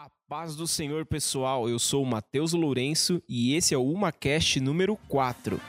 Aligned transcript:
A 0.00 0.08
paz 0.28 0.54
do 0.54 0.64
Senhor, 0.64 1.04
pessoal. 1.04 1.68
Eu 1.68 1.76
sou 1.76 2.04
o 2.04 2.06
Matheus 2.06 2.52
Lourenço 2.52 3.20
e 3.28 3.56
esse 3.56 3.74
é 3.74 3.76
o 3.76 3.82
UmaCast 3.82 4.60
número 4.60 4.96
4. 5.08 5.60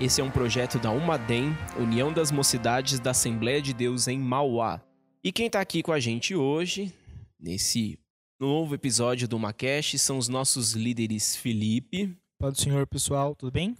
Esse 0.00 0.20
é 0.20 0.24
um 0.24 0.30
projeto 0.30 0.78
da 0.78 0.92
Umadem, 0.92 1.58
União 1.76 2.12
das 2.12 2.30
Mocidades 2.30 3.00
da 3.00 3.10
Assembleia 3.10 3.60
de 3.60 3.74
Deus 3.74 4.06
em 4.06 4.20
Mauá. 4.20 4.80
E 5.24 5.32
quem 5.32 5.50
tá 5.50 5.60
aqui 5.60 5.82
com 5.82 5.90
a 5.90 5.98
gente 5.98 6.36
hoje, 6.36 6.94
nesse 7.40 7.98
novo 8.42 8.74
episódio 8.74 9.28
do 9.28 9.38
Macash, 9.38 10.00
são 10.00 10.18
os 10.18 10.26
nossos 10.26 10.72
líderes 10.72 11.36
Felipe 11.36 12.12
Paz 12.40 12.54
do 12.54 12.60
Senhor, 12.60 12.84
pessoal, 12.88 13.36
tudo 13.36 13.52
bem? 13.52 13.76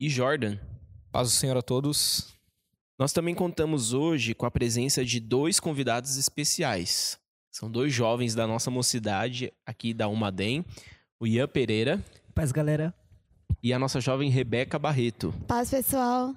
e 0.00 0.08
Jordan. 0.08 0.56
Paz 1.12 1.28
do 1.28 1.34
Senhor 1.34 1.54
a 1.54 1.60
todos. 1.60 2.34
Nós 2.98 3.12
também 3.12 3.34
contamos 3.34 3.92
hoje 3.92 4.34
com 4.34 4.46
a 4.46 4.50
presença 4.50 5.04
de 5.04 5.20
dois 5.20 5.60
convidados 5.60 6.16
especiais. 6.16 7.18
São 7.52 7.70
dois 7.70 7.92
jovens 7.92 8.34
da 8.34 8.46
nossa 8.46 8.70
mocidade 8.70 9.52
aqui 9.66 9.92
da 9.92 10.08
Umadem, 10.08 10.64
o 11.20 11.26
Ian 11.26 11.46
Pereira 11.46 12.02
Paz, 12.34 12.52
galera. 12.52 12.94
e 13.62 13.70
a 13.70 13.78
nossa 13.78 14.00
jovem 14.00 14.30
Rebeca 14.30 14.78
Barreto. 14.78 15.34
Paz, 15.46 15.68
pessoal. 15.68 16.34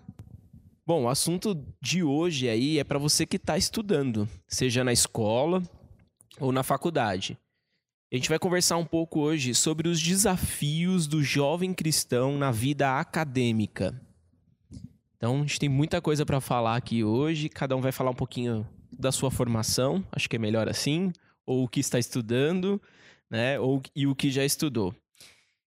Bom, 0.85 1.03
o 1.03 1.09
assunto 1.09 1.55
de 1.81 2.03
hoje 2.03 2.49
aí 2.49 2.77
é 2.77 2.83
para 2.83 2.99
você 2.99 3.25
que 3.25 3.37
está 3.37 3.57
estudando, 3.57 4.27
seja 4.49 4.83
na 4.83 4.91
escola 4.91 5.63
ou 6.41 6.51
na 6.51 6.61
faculdade. 6.61 7.37
A 8.11 8.15
gente 8.15 8.27
vai 8.29 8.39
conversar 8.39 8.75
um 8.77 8.85
pouco 8.85 9.19
hoje 9.19 9.53
sobre 9.53 9.87
os 9.87 10.01
desafios 10.01 11.05
do 11.05 11.21
jovem 11.21 11.75
cristão 11.75 12.39
na 12.39 12.49
vida 12.49 12.99
acadêmica. 12.99 14.01
Então, 15.15 15.35
a 15.35 15.39
gente 15.41 15.59
tem 15.59 15.69
muita 15.69 16.01
coisa 16.01 16.25
para 16.25 16.41
falar 16.41 16.75
aqui 16.75 17.03
hoje, 17.03 17.49
cada 17.49 17.77
um 17.77 17.81
vai 17.81 17.91
falar 17.91 18.09
um 18.09 18.15
pouquinho 18.15 18.67
da 18.91 19.11
sua 19.11 19.29
formação, 19.29 20.03
acho 20.11 20.27
que 20.27 20.37
é 20.37 20.39
melhor 20.39 20.67
assim, 20.67 21.13
ou 21.45 21.65
o 21.65 21.67
que 21.67 21.79
está 21.79 21.99
estudando, 21.99 22.81
né, 23.29 23.59
ou 23.59 23.79
e 23.95 24.07
o 24.07 24.15
que 24.15 24.31
já 24.31 24.43
estudou. 24.43 24.91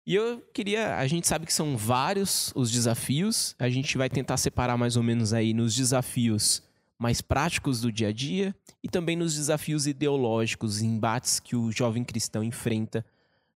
E 0.06 0.14
eu 0.14 0.42
queria, 0.54 0.98
a 0.98 1.08
gente 1.08 1.30
sabe 1.30 1.46
que 1.46 1.54
são 1.54 1.78
vários 1.78 2.52
os 2.54 2.70
desafios, 2.70 3.56
a 3.58 3.70
gente 3.70 3.98
vai 3.98 4.10
tentar 4.10 4.36
separar 4.36 4.78
mais 4.78 4.98
ou 4.98 5.04
menos 5.04 5.32
aí 5.32 5.54
nos 5.54 5.74
desafios 5.74 6.62
mais 7.06 7.22
práticos 7.22 7.82
do 7.82 7.92
dia 7.92 8.08
a 8.08 8.12
dia 8.12 8.56
e 8.84 8.90
também 8.90 9.16
nos 9.16 9.36
desafios 9.36 9.86
ideológicos, 9.86 10.82
embates 10.82 11.40
que 11.40 11.56
o 11.56 11.72
jovem 11.72 12.04
cristão 12.04 12.44
enfrenta 12.44 13.06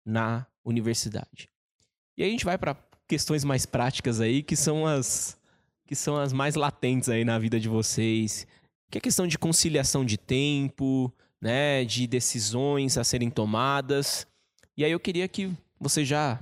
na 0.05 0.47
universidade. 0.63 1.49
E 2.15 2.23
aí 2.23 2.29
a 2.29 2.31
gente 2.31 2.45
vai 2.45 2.59
para 2.59 2.77
questões 3.07 3.45
mais 3.45 3.65
práticas 3.65 4.21
aí, 4.21 4.43
que 4.43 4.55
são 4.55 4.87
as 4.87 5.39
que 5.87 5.95
são 5.97 6.19
as 6.19 6.31
mais 6.31 6.57
latentes 6.57 7.09
aí 7.09 7.25
na 7.25 7.39
vida 7.39 7.59
de 7.59 7.71
vocês, 7.71 8.47
que 8.91 8.99
é 8.99 9.01
a 9.01 9.01
questão 9.01 9.27
de 9.27 9.39
conciliação 9.39 10.05
de 10.05 10.19
tempo, 10.19 11.11
né, 11.41 11.87
de 11.87 12.07
decisões 12.07 12.99
a 12.99 13.05
serem 13.05 13.31
tomadas. 13.31 14.27
E 14.77 14.85
aí 14.85 14.93
eu 14.93 15.01
queria 15.01 15.27
que 15.27 15.51
vocês 15.81 16.07
já 16.07 16.39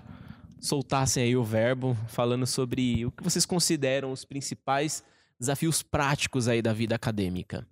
soltassem 0.59 1.23
aí 1.23 1.37
o 1.37 1.45
verbo 1.45 1.97
falando 2.09 2.49
sobre 2.49 3.07
o 3.07 3.13
que 3.13 3.23
vocês 3.23 3.47
consideram 3.47 4.11
os 4.11 4.25
principais 4.25 5.05
desafios 5.39 5.83
práticos 5.83 6.49
aí 6.49 6.63
da 6.63 6.73
vida 6.73 6.95
acadêmica. 6.95 7.67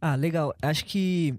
Ah, 0.00 0.14
legal. 0.14 0.54
Acho 0.62 0.84
que 0.84 1.34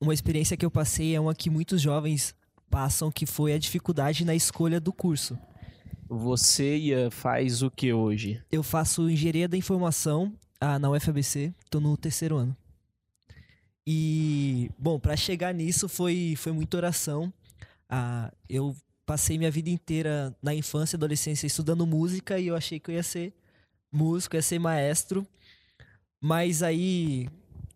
uma 0.00 0.14
experiência 0.14 0.56
que 0.56 0.64
eu 0.64 0.70
passei 0.70 1.14
é 1.14 1.20
uma 1.20 1.34
que 1.34 1.50
muitos 1.50 1.80
jovens 1.80 2.34
passam, 2.70 3.10
que 3.10 3.26
foi 3.26 3.52
a 3.52 3.58
dificuldade 3.58 4.24
na 4.24 4.34
escolha 4.34 4.80
do 4.80 4.92
curso. 4.92 5.38
Você 6.08 6.76
Ian, 6.78 7.10
faz 7.10 7.62
o 7.62 7.70
que 7.70 7.92
hoje? 7.92 8.42
Eu 8.50 8.62
faço 8.62 9.10
engenharia 9.10 9.48
da 9.48 9.56
informação 9.56 10.32
ah, 10.60 10.78
na 10.78 10.90
UFABC, 10.90 11.52
tô 11.68 11.80
no 11.80 11.96
terceiro 11.96 12.36
ano. 12.36 12.56
E, 13.86 14.70
bom, 14.78 14.98
para 14.98 15.16
chegar 15.16 15.52
nisso 15.52 15.88
foi, 15.88 16.34
foi 16.36 16.52
muita 16.52 16.76
oração. 16.76 17.32
Ah, 17.88 18.32
eu 18.48 18.74
passei 19.04 19.38
minha 19.38 19.50
vida 19.50 19.70
inteira 19.70 20.34
na 20.42 20.54
infância 20.54 20.94
e 20.94 20.98
adolescência 20.98 21.46
estudando 21.46 21.86
música 21.86 22.38
e 22.38 22.46
eu 22.46 22.56
achei 22.56 22.78
que 22.78 22.90
eu 22.90 22.94
ia 22.94 23.02
ser 23.02 23.32
músico, 23.92 24.36
ia 24.36 24.42
ser 24.42 24.58
maestro. 24.58 25.26
Mas 26.20 26.62
aí, 26.62 27.28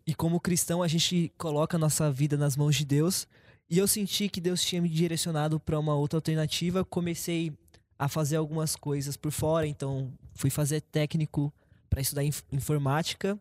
e 0.05 0.13
como 0.13 0.39
cristão, 0.39 0.83
a 0.83 0.87
gente 0.87 1.31
coloca 1.37 1.77
a 1.77 1.79
nossa 1.79 2.11
vida 2.11 2.37
nas 2.37 2.55
mãos 2.57 2.75
de 2.75 2.85
Deus. 2.85 3.27
E 3.69 3.77
eu 3.77 3.87
senti 3.87 4.27
que 4.29 4.41
Deus 4.41 4.63
tinha 4.63 4.81
me 4.81 4.89
direcionado 4.89 5.59
para 5.59 5.79
uma 5.79 5.95
outra 5.95 6.17
alternativa. 6.17 6.83
Comecei 6.83 7.53
a 7.97 8.07
fazer 8.09 8.35
algumas 8.35 8.75
coisas 8.75 9.15
por 9.15 9.31
fora, 9.31 9.65
então 9.65 10.11
fui 10.33 10.49
fazer 10.49 10.81
técnico 10.81 11.53
para 11.89 12.01
estudar 12.01 12.23
inf- 12.23 12.43
informática. 12.51 13.39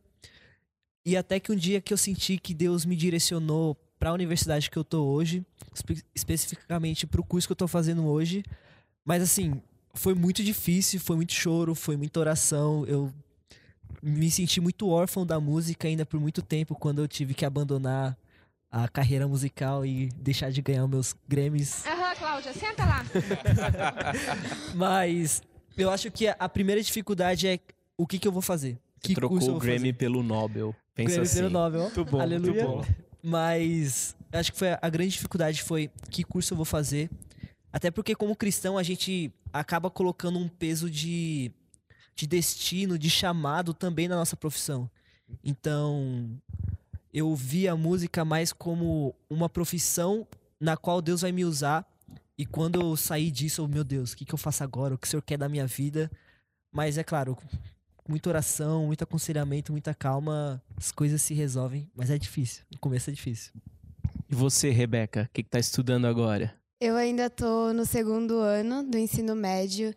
E 1.04 1.16
até 1.16 1.40
que 1.40 1.50
um 1.50 1.56
dia 1.56 1.80
que 1.80 1.92
eu 1.92 1.96
senti 1.96 2.38
que 2.38 2.54
Deus 2.54 2.84
me 2.84 2.94
direcionou 2.94 3.74
para 3.98 4.10
a 4.10 4.12
universidade 4.12 4.70
que 4.70 4.76
eu 4.76 4.84
tô 4.84 5.04
hoje, 5.04 5.44
espe- 5.74 6.02
especificamente 6.14 7.06
para 7.06 7.20
o 7.20 7.24
curso 7.24 7.48
que 7.48 7.52
eu 7.52 7.56
tô 7.56 7.66
fazendo 7.66 8.06
hoje. 8.06 8.44
Mas 9.04 9.22
assim, 9.22 9.60
foi 9.94 10.14
muito 10.14 10.42
difícil, 10.42 11.00
foi 11.00 11.16
muito 11.16 11.32
choro, 11.32 11.74
foi 11.74 11.96
muita 11.96 12.20
oração. 12.20 12.84
Eu 12.86 13.12
me 14.02 14.30
senti 14.30 14.60
muito 14.60 14.88
órfão 14.88 15.24
da 15.24 15.38
música 15.38 15.86
ainda 15.86 16.04
por 16.04 16.18
muito 16.18 16.42
tempo 16.42 16.74
quando 16.74 17.00
eu 17.00 17.08
tive 17.08 17.34
que 17.34 17.44
abandonar 17.44 18.16
a 18.70 18.88
carreira 18.88 19.28
musical 19.28 19.84
e 19.84 20.08
deixar 20.16 20.50
de 20.50 20.62
ganhar 20.62 20.86
meus 20.88 21.14
Grammys. 21.28 21.84
Aham, 21.86 22.14
Cláudia, 22.16 22.52
senta 22.54 22.84
lá. 22.84 23.04
Mas 24.74 25.42
eu 25.76 25.90
acho 25.90 26.10
que 26.10 26.26
a 26.26 26.48
primeira 26.48 26.82
dificuldade 26.82 27.46
é 27.46 27.58
o 27.96 28.06
que, 28.06 28.18
que 28.18 28.26
eu 28.26 28.32
vou 28.32 28.42
fazer. 28.42 28.78
Que 29.00 29.14
Trocou 29.14 29.38
o 29.38 29.58
Grammy 29.58 29.78
fazer? 29.78 29.92
pelo 29.94 30.22
Nobel. 30.22 30.74
Pensa 30.94 31.10
Grammy 31.10 31.26
assim. 31.26 31.36
pelo 31.36 31.50
Nobel. 31.50 31.82
Muito 31.82 32.04
bom, 32.04 32.20
Aleluia. 32.20 32.64
muito 32.64 32.86
bom. 32.86 32.94
Mas 33.22 34.16
acho 34.32 34.52
que 34.52 34.58
foi 34.58 34.68
a 34.80 34.88
grande 34.88 35.10
dificuldade 35.10 35.62
foi 35.62 35.90
que 36.10 36.24
curso 36.24 36.54
eu 36.54 36.56
vou 36.56 36.64
fazer. 36.64 37.10
Até 37.72 37.90
porque 37.90 38.14
como 38.14 38.36
cristão 38.36 38.76
a 38.76 38.82
gente 38.82 39.32
acaba 39.52 39.90
colocando 39.90 40.38
um 40.38 40.48
peso 40.48 40.90
de, 40.90 41.50
de 42.14 42.26
destino, 42.26 42.98
de 42.98 43.08
chamado 43.08 43.72
também 43.72 44.08
na 44.08 44.16
nossa 44.16 44.36
profissão. 44.36 44.90
Então 45.42 46.38
eu 47.12 47.34
vi 47.34 47.66
a 47.68 47.76
música 47.76 48.24
mais 48.24 48.52
como 48.52 49.14
uma 49.28 49.48
profissão 49.48 50.26
na 50.60 50.76
qual 50.76 51.00
Deus 51.00 51.22
vai 51.22 51.32
me 51.32 51.44
usar. 51.44 51.86
E 52.36 52.46
quando 52.46 52.80
eu 52.80 52.96
sair 52.96 53.30
disso, 53.30 53.62
eu, 53.62 53.68
meu 53.68 53.84
Deus, 53.84 54.12
o 54.12 54.16
que, 54.16 54.24
que 54.24 54.34
eu 54.34 54.38
faço 54.38 54.64
agora? 54.64 54.94
O 54.94 54.98
que 54.98 55.06
o 55.06 55.10
Senhor 55.10 55.22
quer 55.22 55.38
da 55.38 55.48
minha 55.48 55.66
vida? 55.66 56.10
Mas 56.70 56.96
é 56.96 57.04
claro, 57.04 57.36
muita 58.08 58.30
oração, 58.30 58.86
muito 58.86 59.04
aconselhamento, 59.04 59.72
muita 59.72 59.94
calma, 59.94 60.62
as 60.76 60.90
coisas 60.90 61.20
se 61.20 61.34
resolvem. 61.34 61.90
Mas 61.94 62.10
é 62.10 62.18
difícil. 62.18 62.64
No 62.70 62.78
começo 62.78 63.10
é 63.10 63.12
difícil. 63.12 63.52
E 64.28 64.34
você, 64.34 64.70
Rebeca, 64.70 65.24
o 65.24 65.34
que, 65.34 65.42
que 65.42 65.50
tá 65.50 65.58
estudando 65.58 66.06
agora? 66.06 66.54
Eu 66.84 66.96
ainda 66.96 67.30
tô 67.30 67.72
no 67.72 67.86
segundo 67.86 68.38
ano 68.40 68.82
do 68.82 68.98
ensino 68.98 69.36
médio. 69.36 69.94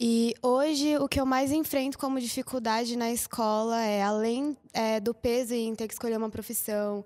E 0.00 0.34
hoje 0.42 0.98
o 0.98 1.06
que 1.06 1.20
eu 1.20 1.24
mais 1.24 1.52
enfrento 1.52 1.96
como 1.96 2.18
dificuldade 2.18 2.96
na 2.96 3.12
escola 3.12 3.80
é, 3.84 4.02
além 4.02 4.56
é, 4.72 4.98
do 4.98 5.14
peso 5.14 5.54
em 5.54 5.76
ter 5.76 5.86
que 5.86 5.94
escolher 5.94 6.16
uma 6.16 6.28
profissão, 6.28 7.04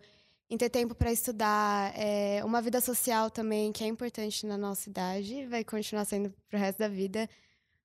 em 0.49 0.57
ter 0.57 0.71
tempo 0.71 0.95
para 0.95 1.13
estudar, 1.13 1.93
é, 1.95 2.43
uma 2.43 2.63
vida 2.63 2.81
social 2.81 3.31
também, 3.31 3.71
que 3.71 3.85
é 3.85 3.87
importante 3.87 4.47
na 4.47 4.57
nossa 4.57 4.89
idade, 4.89 5.45
vai 5.45 5.63
continuar 5.63 6.07
sendo 6.07 6.33
pro 6.49 6.59
resto 6.59 6.79
da 6.79 6.89
vida. 6.89 7.29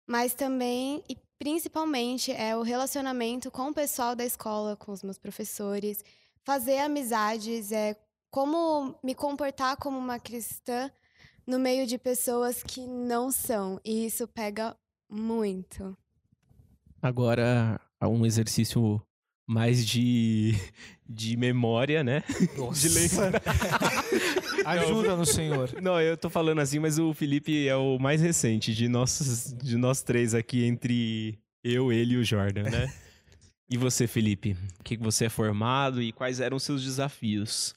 Mas 0.08 0.34
também, 0.34 1.04
e 1.10 1.18
principalmente, 1.38 2.32
é 2.32 2.56
o 2.56 2.62
relacionamento 2.62 3.52
com 3.52 3.68
o 3.68 3.74
pessoal 3.74 4.16
da 4.16 4.24
escola, 4.24 4.78
com 4.78 4.94
os 4.94 5.04
meus 5.04 5.18
professores, 5.18 6.06
fazer 6.46 6.78
amizades, 6.78 7.74
é 7.74 7.98
como 8.32 8.96
me 9.04 9.14
comportar 9.14 9.76
como 9.76 9.98
uma 9.98 10.20
cristã 10.20 10.90
no 11.48 11.58
meio 11.58 11.88
de 11.88 11.98
pessoas 11.98 12.62
que 12.62 12.82
não 12.86 13.32
são. 13.32 13.80
E 13.84 14.06
isso 14.06 14.28
pega 14.28 14.76
muito. 15.10 15.98
Agora, 17.02 17.80
um 18.04 18.26
exercício 18.26 19.02
mais 19.48 19.86
de, 19.86 20.54
de 21.08 21.38
memória, 21.38 22.04
né? 22.04 22.22
De 22.74 22.90
lembrar. 22.90 23.42
Ajuda 24.66 25.16
no 25.16 25.26
Senhor. 25.26 25.82
Não, 25.82 26.02
eu 26.02 26.18
tô 26.18 26.30
falando 26.30 26.60
assim, 26.60 26.80
mas 26.80 27.00
o 27.00 27.14
Felipe 27.14 27.66
é 27.66 27.76
o 27.78 27.98
mais 27.98 28.22
recente 28.22 28.76
de 28.76 28.90
nós, 28.90 29.56
de 29.64 29.78
nós 29.78 30.02
três 30.02 30.36
aqui, 30.36 30.66
entre 30.66 31.40
eu, 31.64 31.94
ele 31.94 32.16
e 32.16 32.18
o 32.18 32.24
Jordan, 32.26 32.64
né? 32.64 32.94
E 33.70 33.78
você, 33.78 34.08
Felipe? 34.08 34.58
O 34.80 34.84
que 34.84 34.98
que 34.98 35.04
você 35.04 35.26
é 35.26 35.30
formado 35.30 36.02
e 36.02 36.12
quais 36.12 36.42
eram 36.42 36.58
os 36.58 36.64
seus 36.64 36.84
desafios? 36.84 37.74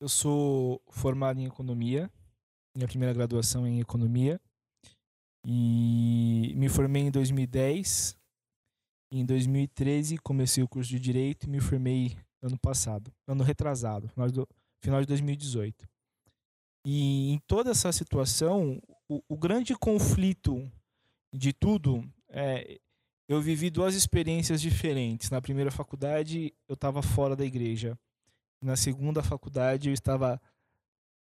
Eu 0.00 0.08
sou 0.08 0.82
formado 0.90 1.40
em 1.40 1.46
economia. 1.46 2.10
Minha 2.76 2.88
primeira 2.88 3.14
graduação 3.14 3.66
em 3.66 3.80
economia. 3.80 4.40
E 5.46 6.52
me 6.56 6.68
formei 6.68 7.02
em 7.02 7.10
2010. 7.10 8.16
Em 9.12 9.24
2013 9.24 10.18
comecei 10.18 10.62
o 10.62 10.68
curso 10.68 10.90
de 10.90 10.98
direito 10.98 11.46
e 11.46 11.50
me 11.50 11.60
formei 11.60 12.16
ano 12.42 12.58
passado, 12.58 13.12
ano 13.26 13.44
retrasado, 13.44 14.08
final, 14.08 14.30
do, 14.30 14.48
final 14.82 15.00
de 15.00 15.06
2018. 15.06 15.88
E 16.84 17.30
em 17.30 17.38
toda 17.46 17.70
essa 17.70 17.92
situação, 17.92 18.80
o, 19.08 19.22
o 19.28 19.36
grande 19.36 19.74
conflito 19.76 20.70
de 21.32 21.52
tudo 21.52 22.04
é 22.28 22.80
eu 23.26 23.40
vivi 23.40 23.70
duas 23.70 23.94
experiências 23.94 24.60
diferentes. 24.60 25.30
Na 25.30 25.40
primeira 25.40 25.70
faculdade, 25.70 26.52
eu 26.68 26.74
estava 26.74 27.00
fora 27.00 27.34
da 27.34 27.44
igreja. 27.44 27.98
Na 28.62 28.76
segunda 28.76 29.22
faculdade, 29.22 29.88
eu 29.88 29.94
estava 29.94 30.40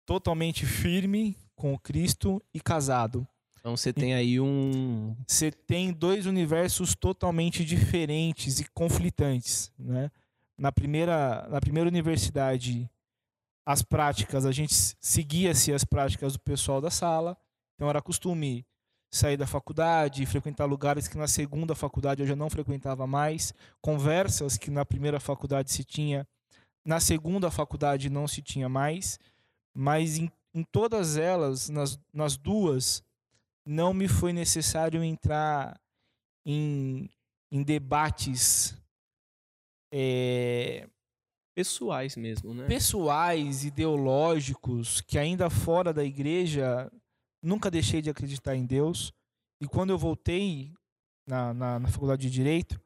totalmente 0.05 0.65
firme 0.65 1.37
com 1.55 1.77
Cristo 1.77 2.41
e 2.53 2.59
casado. 2.59 3.27
Então 3.59 3.75
você 3.75 3.91
tem 3.91 4.13
aí 4.13 4.39
um. 4.39 5.15
Você 5.27 5.51
tem 5.51 5.91
dois 5.91 6.27
universos 6.27 6.93
totalmente 6.93 7.65
diferentes 7.65 8.59
e 8.59 8.65
conflitantes, 8.69 9.71
né? 9.79 10.11
Na 10.57 10.71
primeira, 10.71 11.47
na 11.49 11.59
primeira 11.59 11.89
universidade, 11.89 12.89
as 13.65 13.81
práticas, 13.81 14.45
a 14.45 14.51
gente 14.51 14.73
seguia-se 15.01 15.73
as 15.73 15.83
práticas 15.83 16.33
do 16.33 16.39
pessoal 16.39 16.79
da 16.79 16.91
sala. 16.91 17.35
Então 17.75 17.89
era 17.89 18.01
costume 18.01 18.65
sair 19.11 19.37
da 19.37 19.47
faculdade, 19.47 20.25
frequentar 20.25 20.65
lugares 20.65 21.07
que 21.07 21.17
na 21.17 21.27
segunda 21.27 21.73
faculdade 21.73 22.21
eu 22.21 22.27
já 22.27 22.35
não 22.35 22.49
frequentava 22.49 23.07
mais, 23.07 23.53
conversas 23.81 24.57
que 24.57 24.69
na 24.69 24.85
primeira 24.85 25.19
faculdade 25.19 25.71
se 25.71 25.83
tinha, 25.83 26.27
na 26.85 26.99
segunda 26.99 27.49
faculdade 27.49 28.09
não 28.09 28.27
se 28.27 28.41
tinha 28.41 28.69
mais, 28.69 29.17
mas 29.75 30.17
em, 30.17 30.31
em 30.53 30.63
todas 30.63 31.17
elas, 31.17 31.69
nas, 31.69 31.99
nas 32.13 32.37
duas, 32.37 33.03
não 33.65 33.93
me 33.93 34.07
foi 34.07 34.31
necessário 34.31 35.03
entrar 35.03 35.79
em, 36.45 37.09
em 37.51 37.61
debates 37.61 38.77
é, 39.91 40.87
pessoais 41.53 42.15
mesmo, 42.15 42.53
né? 42.53 42.67
pessoais, 42.67 43.65
ideológicos, 43.65 45.01
que 45.01 45.17
ainda 45.17 45.49
fora 45.49 45.91
da 45.91 46.03
igreja 46.03 46.89
nunca 47.43 47.69
deixei 47.69 48.01
de 48.01 48.09
acreditar 48.09 48.55
em 48.55 48.65
Deus. 48.65 49.11
E 49.61 49.67
quando 49.67 49.89
eu 49.89 49.97
voltei 49.97 50.73
na, 51.27 51.53
na, 51.53 51.79
na 51.79 51.87
faculdade 51.87 52.23
de 52.23 52.29
Direito, 52.29 52.79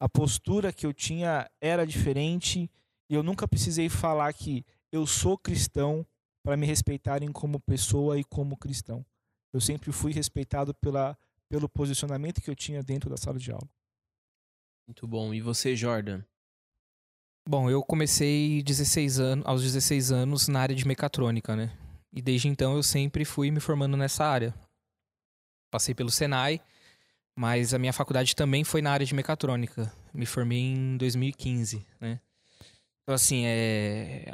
a 0.00 0.08
postura 0.08 0.72
que 0.72 0.86
eu 0.86 0.92
tinha 0.92 1.48
era 1.60 1.86
diferente 1.86 2.70
e 3.08 3.14
eu 3.14 3.22
nunca 3.22 3.46
precisei 3.46 3.88
falar 3.88 4.32
que 4.32 4.64
eu 4.92 5.06
sou 5.06 5.36
cristão 5.36 6.06
para 6.44 6.56
me 6.58 6.66
respeitarem 6.66 7.32
como 7.32 7.58
pessoa 7.58 8.20
e 8.20 8.22
como 8.22 8.56
cristão. 8.56 9.04
Eu 9.52 9.60
sempre 9.60 9.90
fui 9.90 10.12
respeitado 10.12 10.74
pela, 10.74 11.16
pelo 11.48 11.68
posicionamento 11.68 12.42
que 12.42 12.50
eu 12.50 12.54
tinha 12.54 12.82
dentro 12.82 13.08
da 13.08 13.16
sala 13.16 13.38
de 13.38 13.50
aula. 13.50 13.68
Muito 14.86 15.08
bom. 15.08 15.32
E 15.32 15.40
você, 15.40 15.74
Jordan? 15.74 16.22
Bom, 17.48 17.70
eu 17.70 17.82
comecei 17.82 18.62
16 18.62 19.18
anos, 19.18 19.46
aos 19.46 19.62
16 19.62 20.12
anos 20.12 20.48
na 20.48 20.60
área 20.60 20.76
de 20.76 20.86
mecatrônica, 20.86 21.56
né? 21.56 21.76
E 22.12 22.20
desde 22.20 22.48
então 22.48 22.76
eu 22.76 22.82
sempre 22.82 23.24
fui 23.24 23.50
me 23.50 23.60
formando 23.60 23.96
nessa 23.96 24.24
área. 24.24 24.54
Passei 25.70 25.94
pelo 25.94 26.10
Senai, 26.10 26.60
mas 27.36 27.72
a 27.72 27.78
minha 27.78 27.92
faculdade 27.92 28.36
também 28.36 28.64
foi 28.64 28.82
na 28.82 28.92
área 28.92 29.06
de 29.06 29.14
mecatrônica. 29.14 29.90
Me 30.12 30.26
formei 30.26 30.60
em 30.60 30.96
2015, 30.96 31.86
né? 32.00 32.20
Então, 33.02 33.14
assim, 33.14 33.44
é... 33.44 34.32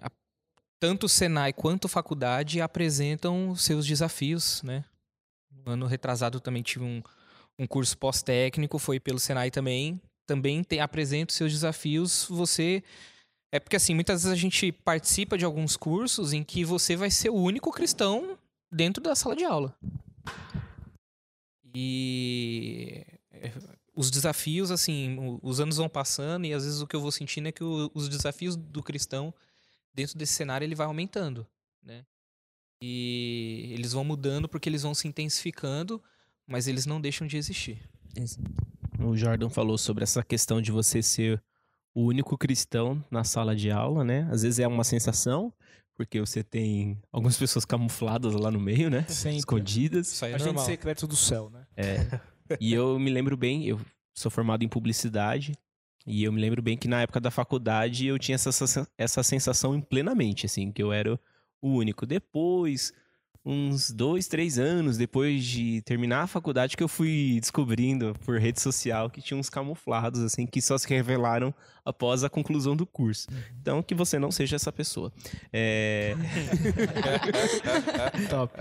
tanto 0.80 1.04
o 1.04 1.08
Senai 1.08 1.52
quanto 1.52 1.86
a 1.86 1.90
faculdade 1.90 2.60
apresentam 2.60 3.54
seus 3.54 3.86
desafios, 3.86 4.62
né? 4.62 4.84
No 5.64 5.72
ano 5.72 5.86
retrasado 5.86 6.40
também 6.40 6.62
tive 6.62 6.84
um, 6.84 7.02
um 7.58 7.66
curso 7.66 7.96
pós-técnico, 7.98 8.78
foi 8.78 8.98
pelo 8.98 9.20
Senai 9.20 9.50
também. 9.50 10.00
Também 10.26 10.64
tem, 10.64 10.80
apresenta 10.80 11.30
os 11.30 11.36
seus 11.36 11.52
desafios. 11.52 12.26
Você 12.30 12.82
é 13.52 13.60
porque, 13.60 13.76
assim, 13.76 13.94
muitas 13.94 14.22
vezes 14.22 14.32
a 14.32 14.40
gente 14.40 14.72
participa 14.72 15.36
de 15.36 15.44
alguns 15.44 15.76
cursos 15.76 16.32
em 16.32 16.42
que 16.42 16.64
você 16.64 16.96
vai 16.96 17.10
ser 17.10 17.30
o 17.30 17.34
único 17.34 17.70
cristão 17.70 18.38
dentro 18.72 19.02
da 19.02 19.14
sala 19.14 19.36
de 19.36 19.44
aula. 19.44 19.76
E 21.74 23.04
é, 23.32 23.52
os 23.94 24.10
desafios, 24.10 24.70
assim, 24.70 25.38
os 25.42 25.60
anos 25.60 25.76
vão 25.76 25.88
passando 25.88 26.46
e 26.46 26.54
às 26.54 26.64
vezes 26.64 26.80
o 26.80 26.86
que 26.86 26.96
eu 26.96 27.00
vou 27.00 27.12
sentindo 27.12 27.48
é 27.48 27.52
que 27.52 27.62
os 27.62 28.08
desafios 28.08 28.56
do 28.56 28.82
cristão 28.82 29.34
dentro 29.94 30.18
desse 30.18 30.32
cenário 30.34 30.64
ele 30.64 30.74
vai 30.74 30.86
aumentando, 30.86 31.46
né? 31.82 32.04
E 32.82 33.70
eles 33.72 33.92
vão 33.92 34.04
mudando 34.04 34.48
porque 34.48 34.68
eles 34.68 34.82
vão 34.82 34.94
se 34.94 35.06
intensificando, 35.06 36.02
mas 36.46 36.66
eles 36.66 36.86
não 36.86 37.00
deixam 37.00 37.26
de 37.26 37.36
existir. 37.36 37.78
O 38.98 39.16
Jordan 39.16 39.50
falou 39.50 39.76
sobre 39.76 40.02
essa 40.02 40.22
questão 40.22 40.60
de 40.60 40.72
você 40.72 41.02
ser 41.02 41.42
o 41.94 42.04
único 42.04 42.38
cristão 42.38 43.04
na 43.10 43.24
sala 43.24 43.54
de 43.54 43.70
aula, 43.70 44.04
né? 44.04 44.28
Às 44.30 44.42
vezes 44.42 44.58
é 44.58 44.66
uma 44.66 44.84
sensação, 44.84 45.52
porque 45.94 46.20
você 46.20 46.42
tem 46.42 46.98
algumas 47.12 47.36
pessoas 47.36 47.64
camufladas 47.64 48.32
lá 48.34 48.50
no 48.50 48.60
meio, 48.60 48.88
né? 48.88 49.02
Sempre. 49.08 49.38
Escondidas. 49.38 50.12
Isso 50.12 50.24
aí 50.24 50.32
é 50.32 50.34
Agente 50.36 50.46
normal. 50.46 50.64
secreto 50.64 51.06
do 51.06 51.16
céu, 51.16 51.50
né? 51.50 51.66
É. 51.76 52.20
E 52.58 52.72
eu 52.72 52.98
me 52.98 53.10
lembro 53.10 53.36
bem, 53.36 53.66
eu 53.66 53.80
sou 54.16 54.30
formado 54.30 54.64
em 54.64 54.68
publicidade, 54.68 55.52
e 56.06 56.24
eu 56.24 56.32
me 56.32 56.40
lembro 56.40 56.62
bem 56.62 56.76
que 56.76 56.88
na 56.88 57.02
época 57.02 57.20
da 57.20 57.30
faculdade 57.30 58.06
eu 58.06 58.18
tinha 58.18 58.34
essa, 58.34 58.88
essa 58.96 59.22
sensação 59.22 59.74
em 59.74 59.80
plenamente, 59.80 60.46
assim, 60.46 60.72
que 60.72 60.82
eu 60.82 60.92
era 60.92 61.18
o 61.60 61.68
único. 61.68 62.06
Depois, 62.06 62.92
uns 63.44 63.90
dois, 63.90 64.26
três 64.26 64.58
anos 64.58 64.96
depois 64.96 65.44
de 65.44 65.82
terminar 65.82 66.22
a 66.22 66.26
faculdade, 66.26 66.76
que 66.76 66.82
eu 66.82 66.88
fui 66.88 67.38
descobrindo 67.40 68.14
por 68.24 68.38
rede 68.38 68.60
social 68.60 69.10
que 69.10 69.20
tinha 69.20 69.38
uns 69.38 69.50
camuflados, 69.50 70.20
assim, 70.22 70.46
que 70.46 70.60
só 70.60 70.76
se 70.78 70.88
revelaram 70.88 71.54
após 71.84 72.24
a 72.24 72.30
conclusão 72.30 72.74
do 72.74 72.86
curso. 72.86 73.28
Então, 73.60 73.82
que 73.82 73.94
você 73.94 74.18
não 74.18 74.30
seja 74.30 74.56
essa 74.56 74.72
pessoa. 74.72 75.12
É... 75.52 76.14
Top. 78.28 78.54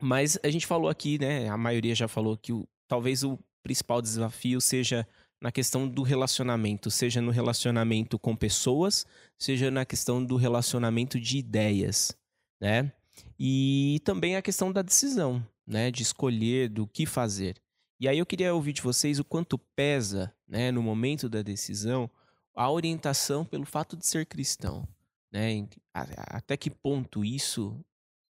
Mas 0.00 0.38
a 0.42 0.50
gente 0.50 0.66
falou 0.66 0.90
aqui, 0.90 1.18
né? 1.18 1.48
A 1.48 1.56
maioria 1.56 1.94
já 1.94 2.06
falou 2.06 2.36
que 2.36 2.52
o, 2.52 2.68
talvez 2.86 3.22
o 3.22 3.38
principal 3.62 4.02
desafio 4.02 4.60
seja 4.60 5.06
na 5.46 5.52
questão 5.52 5.86
do 5.88 6.02
relacionamento, 6.02 6.90
seja 6.90 7.22
no 7.22 7.30
relacionamento 7.30 8.18
com 8.18 8.34
pessoas, 8.34 9.06
seja 9.38 9.70
na 9.70 9.84
questão 9.84 10.24
do 10.24 10.34
relacionamento 10.34 11.20
de 11.20 11.38
ideias, 11.38 12.18
né? 12.60 12.90
E 13.38 14.00
também 14.04 14.34
a 14.34 14.42
questão 14.42 14.72
da 14.72 14.82
decisão, 14.82 15.46
né? 15.64 15.92
De 15.92 16.02
escolher 16.02 16.68
do 16.68 16.84
que 16.84 17.06
fazer. 17.06 17.62
E 18.00 18.08
aí 18.08 18.18
eu 18.18 18.26
queria 18.26 18.52
ouvir 18.52 18.72
de 18.72 18.82
vocês 18.82 19.20
o 19.20 19.24
quanto 19.24 19.56
pesa, 19.56 20.34
né, 20.48 20.72
no 20.72 20.82
momento 20.82 21.28
da 21.28 21.42
decisão, 21.42 22.10
a 22.52 22.68
orientação 22.68 23.44
pelo 23.44 23.64
fato 23.64 23.96
de 23.96 24.04
ser 24.04 24.26
cristão, 24.26 24.86
né? 25.30 25.64
Até 25.94 26.56
que 26.56 26.70
ponto 26.70 27.24
isso, 27.24 27.78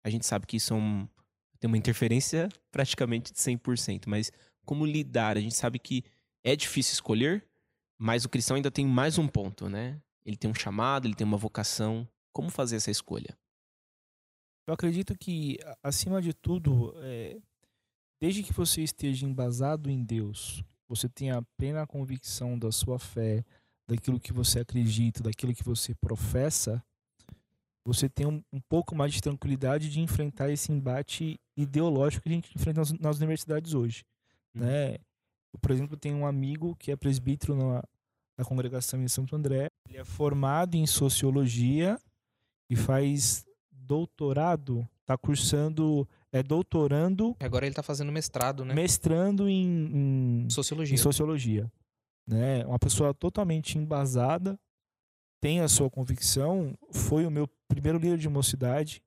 a 0.02 0.10
gente 0.10 0.26
sabe 0.26 0.48
que 0.48 0.56
isso 0.56 0.74
é 0.74 0.78
um, 0.78 1.06
tem 1.60 1.68
uma 1.68 1.78
interferência 1.78 2.48
praticamente 2.72 3.34
de 3.34 3.38
100%, 3.38 4.04
mas 4.08 4.32
como 4.64 4.86
lidar? 4.86 5.36
A 5.36 5.42
gente 5.42 5.56
sabe 5.56 5.78
que 5.78 6.06
é 6.44 6.56
difícil 6.56 6.94
escolher, 6.94 7.46
mas 7.98 8.26
o 8.26 8.30
cristão 8.30 8.56
ainda 8.56 8.72
tem 8.72 8.86
mais 8.86 9.18
um 9.18 9.28
ponto, 9.28 9.70
né? 9.70 10.02
Ele 10.26 10.38
tem 10.38 10.50
um 10.50 10.56
chamado, 10.56 11.08
ele 11.08 11.16
tem 11.16 11.26
uma 11.26 11.38
vocação. 11.38 12.08
Como 12.34 12.50
fazer 12.50 12.78
essa 12.78 12.90
escolha? 12.90 13.38
Eu 14.68 14.74
acredito 14.74 15.18
que, 15.18 15.58
acima 15.84 16.22
de 16.22 16.34
tudo, 16.34 16.94
é, 16.98 17.38
desde 18.20 18.44
que 18.44 18.54
você 18.54 18.82
esteja 18.82 19.26
embasado 19.26 19.90
em 19.90 20.04
Deus, 20.04 20.64
você 20.88 21.10
tenha 21.10 21.42
plena 21.58 21.86
convicção 21.86 22.58
da 22.58 22.72
sua 22.72 22.98
fé, 22.98 23.44
daquilo 23.88 24.20
que 24.20 24.32
você 24.32 24.60
acredita, 24.60 25.24
daquilo 25.24 25.54
que 25.54 25.64
você 25.64 25.94
professa, 25.96 26.84
você 27.84 28.08
tem 28.08 28.26
um, 28.26 28.44
um 28.54 28.62
pouco 28.62 28.96
mais 28.96 29.14
de 29.14 29.22
tranquilidade 29.22 29.90
de 29.90 30.00
enfrentar 30.00 30.50
esse 30.50 30.72
embate 30.72 31.40
ideológico 31.58 32.24
que 32.24 32.30
a 32.30 32.34
gente 32.34 32.52
enfrenta 32.56 32.80
nas, 32.80 32.92
nas 32.94 33.18
universidades 33.18 33.74
hoje. 33.74 34.06
Uhum. 34.56 34.62
Né? 34.62 34.98
Eu, 35.54 35.60
por 35.60 35.72
exemplo, 35.72 35.98
tenho 35.98 36.18
um 36.18 36.26
amigo 36.26 36.76
que 36.76 36.92
é 36.92 36.96
presbítero 36.96 37.56
na, 37.56 37.84
na 38.38 38.46
congregação 38.46 39.02
em 39.02 39.08
Santo 39.08 39.36
André. 39.36 39.68
Ele 39.88 39.98
é 39.98 40.04
formado 40.04 40.76
em 40.76 40.88
sociologia 40.88 42.00
e 42.70 42.76
faz 42.76 43.46
doutorado, 43.72 44.88
está 45.02 45.18
cursando, 45.18 46.08
é 46.32 46.42
doutorando, 46.42 47.36
Agora 47.40 47.66
ele 47.66 47.76
tá 47.76 47.84
fazendo 47.84 48.12
mestrado, 48.12 48.64
né? 48.64 48.74
mestrando 48.74 49.50
em, 49.50 50.46
em, 50.46 50.50
Sociologia. 50.50 50.96
em 50.96 50.98
sociologia. 50.98 51.72
Né? 52.26 52.66
Uma 52.66 52.80
pessoa 52.80 53.14
totalmente 53.14 53.78
embasada, 53.78 54.58
tem 55.42 55.60
a 55.60 55.68
sua 55.68 55.90
convicção, 55.90 56.78
foi 56.92 57.26
o 57.26 57.32
meu 57.32 57.50
primeiro 57.68 57.98
líder 57.98 58.18
de 58.18 58.30
mocidade, 58.30 59.04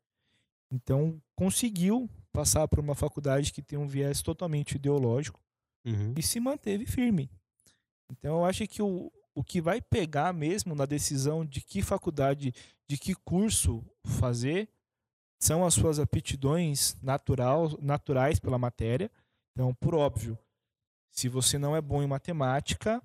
então 0.70 1.18
conseguiu 1.34 2.10
passar 2.32 2.68
por 2.68 2.80
uma 2.80 2.94
faculdade 2.94 3.52
que 3.52 3.62
tem 3.62 3.78
um 3.78 3.86
viés 3.86 4.20
totalmente 4.20 4.74
ideológico 4.74 5.40
Uhum. 5.84 6.14
e 6.16 6.22
se 6.22 6.40
manteve 6.40 6.86
firme. 6.86 7.30
Então 8.10 8.38
eu 8.38 8.44
acho 8.44 8.66
que 8.66 8.80
o, 8.80 9.12
o 9.34 9.42
que 9.44 9.60
vai 9.60 9.80
pegar 9.80 10.32
mesmo 10.32 10.74
na 10.74 10.86
decisão 10.86 11.44
de 11.44 11.60
que 11.60 11.82
faculdade, 11.82 12.54
de 12.88 12.96
que 12.96 13.14
curso 13.14 13.84
fazer, 14.04 14.68
são 15.38 15.64
as 15.64 15.74
suas 15.74 15.98
aptidões 15.98 16.96
natural, 17.02 17.76
naturais 17.80 18.38
pela 18.38 18.58
matéria. 18.58 19.10
Então, 19.52 19.74
por 19.74 19.94
óbvio, 19.94 20.38
se 21.10 21.28
você 21.28 21.58
não 21.58 21.76
é 21.76 21.80
bom 21.80 22.02
em 22.02 22.06
matemática, 22.06 23.02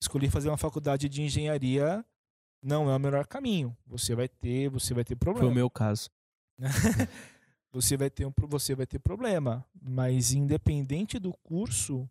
escolher 0.00 0.30
fazer 0.30 0.48
uma 0.48 0.56
faculdade 0.56 1.08
de 1.08 1.22
engenharia 1.22 2.04
não 2.62 2.90
é 2.90 2.96
o 2.96 2.98
melhor 2.98 3.26
caminho. 3.26 3.76
Você 3.86 4.14
vai 4.14 4.28
ter, 4.28 4.68
você 4.68 4.92
vai 4.92 5.04
ter 5.04 5.14
Foi 5.14 5.32
problema. 5.32 5.50
o 5.50 5.54
meu 5.54 5.70
caso. 5.70 6.10
você 7.70 7.96
vai 7.96 8.10
ter 8.10 8.26
um, 8.26 8.32
você 8.48 8.74
vai 8.74 8.86
ter 8.86 8.98
problema. 8.98 9.64
Mas 9.80 10.32
independente 10.32 11.18
do 11.18 11.32
curso, 11.32 12.08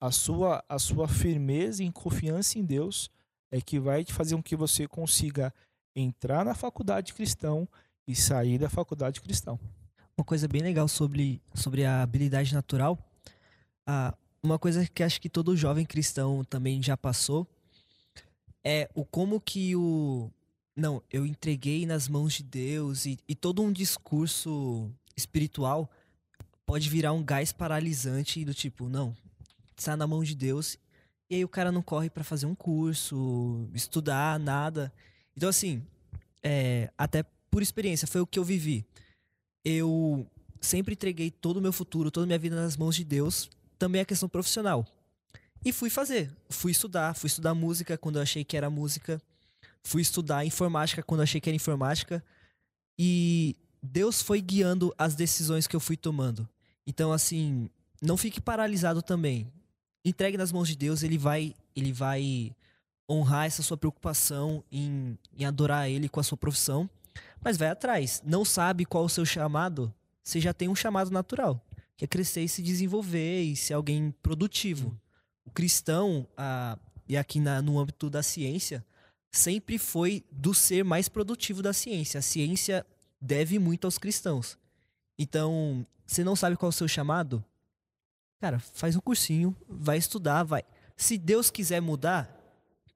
a 0.00 0.10
sua, 0.10 0.64
a 0.68 0.78
sua 0.78 1.06
firmeza 1.06 1.84
e 1.84 1.92
confiança 1.92 2.58
em 2.58 2.64
Deus 2.64 3.10
é 3.50 3.60
que 3.60 3.78
vai 3.78 4.04
fazer 4.04 4.34
com 4.34 4.42
que 4.42 4.56
você 4.56 4.88
consiga 4.88 5.52
entrar 5.94 6.44
na 6.44 6.54
faculdade 6.54 7.12
cristão 7.12 7.68
e 8.06 8.14
sair 8.14 8.58
da 8.58 8.70
faculdade 8.70 9.20
cristão. 9.20 9.58
Uma 10.16 10.24
coisa 10.24 10.48
bem 10.48 10.62
legal 10.62 10.88
sobre, 10.88 11.42
sobre 11.54 11.84
a 11.84 12.02
habilidade 12.02 12.54
natural, 12.54 12.98
ah, 13.86 14.14
uma 14.42 14.58
coisa 14.58 14.86
que 14.86 15.02
acho 15.02 15.20
que 15.20 15.28
todo 15.28 15.56
jovem 15.56 15.84
cristão 15.84 16.44
também 16.44 16.82
já 16.82 16.96
passou, 16.96 17.46
é 18.64 18.88
o 18.94 19.04
como 19.04 19.40
que 19.40 19.76
o. 19.76 20.30
Não, 20.76 21.02
eu 21.10 21.26
entreguei 21.26 21.84
nas 21.84 22.08
mãos 22.08 22.34
de 22.34 22.42
Deus 22.42 23.04
e, 23.04 23.18
e 23.28 23.34
todo 23.34 23.62
um 23.62 23.72
discurso 23.72 24.90
espiritual 25.16 25.90
pode 26.64 26.88
virar 26.88 27.12
um 27.12 27.22
gás 27.22 27.52
paralisante 27.52 28.44
do 28.44 28.54
tipo, 28.54 28.88
não, 28.88 29.14
está 29.80 29.96
na 29.96 30.06
mão 30.06 30.22
de 30.22 30.34
Deus. 30.34 30.78
E 31.28 31.36
aí 31.36 31.44
o 31.44 31.48
cara 31.48 31.70
não 31.70 31.82
corre 31.82 32.10
para 32.10 32.24
fazer 32.24 32.46
um 32.46 32.54
curso, 32.54 33.68
estudar, 33.74 34.38
nada. 34.38 34.92
Então, 35.36 35.48
assim, 35.48 35.82
é, 36.42 36.90
até 36.98 37.24
por 37.50 37.62
experiência, 37.62 38.06
foi 38.06 38.20
o 38.20 38.26
que 38.26 38.38
eu 38.38 38.44
vivi 38.44 38.84
eu 39.64 40.26
sempre 40.60 40.94
entreguei 40.94 41.30
todo 41.30 41.58
o 41.58 41.60
meu 41.60 41.72
futuro, 41.72 42.10
toda 42.10 42.24
a 42.24 42.26
minha 42.26 42.38
vida 42.38 42.56
nas 42.56 42.76
mãos 42.76 42.96
de 42.96 43.04
Deus, 43.04 43.50
também 43.78 44.00
a 44.00 44.04
questão 44.04 44.28
profissional. 44.28 44.86
E 45.64 45.72
fui 45.72 45.90
fazer, 45.90 46.30
fui 46.48 46.72
estudar, 46.72 47.14
fui 47.14 47.26
estudar 47.28 47.54
música 47.54 47.98
quando 47.98 48.16
eu 48.16 48.22
achei 48.22 48.44
que 48.44 48.56
era 48.56 48.70
música, 48.70 49.20
fui 49.82 50.02
estudar 50.02 50.44
informática 50.44 51.02
quando 51.02 51.20
eu 51.20 51.24
achei 51.24 51.40
que 51.40 51.48
era 51.48 51.56
informática, 51.56 52.24
e 52.98 53.56
Deus 53.82 54.22
foi 54.22 54.40
guiando 54.40 54.94
as 54.96 55.14
decisões 55.14 55.66
que 55.66 55.76
eu 55.76 55.80
fui 55.80 55.96
tomando. 55.96 56.48
Então, 56.86 57.12
assim, 57.12 57.68
não 58.00 58.16
fique 58.16 58.40
paralisado 58.40 59.02
também. 59.02 59.50
Entregue 60.04 60.36
nas 60.36 60.52
mãos 60.52 60.68
de 60.68 60.76
Deus, 60.76 61.02
ele 61.02 61.18
vai, 61.18 61.54
ele 61.76 61.92
vai 61.92 62.54
honrar 63.08 63.46
essa 63.46 63.62
sua 63.62 63.76
preocupação 63.76 64.64
em, 64.70 65.18
em 65.36 65.44
adorar 65.44 65.88
ele 65.90 66.08
com 66.08 66.20
a 66.20 66.22
sua 66.22 66.38
profissão 66.38 66.88
mas 67.42 67.56
vai 67.56 67.68
atrás. 67.68 68.22
Não 68.24 68.44
sabe 68.44 68.84
qual 68.84 69.04
o 69.04 69.08
seu 69.08 69.24
chamado, 69.24 69.92
você 70.22 70.40
já 70.40 70.52
tem 70.52 70.68
um 70.68 70.74
chamado 70.74 71.10
natural, 71.10 71.64
que 71.96 72.04
é 72.04 72.08
crescer 72.08 72.42
e 72.42 72.48
se 72.48 72.62
desenvolver 72.62 73.42
e 73.42 73.56
ser 73.56 73.74
alguém 73.74 74.14
produtivo. 74.22 74.98
O 75.44 75.50
cristão, 75.50 76.26
ah, 76.36 76.78
e 77.08 77.16
aqui 77.16 77.40
na- 77.40 77.62
no 77.62 77.78
âmbito 77.78 78.08
da 78.10 78.22
ciência, 78.22 78.84
sempre 79.32 79.78
foi 79.78 80.24
do 80.30 80.52
ser 80.52 80.84
mais 80.84 81.08
produtivo 81.08 81.62
da 81.62 81.72
ciência. 81.72 82.18
A 82.18 82.22
ciência 82.22 82.86
deve 83.20 83.58
muito 83.58 83.86
aos 83.86 83.98
cristãos. 83.98 84.58
Então, 85.18 85.86
você 86.06 86.22
não 86.24 86.36
sabe 86.36 86.56
qual 86.56 86.68
é 86.68 86.70
o 86.70 86.72
seu 86.72 86.88
chamado? 86.88 87.44
Cara, 88.40 88.58
faz 88.58 88.96
um 88.96 89.00
cursinho, 89.00 89.54
vai 89.68 89.98
estudar, 89.98 90.42
vai. 90.44 90.62
Se 90.96 91.18
Deus 91.18 91.50
quiser 91.50 91.80
mudar, 91.80 92.34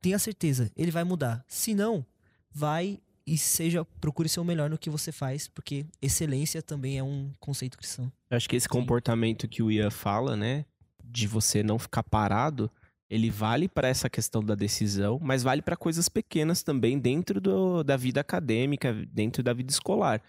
tenha 0.01 0.19
certeza, 0.19 0.71
ele 0.77 0.91
vai 0.91 1.05
mudar. 1.05 1.45
Se 1.47 1.75
não, 1.75 2.05
vai 2.51 2.99
e 3.27 3.37
seja 3.39 3.85
procure 4.01 4.29
ser 4.29 4.41
o 4.41 4.45
melhor 4.45 4.69
no 4.71 4.79
que 4.79 4.91
você 4.91 5.11
faz, 5.13 5.49
porque 5.49 5.87
excelência 6.01 6.63
também 6.63 6.99
é 6.99 7.03
um 7.03 7.31
conceito 7.41 7.77
cristão. 7.79 8.11
Eu 8.31 8.37
acho 8.37 8.49
que 8.49 8.57
esse 8.57 8.69
comportamento 8.69 9.49
que 9.49 9.63
o 9.63 9.71
Ian 9.71 9.91
fala, 9.91 10.37
né, 10.37 10.65
de 11.03 11.27
você 11.27 11.63
não 11.63 11.79
ficar 11.79 12.03
parado, 12.03 12.71
ele 13.09 13.31
vale 13.31 13.69
para 13.69 13.89
essa 13.89 14.09
questão 14.11 14.43
da 14.43 14.55
decisão, 14.55 15.19
mas 15.23 15.43
vale 15.43 15.63
para 15.63 15.77
coisas 15.77 16.09
pequenas 16.09 16.63
também 16.63 16.99
dentro 16.99 17.41
do- 17.41 17.83
da 17.85 17.97
vida 17.97 18.21
acadêmica, 18.21 18.93
dentro 19.11 19.43
da 19.43 19.53
vida 19.53 19.71
escolar. 19.71 20.21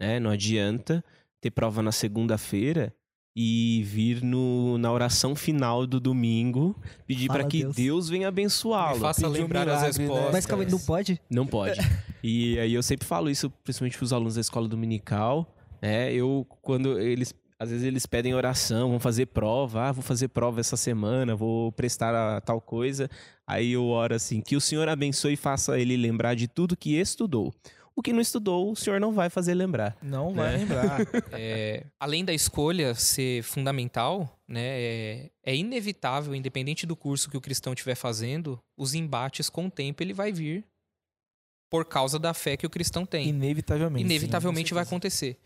Né? 0.00 0.18
Não 0.18 0.30
adianta 0.30 1.04
ter 1.40 1.50
prova 1.50 1.82
na 1.82 1.92
segunda-feira 1.92 2.92
e 3.34 3.82
vir 3.86 4.22
no, 4.22 4.76
na 4.76 4.92
oração 4.92 5.34
final 5.34 5.86
do 5.86 5.98
domingo 5.98 6.76
pedir 7.06 7.28
para 7.28 7.44
que 7.44 7.62
Deus. 7.62 7.76
Deus 7.76 8.08
venha 8.08 8.28
abençoá-lo. 8.28 9.00
faça 9.00 9.22
Pedir 9.22 9.40
um 9.40 9.42
lembrar 9.42 9.68
as 9.68 9.80
né? 9.80 9.86
respostas. 9.86 10.32
Mas 10.32 10.46
calma, 10.46 10.64
não 10.64 10.78
pode? 10.78 11.20
Não 11.30 11.46
pode. 11.46 11.80
E 12.24 12.56
aí 12.60 12.72
eu 12.72 12.82
sempre 12.84 13.04
falo 13.04 13.28
isso, 13.28 13.50
principalmente 13.64 13.96
para 13.96 14.04
os 14.04 14.12
alunos 14.12 14.36
da 14.36 14.40
escola 14.40 14.68
dominical, 14.68 15.52
né? 15.82 16.12
Eu, 16.12 16.46
quando 16.62 17.00
eles, 17.00 17.34
às 17.58 17.70
vezes 17.70 17.84
eles 17.84 18.06
pedem 18.06 18.32
oração, 18.32 18.90
vão 18.90 19.00
fazer 19.00 19.26
prova, 19.26 19.88
ah, 19.88 19.92
vou 19.92 20.04
fazer 20.04 20.28
prova 20.28 20.60
essa 20.60 20.76
semana, 20.76 21.34
vou 21.34 21.72
prestar 21.72 22.14
a 22.14 22.40
tal 22.40 22.60
coisa. 22.60 23.10
Aí 23.44 23.72
eu 23.72 23.86
oro 23.86 24.14
assim, 24.14 24.40
que 24.40 24.54
o 24.54 24.60
Senhor 24.60 24.88
abençoe 24.88 25.32
e 25.32 25.36
faça 25.36 25.76
ele 25.76 25.96
lembrar 25.96 26.34
de 26.34 26.46
tudo 26.46 26.76
que 26.76 26.94
estudou. 26.94 27.52
O 27.94 28.02
que 28.02 28.12
não 28.12 28.20
estudou, 28.20 28.70
o 28.72 28.76
Senhor 28.76 28.98
não 28.98 29.12
vai 29.12 29.28
fazer 29.28 29.54
lembrar. 29.54 29.96
Não 30.02 30.32
vai 30.32 30.52
Né? 30.52 30.58
lembrar. 30.58 30.98
É, 31.38 31.84
além 32.00 32.24
da 32.24 32.32
escolha 32.32 32.94
ser 32.94 33.42
fundamental, 33.42 34.38
né, 34.48 34.62
é, 34.64 35.30
é 35.44 35.54
inevitável, 35.56 36.34
independente 36.34 36.86
do 36.86 36.96
curso 36.96 37.28
que 37.30 37.36
o 37.36 37.40
cristão 37.40 37.72
estiver 37.72 37.94
fazendo, 37.94 38.58
os 38.76 38.94
embates 38.94 39.48
com 39.50 39.66
o 39.66 39.70
tempo 39.70 40.02
ele 40.02 40.12
vai 40.14 40.32
vir 40.32 40.64
por 41.70 41.84
causa 41.86 42.18
da 42.18 42.34
fé 42.34 42.56
que 42.56 42.66
o 42.66 42.70
cristão 42.70 43.04
tem. 43.06 43.28
Inevitavelmente. 43.28 44.04
Inevitavelmente 44.04 44.68
sim, 44.68 44.74
vai 44.74 44.84
acontecer. 44.84 45.38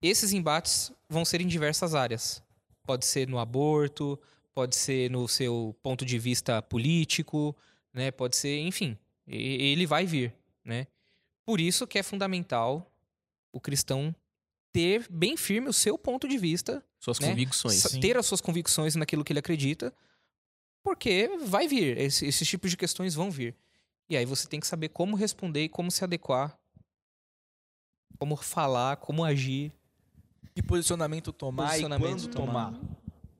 Esses 0.00 0.32
embates 0.32 0.92
vão 1.08 1.24
ser 1.24 1.40
em 1.40 1.46
diversas 1.48 1.94
áreas. 1.94 2.42
Pode 2.86 3.04
ser 3.06 3.26
no 3.28 3.38
aborto, 3.38 4.18
pode 4.54 4.76
ser 4.76 5.10
no 5.10 5.26
seu 5.26 5.74
ponto 5.82 6.04
de 6.04 6.18
vista 6.18 6.60
político, 6.62 7.56
né? 7.92 8.10
Pode 8.10 8.36
ser, 8.36 8.60
enfim, 8.60 8.96
e- 9.26 9.72
ele 9.72 9.86
vai 9.86 10.06
vir, 10.06 10.32
né? 10.64 10.86
Por 11.44 11.60
isso 11.60 11.86
que 11.86 11.98
é 11.98 12.02
fundamental 12.02 12.90
o 13.52 13.60
cristão 13.60 14.14
ter 14.72 15.06
bem 15.10 15.36
firme 15.36 15.68
o 15.68 15.72
seu 15.72 15.96
ponto 15.96 16.26
de 16.26 16.36
vista, 16.38 16.84
Suas 16.98 17.20
Né? 17.20 17.28
convicções. 17.28 17.76
sa- 17.76 18.00
ter 18.00 18.16
as 18.16 18.26
suas 18.26 18.40
convicções 18.40 18.94
naquilo 18.96 19.22
que 19.22 19.30
ele 19.32 19.38
acredita, 19.38 19.94
porque 20.82 21.28
vai 21.42 21.68
vir, 21.68 21.98
esse- 21.98 22.26
esses 22.26 22.48
tipos 22.48 22.70
de 22.70 22.76
questões 22.76 23.14
vão 23.14 23.30
vir. 23.30 23.54
E 24.08 24.16
aí 24.16 24.24
você 24.24 24.48
tem 24.48 24.58
que 24.58 24.66
saber 24.66 24.88
como 24.88 25.16
responder 25.16 25.64
e 25.64 25.68
como 25.68 25.90
se 25.90 26.02
adequar, 26.02 26.58
como 28.18 28.36
falar, 28.36 28.96
como 28.96 29.24
agir. 29.24 29.72
Que 30.54 30.62
posicionamento 30.62 31.32
tomar 31.32 31.66
Posicionamento 31.68 32.18
e 32.18 32.22
quando 32.22 32.32
tomar. 32.34 32.72
tomar. 32.72 32.80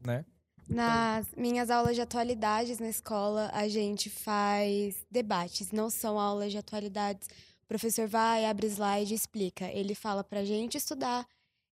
Né? 0.04 0.25
Nas 0.68 1.26
minhas 1.37 1.70
aulas 1.70 1.94
de 1.94 2.00
atualidades 2.02 2.78
na 2.78 2.88
escola, 2.88 3.50
a 3.52 3.68
gente 3.68 4.08
faz 4.11 5.04
debates, 5.11 5.70
não 5.70 5.90
são 5.90 6.18
aulas 6.18 6.50
de 6.50 6.58
atualidades. 6.58 7.28
O 7.64 7.66
professor 7.66 8.06
vai, 8.06 8.44
abre 8.44 8.66
slide 8.66 9.14
e 9.14 9.16
explica. 9.16 9.64
Ele 9.73 9.94
fala 9.94 10.23
pra 10.23 10.44
gente 10.44 10.76
estudar, 10.76 11.26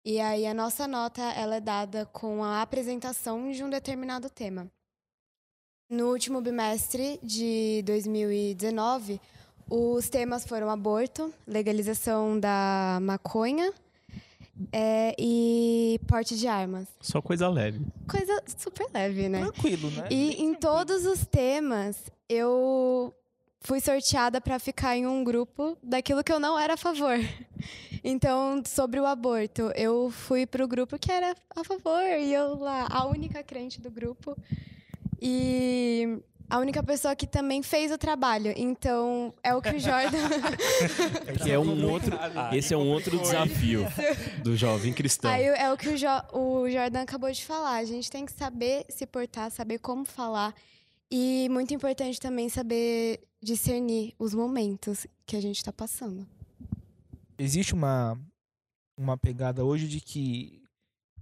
e 0.04 0.20
aí 0.20 0.46
a 0.46 0.54
nossa 0.54 0.86
nota 0.86 1.20
ela 1.20 1.56
é 1.56 1.60
dada 1.60 2.06
com 2.06 2.44
a 2.44 2.62
apresentação 2.62 3.50
de 3.50 3.64
um 3.64 3.68
determinado 3.68 4.30
tema. 4.30 4.70
No 5.90 6.12
último 6.12 6.40
bimestre 6.40 7.18
de 7.20 7.82
2019, 7.84 9.20
os 9.68 10.08
temas 10.08 10.46
foram 10.46 10.70
aborto, 10.70 11.34
legalização 11.44 12.38
da 12.38 13.00
maconha 13.02 13.74
é, 14.72 15.16
e 15.18 16.00
porte 16.06 16.38
de 16.38 16.46
armas. 16.46 16.86
Só 17.00 17.20
coisa 17.20 17.48
leve. 17.48 17.84
Coisa 18.08 18.44
super 18.56 18.86
leve, 18.94 19.28
né? 19.28 19.40
Tranquilo, 19.40 19.90
né? 19.90 20.06
E 20.08 20.40
em 20.40 20.54
todos 20.54 21.04
os 21.04 21.26
temas, 21.26 21.96
eu 22.28 23.12
fui 23.60 23.80
sorteada 23.80 24.40
para 24.40 24.58
ficar 24.58 24.96
em 24.96 25.06
um 25.06 25.22
grupo 25.22 25.76
daquilo 25.82 26.24
que 26.24 26.32
eu 26.32 26.40
não 26.40 26.58
era 26.58 26.74
a 26.74 26.76
favor. 26.76 27.16
Então, 28.02 28.62
sobre 28.66 28.98
o 28.98 29.04
aborto, 29.04 29.70
eu 29.76 30.10
fui 30.10 30.46
pro 30.46 30.66
grupo 30.66 30.98
que 30.98 31.12
era 31.12 31.34
a 31.54 31.62
favor 31.62 32.02
e 32.02 32.32
eu 32.32 32.58
lá, 32.58 32.86
a 32.90 33.04
única 33.06 33.42
crente 33.42 33.78
do 33.78 33.90
grupo. 33.90 34.34
E 35.20 36.18
a 36.48 36.58
única 36.58 36.82
pessoa 36.82 37.14
que 37.14 37.26
também 37.26 37.62
fez 37.62 37.92
o 37.92 37.98
trabalho. 37.98 38.54
Então, 38.56 39.34
é 39.42 39.54
o 39.54 39.60
que 39.60 39.68
o 39.76 39.78
Jordan 39.78 40.18
Que 41.42 41.50
é 41.50 41.58
um 41.58 41.90
outro, 41.90 42.10
esse 42.52 42.72
é 42.72 42.76
um 42.76 42.88
outro 42.90 43.18
desafio 43.18 43.86
do 44.42 44.56
jovem 44.56 44.94
cristão. 44.94 45.30
Aí 45.30 45.44
é 45.44 45.70
o 45.70 45.76
que 45.76 45.90
o, 45.90 45.96
Jo- 45.98 46.06
o 46.32 46.70
Jordan 46.70 47.02
acabou 47.02 47.30
de 47.30 47.44
falar. 47.44 47.76
A 47.76 47.84
gente 47.84 48.10
tem 48.10 48.24
que 48.24 48.32
saber 48.32 48.86
se 48.88 49.06
portar, 49.06 49.50
saber 49.50 49.78
como 49.78 50.06
falar. 50.06 50.54
E 51.10 51.48
muito 51.48 51.74
importante 51.74 52.20
também 52.20 52.48
saber 52.48 53.20
discernir 53.42 54.14
os 54.18 54.32
momentos 54.32 55.06
que 55.26 55.36
a 55.36 55.40
gente 55.40 55.56
está 55.56 55.72
passando. 55.72 56.26
Existe 57.38 57.74
uma, 57.74 58.18
uma 58.96 59.16
pegada 59.16 59.64
hoje 59.64 59.88
de 59.88 60.00
que, 60.00 60.62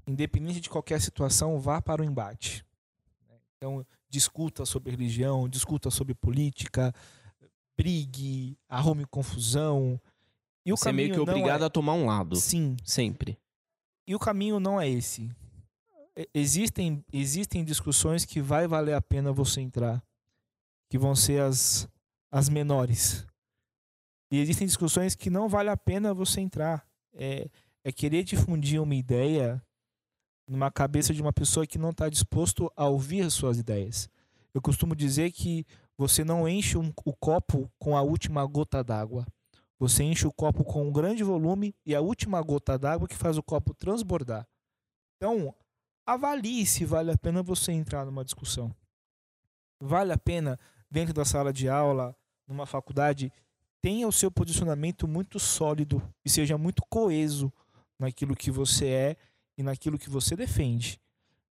independente 0.06 0.60
de 0.60 0.68
qualquer 0.68 1.00
situação, 1.00 1.58
vá 1.58 1.80
para 1.80 2.02
o 2.02 2.04
embate. 2.04 2.64
Então, 3.56 3.86
discuta 4.10 4.66
sobre 4.66 4.90
religião, 4.90 5.48
discuta 5.48 5.90
sobre 5.90 6.14
política, 6.14 6.92
brigue, 7.76 8.58
arrume 8.68 9.06
confusão. 9.06 10.00
E 10.66 10.72
o 10.72 10.76
Você 10.76 10.90
é 10.90 10.92
meio 10.92 11.08
caminho 11.08 11.24
que 11.24 11.26
não 11.26 11.34
obrigado 11.34 11.62
é... 11.62 11.66
a 11.66 11.70
tomar 11.70 11.94
um 11.94 12.06
lado. 12.06 12.36
Sim, 12.36 12.76
Sempre. 12.84 13.38
E 14.06 14.14
o 14.14 14.18
caminho 14.18 14.58
não 14.58 14.80
é 14.80 14.88
esse. 14.88 15.30
Existem, 16.34 17.04
existem 17.12 17.64
discussões 17.64 18.24
que 18.24 18.40
vai 18.40 18.66
valer 18.66 18.94
a 18.94 19.00
pena 19.00 19.32
você 19.32 19.60
entrar, 19.60 20.02
que 20.90 20.98
vão 20.98 21.14
ser 21.14 21.40
as, 21.42 21.88
as 22.30 22.48
menores. 22.48 23.24
E 24.30 24.38
existem 24.40 24.66
discussões 24.66 25.14
que 25.14 25.30
não 25.30 25.48
vale 25.48 25.70
a 25.70 25.76
pena 25.76 26.12
você 26.12 26.40
entrar. 26.40 26.86
É, 27.14 27.48
é 27.84 27.92
querer 27.92 28.24
difundir 28.24 28.82
uma 28.82 28.94
ideia 28.94 29.62
numa 30.48 30.70
cabeça 30.70 31.14
de 31.14 31.22
uma 31.22 31.32
pessoa 31.32 31.66
que 31.66 31.78
não 31.78 31.90
está 31.90 32.08
disposto 32.08 32.72
a 32.74 32.88
ouvir 32.88 33.22
as 33.22 33.34
suas 33.34 33.58
ideias. 33.58 34.08
Eu 34.52 34.60
costumo 34.60 34.96
dizer 34.96 35.30
que 35.30 35.64
você 35.96 36.24
não 36.24 36.48
enche 36.48 36.76
um, 36.76 36.92
o 37.04 37.14
copo 37.14 37.70
com 37.78 37.96
a 37.96 38.02
última 38.02 38.44
gota 38.46 38.82
d'água. 38.82 39.26
Você 39.78 40.02
enche 40.02 40.26
o 40.26 40.32
copo 40.32 40.64
com 40.64 40.88
um 40.88 40.92
grande 40.92 41.22
volume 41.22 41.74
e 41.86 41.94
a 41.94 42.00
última 42.00 42.42
gota 42.42 42.78
d'água 42.78 43.06
que 43.06 43.14
faz 43.14 43.38
o 43.38 43.42
copo 43.42 43.72
transbordar. 43.74 44.46
Então, 45.16 45.54
avalie 46.08 46.64
se 46.64 46.86
vale 46.86 47.10
a 47.10 47.18
pena 47.18 47.42
você 47.42 47.70
entrar 47.70 48.06
numa 48.06 48.24
discussão. 48.24 48.74
Vale 49.78 50.10
a 50.10 50.16
pena, 50.16 50.58
dentro 50.90 51.12
da 51.12 51.22
sala 51.22 51.52
de 51.52 51.68
aula, 51.68 52.16
numa 52.46 52.64
faculdade, 52.64 53.30
tenha 53.82 54.08
o 54.08 54.12
seu 54.12 54.30
posicionamento 54.30 55.06
muito 55.06 55.38
sólido 55.38 56.02
e 56.24 56.30
seja 56.30 56.56
muito 56.56 56.82
coeso 56.88 57.52
naquilo 57.98 58.34
que 58.34 58.50
você 58.50 58.86
é 58.86 59.16
e 59.58 59.62
naquilo 59.62 59.98
que 59.98 60.08
você 60.08 60.34
defende. 60.34 60.98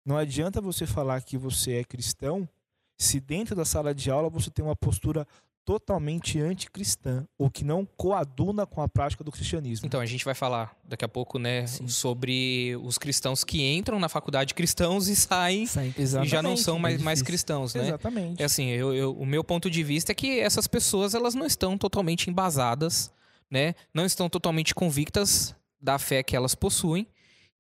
Não 0.06 0.18
adianta 0.18 0.62
você 0.62 0.86
falar 0.86 1.24
que 1.24 1.36
você 1.36 1.78
é 1.78 1.84
cristão 1.84 2.48
se 2.96 3.20
dentro 3.20 3.56
da 3.56 3.66
sala 3.66 3.94
de 3.94 4.12
aula 4.12 4.30
você 4.30 4.52
tem 4.52 4.64
uma 4.64 4.76
postura 4.76 5.28
totalmente 5.66 6.40
anticristã 6.40 7.26
ou 7.38 7.50
que 7.50 7.64
não 7.64 7.86
coaduna 7.86 8.66
com 8.66 8.82
a 8.82 8.88
prática 8.88 9.24
do 9.24 9.32
cristianismo. 9.32 9.86
Então, 9.86 10.00
a 10.00 10.06
gente 10.06 10.26
vai 10.26 10.34
falar 10.34 10.76
daqui 10.84 11.06
a 11.06 11.08
pouco, 11.08 11.40
né, 11.40 11.66
Sim. 11.68 11.88
sobre 11.88 12.76
os 12.84 12.98
cristãos 12.98 13.44
que 13.44 13.62
entram 13.62 14.00
na 14.00 14.10
faculdade 14.10 14.54
cristãos 14.54 15.08
e 15.08 15.16
saem 15.16 15.66
e 15.98 16.26
já 16.26 16.42
não 16.42 16.58
são 16.58 16.78
mais, 16.78 17.02
mais 17.02 17.22
cristãos, 17.22 17.74
né? 17.74 17.88
Exatamente. 17.88 18.42
É 18.42 18.46
assim, 18.46 18.68
eu, 18.70 18.94
eu, 18.94 19.14
o 19.14 19.26
meu 19.26 19.44
ponto 19.44 19.70
de 19.70 19.84
vista 19.84 20.12
é 20.12 20.16
que 20.16 20.40
essas 20.40 20.68
pessoas, 20.68 21.14
elas 21.14 21.36
não 21.36 21.46
estão 21.46 21.78
totalmente 21.78 22.30
embasadas, 22.30 23.12
né? 23.50 23.76
Não 23.94 24.06
estão 24.06 24.30
totalmente 24.30 24.74
convictas 24.76 25.56
da 25.80 25.98
fé 26.00 26.24
que 26.24 26.36
elas 26.36 26.56
possuem. 26.56 27.08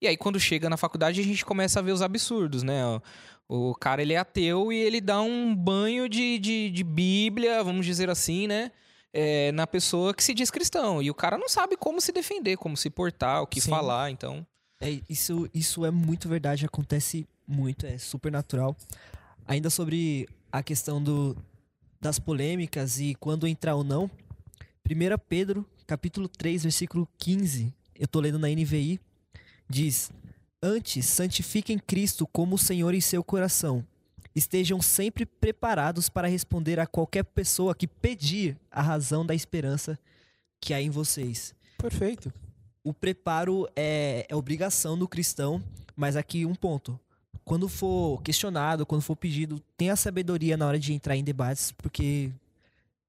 E 0.01 0.07
aí, 0.07 0.17
quando 0.17 0.39
chega 0.39 0.69
na 0.69 0.75
faculdade, 0.75 1.21
a 1.21 1.23
gente 1.23 1.45
começa 1.45 1.79
a 1.79 1.81
ver 1.81 1.93
os 1.93 2.01
absurdos, 2.01 2.61
né? 2.61 2.81
O 3.55 3.75
cara, 3.75 4.01
ele 4.01 4.13
é 4.13 4.17
ateu 4.17 4.73
e 4.73 4.77
ele 4.77 4.99
dá 4.99 5.21
um 5.21 5.55
banho 5.55 6.09
de, 6.09 6.39
de, 6.39 6.71
de 6.71 6.83
Bíblia, 6.83 7.63
vamos 7.63 7.85
dizer 7.85 8.09
assim, 8.09 8.47
né? 8.47 8.71
É, 9.13 9.51
na 9.51 9.67
pessoa 9.67 10.11
que 10.11 10.23
se 10.23 10.33
diz 10.33 10.49
cristão. 10.49 11.03
E 11.03 11.11
o 11.11 11.13
cara 11.13 11.37
não 11.37 11.47
sabe 11.47 11.77
como 11.77 12.01
se 12.01 12.11
defender, 12.11 12.57
como 12.57 12.75
se 12.75 12.89
portar, 12.89 13.43
o 13.43 13.47
que 13.47 13.61
Sim. 13.61 13.69
falar, 13.69 14.09
então... 14.09 14.43
É, 14.81 14.99
isso, 15.07 15.47
isso 15.53 15.85
é 15.85 15.91
muito 15.91 16.27
verdade, 16.27 16.65
acontece 16.65 17.27
muito, 17.47 17.85
é 17.85 17.99
super 17.99 18.31
natural. 18.31 18.75
Ainda 19.45 19.69
sobre 19.69 20.27
a 20.51 20.63
questão 20.63 21.01
do, 21.01 21.37
das 22.01 22.17
polêmicas 22.17 22.99
e 22.99 23.13
quando 23.13 23.47
entrar 23.47 23.75
ou 23.75 23.83
não, 23.83 24.09
1 24.89 25.17
Pedro, 25.29 25.63
capítulo 25.85 26.27
3, 26.27 26.63
versículo 26.63 27.07
15, 27.19 27.71
eu 27.99 28.07
tô 28.07 28.19
lendo 28.19 28.39
na 28.39 28.47
NVI, 28.47 28.99
diz: 29.69 30.11
Antes, 30.65 31.07
santifiquem 31.07 31.77
Cristo 31.77 32.25
como 32.25 32.57
Senhor 32.57 32.93
em 32.93 33.01
seu 33.01 33.21
coração. 33.21 33.85
Estejam 34.33 34.81
sempre 34.81 35.25
preparados 35.25 36.07
para 36.07 36.25
responder 36.25 36.79
a 36.79 36.87
qualquer 36.87 37.25
pessoa 37.25 37.75
que 37.75 37.85
pedir 37.85 38.55
a 38.71 38.81
razão 38.81 39.25
da 39.25 39.35
esperança 39.35 39.99
que 40.61 40.73
há 40.73 40.81
em 40.81 40.89
vocês. 40.89 41.53
Perfeito. 41.77 42.31
O 42.81 42.93
preparo 42.93 43.67
é, 43.75 44.25
é 44.29 44.33
obrigação 44.33 44.97
do 44.97 45.05
cristão, 45.05 45.61
mas 45.97 46.15
aqui 46.15 46.45
um 46.45 46.55
ponto. 46.55 46.97
Quando 47.43 47.67
for 47.67 48.21
questionado, 48.21 48.85
quando 48.85 49.01
for 49.01 49.17
pedido, 49.17 49.61
tenha 49.75 49.97
sabedoria 49.97 50.55
na 50.55 50.65
hora 50.65 50.79
de 50.79 50.93
entrar 50.93 51.17
em 51.17 51.25
debates, 51.25 51.73
porque 51.73 52.31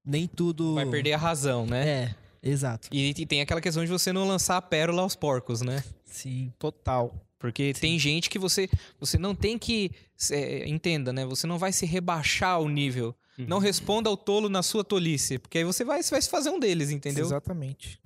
nem 0.05 0.27
tudo. 0.27 0.75
Vai 0.75 0.85
perder 0.85 1.13
a 1.13 1.17
razão, 1.17 1.65
né? 1.65 1.87
É, 1.87 2.15
exato. 2.43 2.89
E, 2.91 3.13
e 3.17 3.25
tem 3.25 3.39
aquela 3.39 3.61
questão 3.61 3.85
de 3.85 3.89
você 3.89 4.11
não 4.11 4.27
lançar 4.27 4.57
a 4.57 4.61
pérola 4.61 5.03
aos 5.03 5.15
porcos, 5.15 5.61
né? 5.61 5.81
Sim, 6.03 6.51
total. 6.59 7.15
Porque 7.39 7.73
Sim. 7.73 7.81
tem 7.81 7.99
gente 7.99 8.29
que 8.29 8.39
você 8.39 8.69
você 8.99 9.17
não 9.17 9.35
tem 9.35 9.57
que 9.57 9.91
é, 10.31 10.67
entenda, 10.67 11.11
né? 11.11 11.25
Você 11.25 11.45
não 11.45 11.57
vai 11.57 11.71
se 11.71 11.85
rebaixar 11.85 12.51
ao 12.51 12.67
nível. 12.67 13.15
Uhum. 13.37 13.45
Não 13.47 13.59
responda 13.59 14.09
ao 14.09 14.15
tolo 14.15 14.47
na 14.47 14.63
sua 14.63 14.83
tolice, 14.83 15.37
porque 15.37 15.57
aí 15.57 15.63
você 15.63 15.83
vai, 15.83 16.01
você 16.01 16.11
vai 16.11 16.21
se 16.21 16.29
fazer 16.29 16.49
um 16.49 16.59
deles, 16.59 16.89
entendeu? 16.89 17.25
Exatamente. 17.25 17.99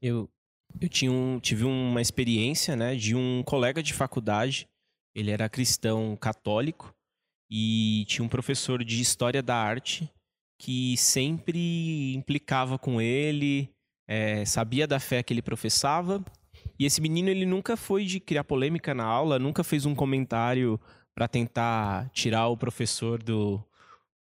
Eu 0.00 0.28
eu 0.80 0.88
tinha 0.88 1.10
um, 1.10 1.40
tive 1.40 1.64
uma 1.64 2.00
experiência, 2.00 2.76
né, 2.76 2.94
de 2.94 3.14
um 3.14 3.42
colega 3.42 3.82
de 3.82 3.92
faculdade. 3.92 4.68
Ele 5.14 5.30
era 5.30 5.48
cristão 5.48 6.16
católico 6.16 6.94
e 7.50 8.04
tinha 8.06 8.24
um 8.24 8.28
professor 8.28 8.84
de 8.84 9.00
história 9.00 9.42
da 9.42 9.56
arte 9.56 10.08
que 10.60 10.96
sempre 10.96 12.14
implicava 12.14 12.78
com 12.78 13.00
ele, 13.00 13.70
é, 14.06 14.44
sabia 14.44 14.86
da 14.86 15.00
fé 15.00 15.22
que 15.22 15.32
ele 15.32 15.42
professava 15.42 16.24
e 16.78 16.84
esse 16.84 17.00
menino, 17.00 17.28
ele 17.28 17.44
nunca 17.44 17.76
foi 17.76 18.04
de 18.04 18.20
criar 18.20 18.44
polêmica 18.44 18.94
na 18.94 19.04
aula, 19.04 19.38
nunca 19.38 19.64
fez 19.64 19.84
um 19.84 19.94
comentário 19.94 20.80
para 21.14 21.26
tentar 21.26 22.08
tirar 22.10 22.46
o 22.48 22.56
professor 22.56 23.20
do, 23.22 23.60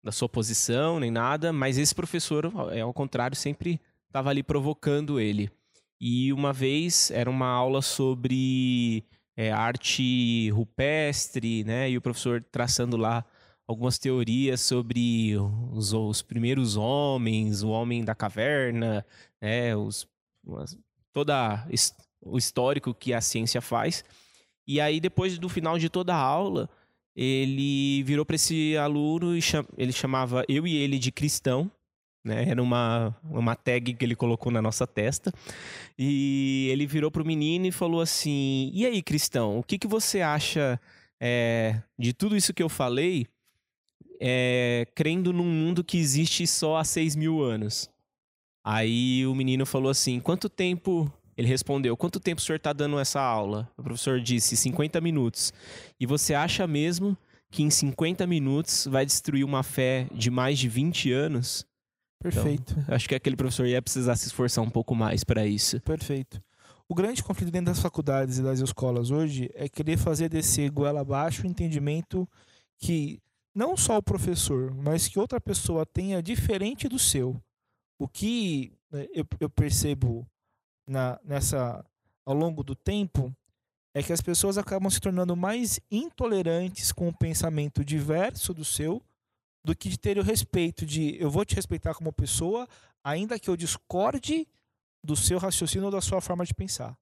da 0.02 0.12
sua 0.12 0.28
posição, 0.28 1.00
nem 1.00 1.10
nada, 1.10 1.52
mas 1.52 1.78
esse 1.78 1.94
professor, 1.94 2.52
é 2.70 2.80
ao 2.82 2.92
contrário, 2.92 3.36
sempre 3.36 3.80
estava 4.06 4.30
ali 4.30 4.42
provocando 4.42 5.18
ele. 5.18 5.50
E 6.00 6.32
uma 6.32 6.52
vez 6.52 7.10
era 7.10 7.28
uma 7.28 7.48
aula 7.48 7.82
sobre 7.82 9.02
é, 9.36 9.50
arte 9.50 10.50
rupestre, 10.50 11.64
né? 11.64 11.90
E 11.90 11.96
o 11.96 12.02
professor 12.02 12.44
traçando 12.52 12.96
lá 12.96 13.24
algumas 13.66 13.98
teorias 13.98 14.60
sobre 14.60 15.34
os, 15.72 15.92
os 15.92 16.22
primeiros 16.22 16.76
homens, 16.76 17.62
o 17.62 17.70
homem 17.70 18.04
da 18.04 18.14
caverna, 18.14 19.04
né? 19.40 19.74
Os, 19.74 20.06
toda 21.12 21.66
o 22.24 22.38
histórico 22.38 22.94
que 22.94 23.12
a 23.12 23.20
ciência 23.20 23.60
faz. 23.60 24.04
E 24.66 24.80
aí, 24.80 25.00
depois 25.00 25.38
do 25.38 25.48
final 25.48 25.78
de 25.78 25.88
toda 25.88 26.14
a 26.14 26.18
aula, 26.18 26.68
ele 27.14 28.02
virou 28.02 28.24
para 28.24 28.36
esse 28.36 28.76
aluno 28.76 29.36
e 29.36 29.42
cham... 29.42 29.64
ele 29.76 29.92
chamava 29.92 30.44
eu 30.48 30.66
e 30.66 30.76
ele 30.76 30.98
de 30.98 31.12
cristão. 31.12 31.70
Né? 32.24 32.48
Era 32.48 32.62
uma, 32.62 33.14
uma 33.22 33.54
tag 33.54 33.92
que 33.92 34.04
ele 34.04 34.16
colocou 34.16 34.50
na 34.50 34.62
nossa 34.62 34.86
testa. 34.86 35.32
E 35.98 36.68
ele 36.72 36.86
virou 36.86 37.10
para 37.10 37.22
o 37.22 37.26
menino 37.26 37.66
e 37.66 37.72
falou 37.72 38.00
assim: 38.00 38.70
E 38.72 38.86
aí, 38.86 39.02
cristão, 39.02 39.58
o 39.58 39.62
que, 39.62 39.78
que 39.78 39.86
você 39.86 40.22
acha 40.22 40.80
é, 41.20 41.80
de 41.98 42.14
tudo 42.14 42.36
isso 42.36 42.54
que 42.54 42.62
eu 42.62 42.68
falei, 42.70 43.26
é, 44.18 44.86
crendo 44.94 45.32
num 45.32 45.44
mundo 45.44 45.84
que 45.84 45.98
existe 45.98 46.46
só 46.46 46.78
há 46.78 46.84
seis 46.84 47.14
mil 47.14 47.42
anos? 47.42 47.90
Aí 48.64 49.26
o 49.26 49.34
menino 49.34 49.66
falou 49.66 49.90
assim: 49.90 50.18
Quanto 50.18 50.48
tempo 50.48 51.12
ele 51.36 51.48
respondeu: 51.48 51.96
Quanto 51.96 52.20
tempo 52.20 52.40
o 52.40 52.44
senhor 52.44 52.56
está 52.56 52.72
dando 52.72 52.98
essa 52.98 53.20
aula? 53.20 53.70
O 53.76 53.82
professor 53.82 54.20
disse: 54.20 54.56
50 54.56 55.00
minutos. 55.00 55.52
E 55.98 56.06
você 56.06 56.34
acha 56.34 56.66
mesmo 56.66 57.16
que 57.50 57.62
em 57.62 57.70
50 57.70 58.26
minutos 58.26 58.86
vai 58.90 59.06
destruir 59.06 59.44
uma 59.44 59.62
fé 59.62 60.08
de 60.12 60.30
mais 60.30 60.58
de 60.58 60.68
20 60.68 61.12
anos? 61.12 61.66
Perfeito. 62.20 62.74
Então, 62.78 62.94
acho 62.94 63.08
que 63.08 63.14
aquele 63.14 63.36
professor 63.36 63.66
ia 63.66 63.82
precisar 63.82 64.16
se 64.16 64.26
esforçar 64.26 64.64
um 64.64 64.70
pouco 64.70 64.94
mais 64.94 65.22
para 65.22 65.46
isso. 65.46 65.80
Perfeito. 65.80 66.42
O 66.88 66.94
grande 66.94 67.22
conflito 67.22 67.50
dentro 67.50 67.66
das 67.66 67.80
faculdades 67.80 68.38
e 68.38 68.42
das 68.42 68.60
escolas 68.60 69.10
hoje 69.10 69.50
é 69.54 69.68
querer 69.68 69.96
fazer 69.96 70.28
descer 70.28 70.70
goela 70.70 71.00
abaixo 71.00 71.44
o 71.44 71.46
entendimento 71.46 72.28
que 72.78 73.20
não 73.54 73.76
só 73.76 73.98
o 73.98 74.02
professor, 74.02 74.74
mas 74.74 75.06
que 75.08 75.18
outra 75.18 75.40
pessoa 75.40 75.86
tenha 75.86 76.22
diferente 76.22 76.88
do 76.88 76.98
seu. 76.98 77.40
O 77.98 78.08
que 78.08 78.72
né, 78.90 79.06
eu, 79.14 79.24
eu 79.40 79.48
percebo 79.48 80.26
na, 80.86 81.18
nessa 81.24 81.84
ao 82.24 82.34
longo 82.34 82.62
do 82.62 82.74
tempo 82.74 83.34
é 83.94 84.02
que 84.02 84.12
as 84.12 84.20
pessoas 84.20 84.58
acabam 84.58 84.90
se 84.90 85.00
tornando 85.00 85.36
mais 85.36 85.78
intolerantes 85.90 86.90
com 86.90 87.08
o 87.08 87.16
pensamento 87.16 87.84
diverso 87.84 88.52
do 88.52 88.64
seu 88.64 89.02
do 89.64 89.74
que 89.74 89.88
de 89.88 89.98
ter 89.98 90.18
o 90.18 90.22
respeito 90.22 90.84
de 90.84 91.16
eu 91.20 91.30
vou 91.30 91.44
te 91.44 91.54
respeitar 91.54 91.94
como 91.94 92.12
pessoa, 92.12 92.68
ainda 93.02 93.38
que 93.38 93.48
eu 93.48 93.56
discorde 93.56 94.46
do 95.02 95.16
seu 95.16 95.38
raciocínio 95.38 95.86
ou 95.86 95.90
da 95.90 96.02
sua 96.02 96.20
forma 96.20 96.44
de 96.44 96.52
pensar. 96.52 96.96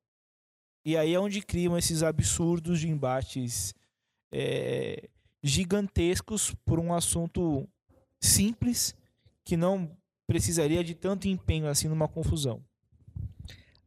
E 0.84 0.96
aí 0.96 1.14
é 1.14 1.18
onde 1.18 1.42
criam 1.42 1.76
esses 1.76 2.02
absurdos 2.02 2.80
de 2.80 2.88
embates 2.88 3.74
é, 4.32 5.08
gigantescos 5.42 6.54
por 6.64 6.78
um 6.78 6.94
assunto 6.94 7.68
simples 8.20 8.94
que 9.44 9.56
não 9.56 9.96
precisaria 10.26 10.84
de 10.84 10.94
tanto 10.94 11.28
empenho 11.28 11.66
assim 11.66 11.88
numa 11.88 12.08
confusão. 12.08 12.64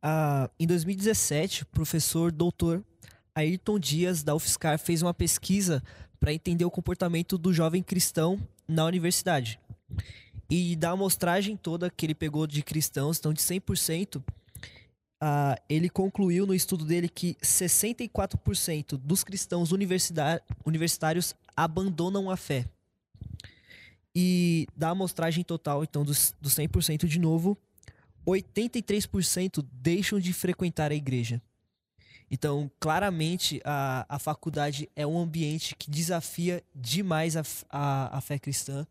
Ah, 0.08 0.52
em 0.60 0.68
2017, 0.68 1.64
o 1.64 1.66
professor 1.66 2.32
doutor 2.32 2.86
Ayrton 3.34 3.80
Dias, 3.80 4.22
da 4.22 4.36
UFSCar, 4.36 4.78
fez 4.78 5.02
uma 5.02 5.16
pesquisa 5.16 5.82
para 6.20 6.32
entender 6.32 6.64
o 6.64 6.70
comportamento 6.70 7.40
do 7.40 7.52
jovem 7.52 7.82
cristão 7.82 8.40
na 8.68 8.86
universidade. 8.86 9.60
E 10.48 10.76
da 10.76 10.92
amostragem 10.92 11.58
toda 11.58 11.90
que 11.90 12.06
ele 12.06 12.14
pegou 12.14 12.46
de 12.46 12.62
cristãos, 12.62 13.18
então 13.18 13.34
de 13.34 13.42
100%, 13.42 14.22
ah, 15.20 15.60
ele 15.68 15.90
concluiu 15.90 16.46
no 16.46 16.54
estudo 16.54 16.86
dele 16.86 17.10
que 17.10 17.34
64% 17.42 18.98
dos 18.98 19.24
cristãos 19.24 19.72
universitários 19.72 21.34
abandonam 21.58 22.30
a 22.30 22.38
fé. 22.38 22.70
E 24.16 24.68
da 24.78 24.92
amostragem 24.92 25.44
total, 25.44 25.84
então 25.84 26.06
dos, 26.06 26.32
dos 26.40 26.54
100% 26.54 27.08
de 27.08 27.18
novo, 27.18 27.58
83% 28.26 29.66
deixam 29.72 30.20
de 30.20 30.34
frequentar 30.34 30.92
a 30.92 30.96
igreja. 30.96 31.42
Então, 32.30 32.72
claramente, 32.80 33.62
a, 33.64 34.06
a 34.10 34.20
faculdade 34.20 34.90
é 34.96 35.06
um 35.06 35.18
ambiente 35.18 35.76
que 35.76 35.90
desafia 35.90 36.64
demais 36.74 37.38
a, 37.38 37.44
a, 37.70 38.18
a 38.18 38.22
fé 38.22 38.40
cristã, 38.40 38.86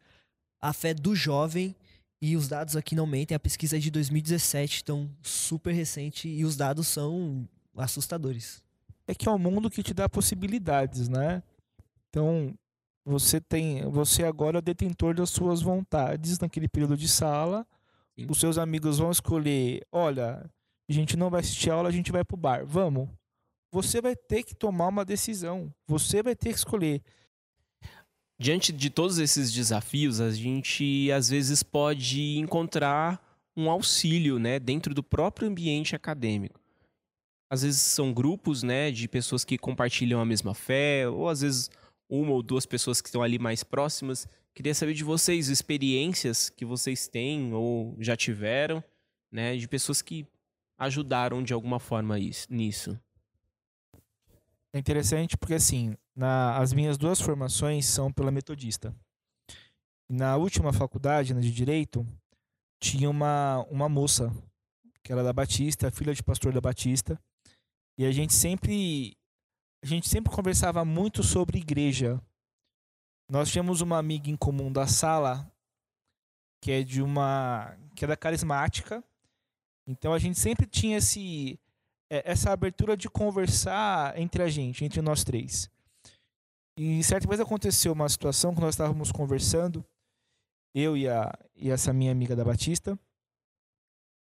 a 0.60 0.72
fé 0.72 0.94
do 0.94 1.14
jovem. 1.14 1.74
E 2.22 2.36
os 2.36 2.48
dados 2.48 2.74
aqui 2.74 2.94
não 2.94 3.06
mentem, 3.06 3.34
a 3.34 3.40
pesquisa 3.40 3.76
é 3.76 3.78
de 3.78 3.90
2017, 3.90 4.80
então 4.82 5.10
super 5.20 5.74
recente, 5.74 6.26
e 6.26 6.42
os 6.42 6.56
dados 6.56 6.86
são 6.86 7.46
assustadores. 7.76 8.62
É 9.06 9.14
que 9.14 9.28
é 9.28 9.30
um 9.30 9.38
mundo 9.38 9.68
que 9.68 9.82
te 9.82 9.92
dá 9.92 10.08
possibilidades, 10.08 11.06
né? 11.06 11.42
Então, 12.08 12.54
você 13.04 13.40
tem, 13.40 13.82
você 13.90 14.24
agora 14.24 14.56
é 14.56 14.60
o 14.60 14.62
detentor 14.62 15.14
das 15.14 15.28
suas 15.28 15.60
vontades 15.60 16.38
naquele 16.38 16.68
período 16.68 16.96
de 16.96 17.08
sala. 17.08 17.66
Sim. 18.18 18.26
Os 18.28 18.38
seus 18.38 18.58
amigos 18.58 18.98
vão 18.98 19.10
escolher, 19.10 19.84
olha, 19.90 20.48
a 20.88 20.92
gente 20.92 21.16
não 21.16 21.30
vai 21.30 21.40
assistir 21.40 21.70
aula, 21.70 21.88
a 21.88 21.92
gente 21.92 22.12
vai 22.12 22.24
pro 22.24 22.36
bar. 22.36 22.64
Vamos. 22.64 23.08
Você 23.72 24.00
vai 24.00 24.14
ter 24.14 24.42
que 24.44 24.54
tomar 24.54 24.88
uma 24.88 25.04
decisão. 25.04 25.72
Você 25.88 26.22
vai 26.22 26.36
ter 26.36 26.52
que 26.52 26.58
escolher. 26.58 27.02
Diante 28.38 28.72
de 28.72 28.90
todos 28.90 29.18
esses 29.18 29.52
desafios, 29.52 30.20
a 30.20 30.30
gente 30.30 31.10
às 31.10 31.28
vezes 31.28 31.62
pode 31.62 32.38
encontrar 32.38 33.20
um 33.56 33.70
auxílio, 33.70 34.38
né, 34.38 34.58
dentro 34.58 34.92
do 34.92 35.02
próprio 35.02 35.48
ambiente 35.48 35.94
acadêmico. 35.94 36.60
Às 37.48 37.62
vezes 37.62 37.80
são 37.82 38.12
grupos, 38.12 38.62
né, 38.62 38.90
de 38.90 39.06
pessoas 39.06 39.44
que 39.44 39.56
compartilham 39.56 40.20
a 40.20 40.24
mesma 40.24 40.54
fé, 40.54 41.08
ou 41.08 41.28
às 41.28 41.40
vezes 41.40 41.70
uma 42.08 42.32
ou 42.32 42.42
duas 42.42 42.66
pessoas 42.66 43.00
que 43.00 43.08
estão 43.08 43.22
ali 43.22 43.38
mais 43.38 43.62
próximas. 43.62 44.26
Queria 44.54 44.74
saber 44.74 44.94
de 44.94 45.02
vocês 45.02 45.48
experiências 45.48 46.48
que 46.48 46.64
vocês 46.64 47.08
têm 47.08 47.52
ou 47.52 47.96
já 47.98 48.16
tiveram, 48.16 48.82
né, 49.30 49.56
de 49.56 49.66
pessoas 49.66 50.00
que 50.00 50.26
ajudaram 50.78 51.42
de 51.42 51.52
alguma 51.52 51.80
forma 51.80 52.18
isso, 52.18 52.46
nisso. 52.48 52.98
É 54.72 54.78
interessante 54.78 55.36
porque, 55.36 55.54
assim, 55.54 55.96
na, 56.14 56.56
as 56.58 56.72
minhas 56.72 56.96
duas 56.96 57.20
formações 57.20 57.86
são 57.86 58.12
pela 58.12 58.30
Metodista. 58.30 58.94
Na 60.08 60.36
última 60.36 60.72
faculdade, 60.72 61.34
na 61.34 61.40
de 61.40 61.50
Direito, 61.50 62.06
tinha 62.80 63.08
uma, 63.08 63.64
uma 63.70 63.88
moça, 63.88 64.32
que 65.02 65.12
era 65.12 65.22
da 65.22 65.32
Batista, 65.32 65.90
filha 65.90 66.14
de 66.14 66.22
pastor 66.22 66.52
da 66.52 66.60
Batista, 66.60 67.18
e 67.96 68.04
a 68.04 68.12
gente 68.12 68.32
sempre 68.32 69.16
a 69.82 69.86
gente 69.86 70.08
sempre 70.08 70.32
conversava 70.32 70.84
muito 70.84 71.22
sobre 71.22 71.58
igreja. 71.58 72.20
Nós 73.28 73.50
tínhamos 73.50 73.80
uma 73.80 73.98
amiga 73.98 74.30
em 74.30 74.36
comum 74.36 74.70
da 74.70 74.86
sala 74.86 75.50
que 76.60 76.72
é 76.72 76.82
de 76.82 77.02
uma 77.02 77.76
que 77.94 78.04
é 78.04 78.08
da 78.08 78.16
carismática. 78.16 79.04
Então 79.86 80.14
a 80.14 80.18
gente 80.18 80.38
sempre 80.38 80.66
tinha 80.66 80.96
esse 80.96 81.60
é, 82.10 82.30
essa 82.30 82.52
abertura 82.52 82.96
de 82.96 83.08
conversar 83.08 84.18
entre 84.18 84.42
a 84.42 84.48
gente, 84.48 84.84
entre 84.84 85.02
nós 85.02 85.24
três. 85.24 85.70
E 86.76 87.02
certa 87.04 87.28
vez 87.28 87.40
aconteceu 87.40 87.92
uma 87.92 88.08
situação 88.08 88.54
que 88.54 88.60
nós 88.60 88.74
estávamos 88.74 89.12
conversando, 89.12 89.84
eu 90.74 90.96
e, 90.96 91.08
a, 91.08 91.32
e 91.54 91.70
essa 91.70 91.92
minha 91.92 92.10
amiga 92.10 92.34
da 92.34 92.44
Batista, 92.44 92.98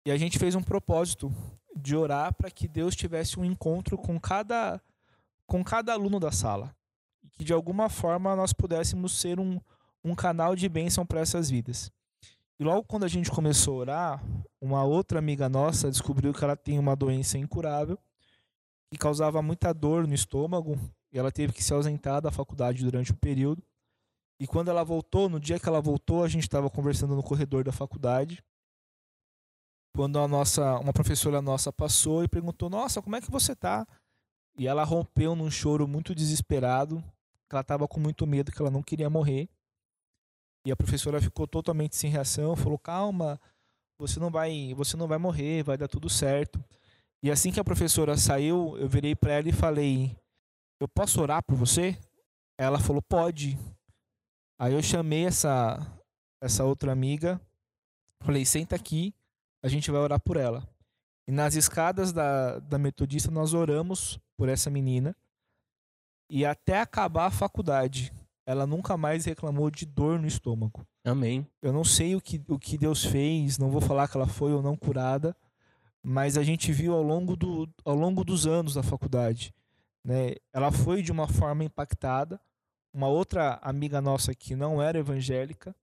e 0.05 0.11
a 0.11 0.17
gente 0.17 0.37
fez 0.37 0.55
um 0.55 0.63
propósito 0.63 1.31
de 1.75 1.95
orar 1.95 2.33
para 2.33 2.51
que 2.51 2.67
Deus 2.67 2.95
tivesse 2.95 3.39
um 3.39 3.45
encontro 3.45 3.97
com 3.97 4.19
cada 4.19 4.81
com 5.45 5.63
cada 5.63 5.93
aluno 5.93 6.19
da 6.19 6.31
sala. 6.31 6.75
E 7.23 7.29
que 7.29 7.43
de 7.43 7.53
alguma 7.53 7.89
forma 7.89 8.35
nós 8.35 8.53
pudéssemos 8.53 9.19
ser 9.19 9.39
um, 9.39 9.59
um 10.03 10.13
canal 10.13 10.55
de 10.55 10.67
bênção 10.67 11.05
para 11.05 11.21
essas 11.21 11.49
vidas. 11.49 11.91
E 12.59 12.63
logo 12.63 12.83
quando 12.83 13.03
a 13.03 13.07
gente 13.07 13.31
começou 13.31 13.75
a 13.75 13.79
orar, 13.79 14.23
uma 14.61 14.83
outra 14.83 15.19
amiga 15.19 15.49
nossa 15.49 15.89
descobriu 15.89 16.33
que 16.33 16.43
ela 16.43 16.55
tem 16.55 16.77
uma 16.77 16.95
doença 16.95 17.37
incurável 17.37 17.97
que 18.93 18.97
causava 18.97 19.41
muita 19.41 19.73
dor 19.73 20.07
no 20.07 20.13
estômago 20.13 20.77
e 21.11 21.17
ela 21.17 21.31
teve 21.31 21.51
que 21.51 21.63
se 21.63 21.73
ausentar 21.73 22.21
da 22.21 22.31
faculdade 22.31 22.83
durante 22.83 23.11
um 23.11 23.15
período. 23.15 23.63
E 24.39 24.45
quando 24.45 24.69
ela 24.69 24.83
voltou, 24.83 25.27
no 25.27 25.39
dia 25.39 25.59
que 25.59 25.67
ela 25.67 25.81
voltou, 25.81 26.23
a 26.23 26.27
gente 26.27 26.43
estava 26.43 26.69
conversando 26.69 27.15
no 27.15 27.23
corredor 27.23 27.63
da 27.63 27.71
faculdade. 27.71 28.43
Quando 29.95 30.19
a 30.19 30.27
nossa, 30.27 30.79
uma 30.79 30.93
professora 30.93 31.41
nossa 31.41 31.71
passou 31.71 32.23
e 32.23 32.27
perguntou: 32.27 32.69
"Nossa, 32.69 33.01
como 33.01 33.15
é 33.15 33.21
que 33.21 33.31
você 33.31 33.55
tá?" 33.55 33.87
E 34.57 34.67
ela 34.67 34.83
rompeu 34.83 35.35
num 35.35 35.49
choro 35.49 35.87
muito 35.87 36.13
desesperado. 36.13 37.03
Ela 37.53 37.61
estava 37.61 37.87
com 37.87 37.99
muito 37.99 38.25
medo, 38.25 38.51
que 38.51 38.61
ela 38.61 38.71
não 38.71 38.81
queria 38.81 39.09
morrer. 39.09 39.47
E 40.65 40.71
a 40.71 40.75
professora 40.75 41.21
ficou 41.21 41.47
totalmente 41.47 41.95
sem 41.95 42.09
reação, 42.09 42.55
falou: 42.55 42.79
"Calma, 42.79 43.39
você 43.99 44.19
não 44.19 44.31
vai, 44.31 44.73
você 44.75 44.97
não 44.97 45.07
vai 45.07 45.17
morrer, 45.17 45.63
vai 45.63 45.77
dar 45.77 45.87
tudo 45.87 46.09
certo". 46.09 46.63
E 47.21 47.29
assim 47.29 47.51
que 47.51 47.59
a 47.59 47.63
professora 47.63 48.17
saiu, 48.17 48.77
eu 48.77 48.87
virei 48.87 49.15
para 49.15 49.33
ela 49.33 49.49
e 49.49 49.53
falei: 49.53 50.17
"Eu 50.79 50.87
posso 50.87 51.21
orar 51.21 51.43
por 51.43 51.55
você?" 51.55 51.97
Ela 52.57 52.79
falou: 52.79 53.01
"Pode". 53.01 53.57
Aí 54.59 54.73
eu 54.73 54.81
chamei 54.81 55.25
essa 55.25 55.79
essa 56.41 56.63
outra 56.63 56.91
amiga, 56.91 57.39
falei: 58.21 58.45
"Senta 58.45 58.75
aqui, 58.75 59.13
a 59.63 59.67
gente 59.67 59.91
vai 59.91 60.01
orar 60.01 60.19
por 60.19 60.37
ela". 60.37 60.67
E 61.27 61.31
nas 61.31 61.55
escadas 61.55 62.11
da, 62.11 62.59
da 62.59 62.77
metodista 62.77 63.31
nós 63.31 63.53
oramos 63.53 64.19
por 64.37 64.49
essa 64.49 64.69
menina. 64.69 65.15
E 66.35 66.47
até 66.47 66.79
acabar 66.79 67.27
a 67.27 67.29
faculdade, 67.29 68.11
ela 68.43 68.65
nunca 68.65 68.97
mais 68.97 69.23
reclamou 69.23 69.69
de 69.69 69.85
dor 69.85 70.19
no 70.19 70.25
estômago. 70.25 70.83
Amém. 71.05 71.45
Eu 71.61 71.71
não 71.71 71.83
sei 71.83 72.15
o 72.15 72.19
que, 72.19 72.41
o 72.47 72.57
que 72.57 72.75
Deus 72.75 73.05
fez, 73.05 73.59
não 73.59 73.69
vou 73.69 73.79
falar 73.79 74.07
que 74.07 74.17
ela 74.17 74.25
foi 74.25 74.51
ou 74.51 74.59
não 74.59 74.75
curada, 74.75 75.37
mas 76.01 76.35
a 76.35 76.41
gente 76.41 76.71
viu 76.71 76.95
ao 76.95 77.03
longo, 77.03 77.35
do, 77.35 77.69
ao 77.85 77.93
longo 77.93 78.23
dos 78.23 78.47
anos 78.47 78.73
da 78.73 78.81
faculdade. 78.81 79.53
Né? 80.03 80.33
Ela 80.51 80.71
foi 80.71 81.03
de 81.03 81.11
uma 81.11 81.27
forma 81.27 81.63
impactada. 81.63 82.41
Uma 82.91 83.09
outra 83.09 83.59
amiga 83.61 84.01
nossa 84.01 84.33
que 84.33 84.55
não 84.55 84.81
era 84.81 84.97
evangélica 84.97 85.75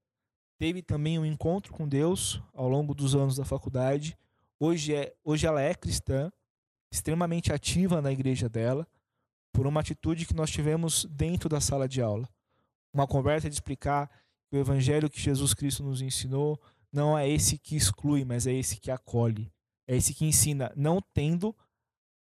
teve 0.59 0.83
também 0.83 1.17
um 1.17 1.25
encontro 1.25 1.73
com 1.73 1.87
Deus 1.87 2.43
ao 2.53 2.69
longo 2.69 2.93
dos 2.93 3.15
anos 3.15 3.37
da 3.37 3.45
faculdade. 3.45 4.19
Hoje, 4.59 4.97
é, 4.97 5.15
hoje 5.23 5.47
ela 5.47 5.63
é 5.63 5.77
cristã, 5.77 6.29
extremamente 6.91 7.53
ativa 7.53 8.03
na 8.03 8.11
igreja 8.11 8.49
dela, 8.49 8.85
por 9.53 9.67
uma 9.67 9.81
atitude 9.81 10.27
que 10.27 10.35
nós 10.35 10.51
tivemos 10.51 11.05
dentro 11.07 11.49
da 11.49 11.61
sala 11.61 11.89
de 11.89 12.01
aula. 12.01 12.29
Uma 12.93 13.07
conversa 13.07 13.49
de 13.49 13.55
explicar 13.55 14.11
que 14.49 14.57
o 14.57 14.61
evangelho 14.61 15.11
que 15.11 15.21
Jesus 15.21 15.55
Cristo 15.55 15.83
nos 15.83 16.03
ensinou 16.03 16.61
não 16.93 17.17
é 17.17 17.29
esse 17.29 17.57
que 17.57 17.77
exclui, 17.77 18.25
mas 18.25 18.47
é 18.47 18.53
esse 18.53 18.81
que 18.81 18.91
acolhe. 18.91 19.51
É 19.87 19.97
esse 19.97 20.13
que 20.15 20.25
ensina, 20.25 20.73
não 20.77 21.01
tendo, 21.01 21.55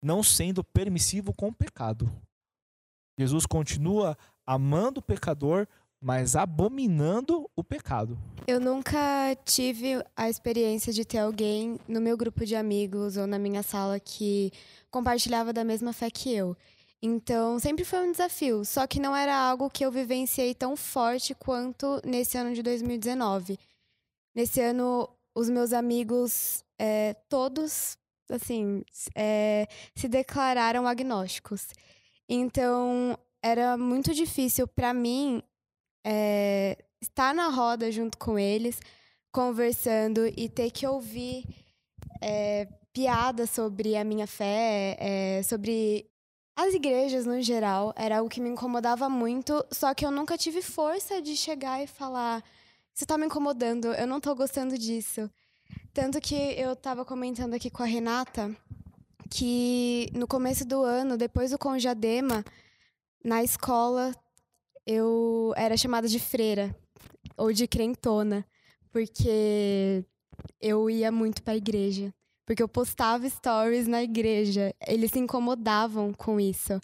não 0.03 0.23
sendo 0.23 0.63
permissivo 0.63 1.33
com 1.35 1.49
o 1.49 1.55
pecado. 1.55 2.11
Jesus 3.19 3.47
continua 3.47 4.17
amando 4.45 5.01
o 5.01 5.03
pecador, 5.03 5.67
mas 6.01 6.37
abominando 6.37 7.51
o 7.57 7.65
pecado. 7.65 8.19
Eu 8.47 8.61
nunca 8.61 9.35
tive 9.45 10.05
a 10.15 10.29
experiência 10.29 10.93
de 10.93 11.05
ter 11.05 11.19
alguém 11.19 11.81
no 11.89 12.01
meu 12.01 12.17
grupo 12.17 12.45
de 12.45 12.55
amigos 12.55 13.17
ou 13.17 13.27
na 13.27 13.39
minha 13.39 13.63
sala 13.63 13.99
que 13.99 14.53
compartilhava 14.91 15.53
da 15.53 15.65
mesma 15.65 15.93
fé 15.93 16.11
que 16.11 16.33
eu. 16.33 16.57
Então, 17.07 17.57
sempre 17.61 17.85
foi 17.85 18.01
um 18.01 18.11
desafio, 18.11 18.65
só 18.65 18.85
que 18.85 18.99
não 18.99 19.15
era 19.15 19.33
algo 19.33 19.71
que 19.71 19.87
eu 19.87 19.93
vivenciei 19.93 20.53
tão 20.53 20.75
forte 20.75 21.37
quanto 21.37 22.01
nesse 22.05 22.37
ano 22.37 22.53
de 22.53 22.65
2019. 22.65 23.57
Nesse 24.35 24.61
ano, 24.61 25.09
os 25.33 25.49
meus 25.49 25.73
amigos, 25.73 26.65
é, 26.77 27.15
todos, 27.29 27.97
assim, 28.29 28.83
é, 29.15 29.69
se 29.95 30.09
declararam 30.09 30.85
agnósticos. 30.85 31.69
Então, 32.29 33.17
era 33.41 33.77
muito 33.79 34.13
difícil 34.13 34.67
para 34.67 34.93
mim 34.93 35.41
é, 36.05 36.77
estar 37.01 37.33
na 37.33 37.49
roda 37.51 37.89
junto 37.93 38.19
com 38.19 38.37
eles, 38.37 38.81
conversando 39.31 40.27
e 40.37 40.49
ter 40.49 40.73
que 40.73 40.85
ouvir 40.85 41.45
é, 42.21 42.67
piadas 42.93 43.51
sobre 43.51 43.95
a 43.97 44.03
minha 44.03 44.27
fé, 44.27 44.97
é, 44.99 45.43
sobre 45.45 46.11
as 46.57 46.73
igrejas 46.73 47.27
no 47.27 47.41
geral, 47.43 47.93
era 47.95 48.17
algo 48.19 48.31
que 48.31 48.41
me 48.41 48.49
incomodava 48.49 49.11
muito, 49.11 49.65
só 49.71 49.93
que 49.93 50.07
eu 50.07 50.11
nunca 50.11 50.39
tive 50.39 50.63
força 50.63 51.21
de 51.21 51.37
chegar 51.37 51.83
e 51.83 51.87
falar: 51.87 52.43
Isso 52.95 53.05
tá 53.05 53.19
me 53.19 53.27
incomodando, 53.27 53.93
eu 53.93 54.07
não 54.07 54.19
tô 54.19 54.35
gostando 54.35 54.79
disso. 54.79 55.31
Tanto 55.93 56.21
que 56.21 56.35
eu 56.35 56.75
tava 56.75 57.05
comentando 57.05 57.55
aqui 57.55 57.71
com 57.71 57.83
a 57.83 57.87
Renata 57.87 58.57
que 59.29 60.09
no 60.15 60.27
começo 60.27 60.65
do 60.65 60.83
ano, 60.83 61.17
depois 61.17 61.51
do 61.51 61.59
Conjadema, 61.59 62.45
na 63.25 63.43
escola 63.43 64.15
eu 64.87 65.53
era 65.57 65.77
chamada 65.77 66.07
de 66.09 66.19
freira 66.19 66.75
ou 67.37 67.53
de 67.53 67.67
crentona, 67.67 68.47
porque 68.91 70.05
eu 70.61 70.89
ia 70.89 71.11
muito 71.11 71.43
para 71.43 71.55
a 71.55 71.57
igreja, 71.57 72.15
porque 72.47 72.63
eu 72.63 72.69
postava 72.69 73.29
stories 73.29 73.89
na 73.89 74.03
igreja. 74.03 74.73
Eles 74.87 75.11
se 75.11 75.19
incomodavam 75.19 76.15
com 76.15 76.41
isso. 76.41 76.81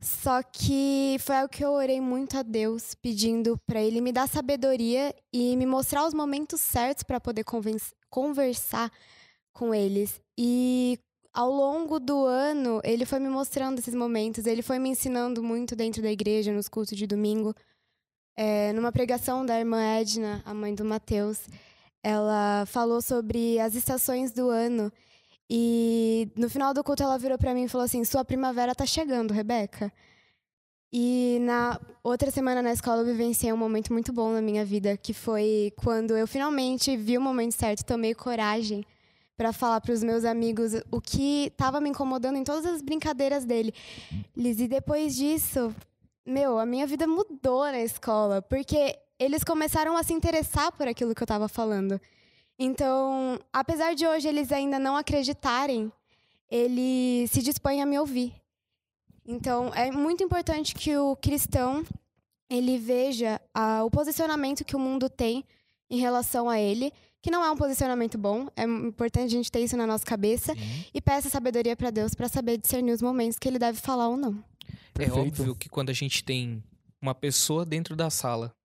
Só 0.00 0.42
que 0.42 1.16
foi 1.20 1.36
algo 1.36 1.48
que 1.48 1.64
eu 1.64 1.72
orei 1.72 2.00
muito 2.00 2.38
a 2.38 2.42
Deus, 2.42 2.94
pedindo 2.94 3.58
para 3.66 3.82
Ele 3.82 4.00
me 4.00 4.12
dar 4.12 4.28
sabedoria 4.28 5.14
e 5.32 5.56
me 5.56 5.66
mostrar 5.66 6.06
os 6.06 6.14
momentos 6.14 6.60
certos 6.60 7.02
para 7.02 7.20
poder 7.20 7.44
conversar 8.08 8.92
com 9.52 9.74
eles. 9.74 10.20
E 10.38 10.98
ao 11.32 11.50
longo 11.50 11.98
do 11.98 12.24
ano, 12.24 12.80
ele 12.84 13.04
foi 13.04 13.18
me 13.18 13.28
mostrando 13.28 13.78
esses 13.78 13.94
momentos, 13.94 14.46
ele 14.46 14.62
foi 14.62 14.78
me 14.78 14.90
ensinando 14.90 15.42
muito 15.42 15.74
dentro 15.74 16.02
da 16.02 16.10
igreja, 16.10 16.52
nos 16.52 16.68
cultos 16.68 16.96
de 16.96 17.06
domingo. 17.06 17.54
É, 18.36 18.72
numa 18.74 18.92
pregação 18.92 19.44
da 19.44 19.58
irmã 19.58 19.82
Edna, 19.82 20.42
a 20.44 20.52
mãe 20.52 20.74
do 20.74 20.84
Mateus, 20.84 21.40
ela 22.06 22.64
falou 22.66 23.02
sobre 23.02 23.58
as 23.58 23.74
estações 23.74 24.30
do 24.30 24.48
ano. 24.48 24.92
E 25.50 26.28
no 26.36 26.48
final 26.48 26.72
do 26.72 26.84
culto 26.84 27.02
ela 27.02 27.18
virou 27.18 27.36
para 27.36 27.52
mim 27.52 27.64
e 27.64 27.68
falou 27.68 27.84
assim: 27.84 28.04
"Sua 28.04 28.24
primavera 28.24 28.76
tá 28.76 28.86
chegando, 28.86 29.34
Rebeca". 29.34 29.92
E 30.92 31.38
na 31.40 31.80
outra 32.04 32.30
semana 32.30 32.62
na 32.62 32.72
escola 32.72 33.02
eu 33.02 33.06
vivenciei 33.06 33.52
um 33.52 33.56
momento 33.56 33.92
muito 33.92 34.12
bom 34.12 34.32
na 34.32 34.40
minha 34.40 34.64
vida, 34.64 34.96
que 34.96 35.12
foi 35.12 35.72
quando 35.82 36.16
eu 36.16 36.28
finalmente 36.28 36.96
vi 36.96 37.18
o 37.18 37.20
momento 37.20 37.54
certo, 37.54 37.84
tomei 37.84 38.14
coragem 38.14 38.84
para 39.36 39.52
falar 39.52 39.80
para 39.80 39.92
os 39.92 40.02
meus 40.04 40.24
amigos 40.24 40.74
o 40.92 41.00
que 41.00 41.48
estava 41.48 41.80
me 41.80 41.90
incomodando 41.90 42.36
em 42.36 42.44
todas 42.44 42.64
as 42.66 42.80
brincadeiras 42.82 43.44
dele. 43.44 43.74
Liz, 44.36 44.60
e 44.60 44.68
depois 44.68 45.16
disso, 45.16 45.74
meu, 46.24 46.58
a 46.58 46.64
minha 46.64 46.86
vida 46.86 47.06
mudou 47.06 47.64
na 47.64 47.80
escola, 47.80 48.40
porque 48.40 48.96
eles 49.18 49.42
começaram 49.42 49.96
a 49.96 50.02
se 50.02 50.12
interessar 50.12 50.72
por 50.72 50.86
aquilo 50.86 51.14
que 51.14 51.22
eu 51.22 51.26
estava 51.26 51.48
falando. 51.48 52.00
Então, 52.58 53.38
apesar 53.52 53.94
de 53.94 54.06
hoje 54.06 54.28
eles 54.28 54.50
ainda 54.50 54.78
não 54.78 54.96
acreditarem, 54.96 55.92
ele 56.50 57.26
se 57.28 57.42
dispõe 57.42 57.82
a 57.82 57.86
me 57.86 57.98
ouvir. 57.98 58.34
Então, 59.26 59.72
é 59.74 59.90
muito 59.90 60.22
importante 60.22 60.74
que 60.74 60.96
o 60.96 61.16
cristão 61.16 61.84
ele 62.48 62.78
veja 62.78 63.40
ah, 63.52 63.82
o 63.84 63.90
posicionamento 63.90 64.64
que 64.64 64.76
o 64.76 64.78
mundo 64.78 65.10
tem 65.10 65.44
em 65.90 65.98
relação 65.98 66.48
a 66.48 66.60
ele, 66.60 66.92
que 67.20 67.30
não 67.30 67.44
é 67.44 67.50
um 67.50 67.56
posicionamento 67.56 68.16
bom. 68.16 68.48
É 68.56 68.62
importante 68.62 69.26
a 69.26 69.36
gente 69.36 69.50
ter 69.50 69.60
isso 69.60 69.76
na 69.76 69.86
nossa 69.86 70.04
cabeça 70.04 70.54
Sim. 70.54 70.84
e 70.94 71.00
peça 71.00 71.28
sabedoria 71.28 71.76
para 71.76 71.90
Deus 71.90 72.14
para 72.14 72.28
saber 72.28 72.56
discernir 72.56 72.92
os 72.92 73.02
momentos 73.02 73.38
que 73.38 73.48
ele 73.48 73.58
deve 73.58 73.80
falar 73.80 74.08
ou 74.08 74.16
não. 74.16 74.42
É 74.94 74.98
Perfeito. 74.98 75.18
óbvio 75.18 75.54
que 75.56 75.68
quando 75.68 75.90
a 75.90 75.92
gente 75.92 76.24
tem 76.24 76.62
uma 77.02 77.14
pessoa 77.14 77.66
dentro 77.66 77.94
da 77.96 78.10
sala 78.10 78.55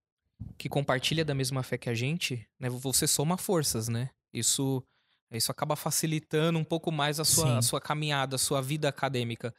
que 0.58 0.70
compartilha 0.70 1.26
da 1.26 1.34
mesma 1.34 1.64
fé 1.64 1.78
que 1.78 1.90
a 1.90 1.94
gente, 1.94 2.48
né, 2.60 2.70
você 2.70 3.08
soma 3.08 3.38
forças, 3.38 3.88
né? 3.88 4.10
Isso, 4.34 4.84
isso 5.32 5.52
acaba 5.52 5.76
facilitando 5.76 6.60
um 6.60 6.64
pouco 6.64 6.92
mais 6.92 7.20
a 7.20 7.26
sua, 7.26 7.58
a 7.58 7.62
sua 7.62 7.82
caminhada, 7.82 8.36
a 8.36 8.40
sua 8.40 8.62
vida 8.62 8.88
acadêmica. 8.88 9.54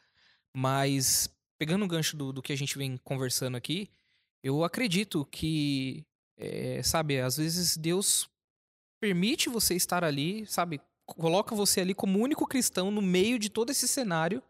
Mas, 0.55 1.29
pegando 1.57 1.85
o 1.85 1.87
gancho 1.87 2.15
do, 2.15 2.31
do 2.31 2.41
que 2.41 2.53
a 2.53 2.57
gente 2.57 2.77
vem 2.77 2.97
conversando 2.97 3.57
aqui, 3.57 3.89
eu 4.43 4.63
acredito 4.63 5.25
que, 5.25 6.05
é, 6.37 6.81
sabe, 6.83 7.19
às 7.19 7.37
vezes 7.37 7.77
Deus 7.77 8.29
permite 8.99 9.49
você 9.49 9.75
estar 9.75 10.03
ali, 10.03 10.45
sabe? 10.45 10.79
Coloca 11.05 11.53
você 11.55 11.81
ali 11.81 11.93
como 11.93 12.19
único 12.19 12.47
cristão 12.47 12.89
no 12.89 13.01
meio 13.01 13.37
de 13.37 13.49
todo 13.49 13.69
esse 13.69 13.87
cenário 13.87 14.41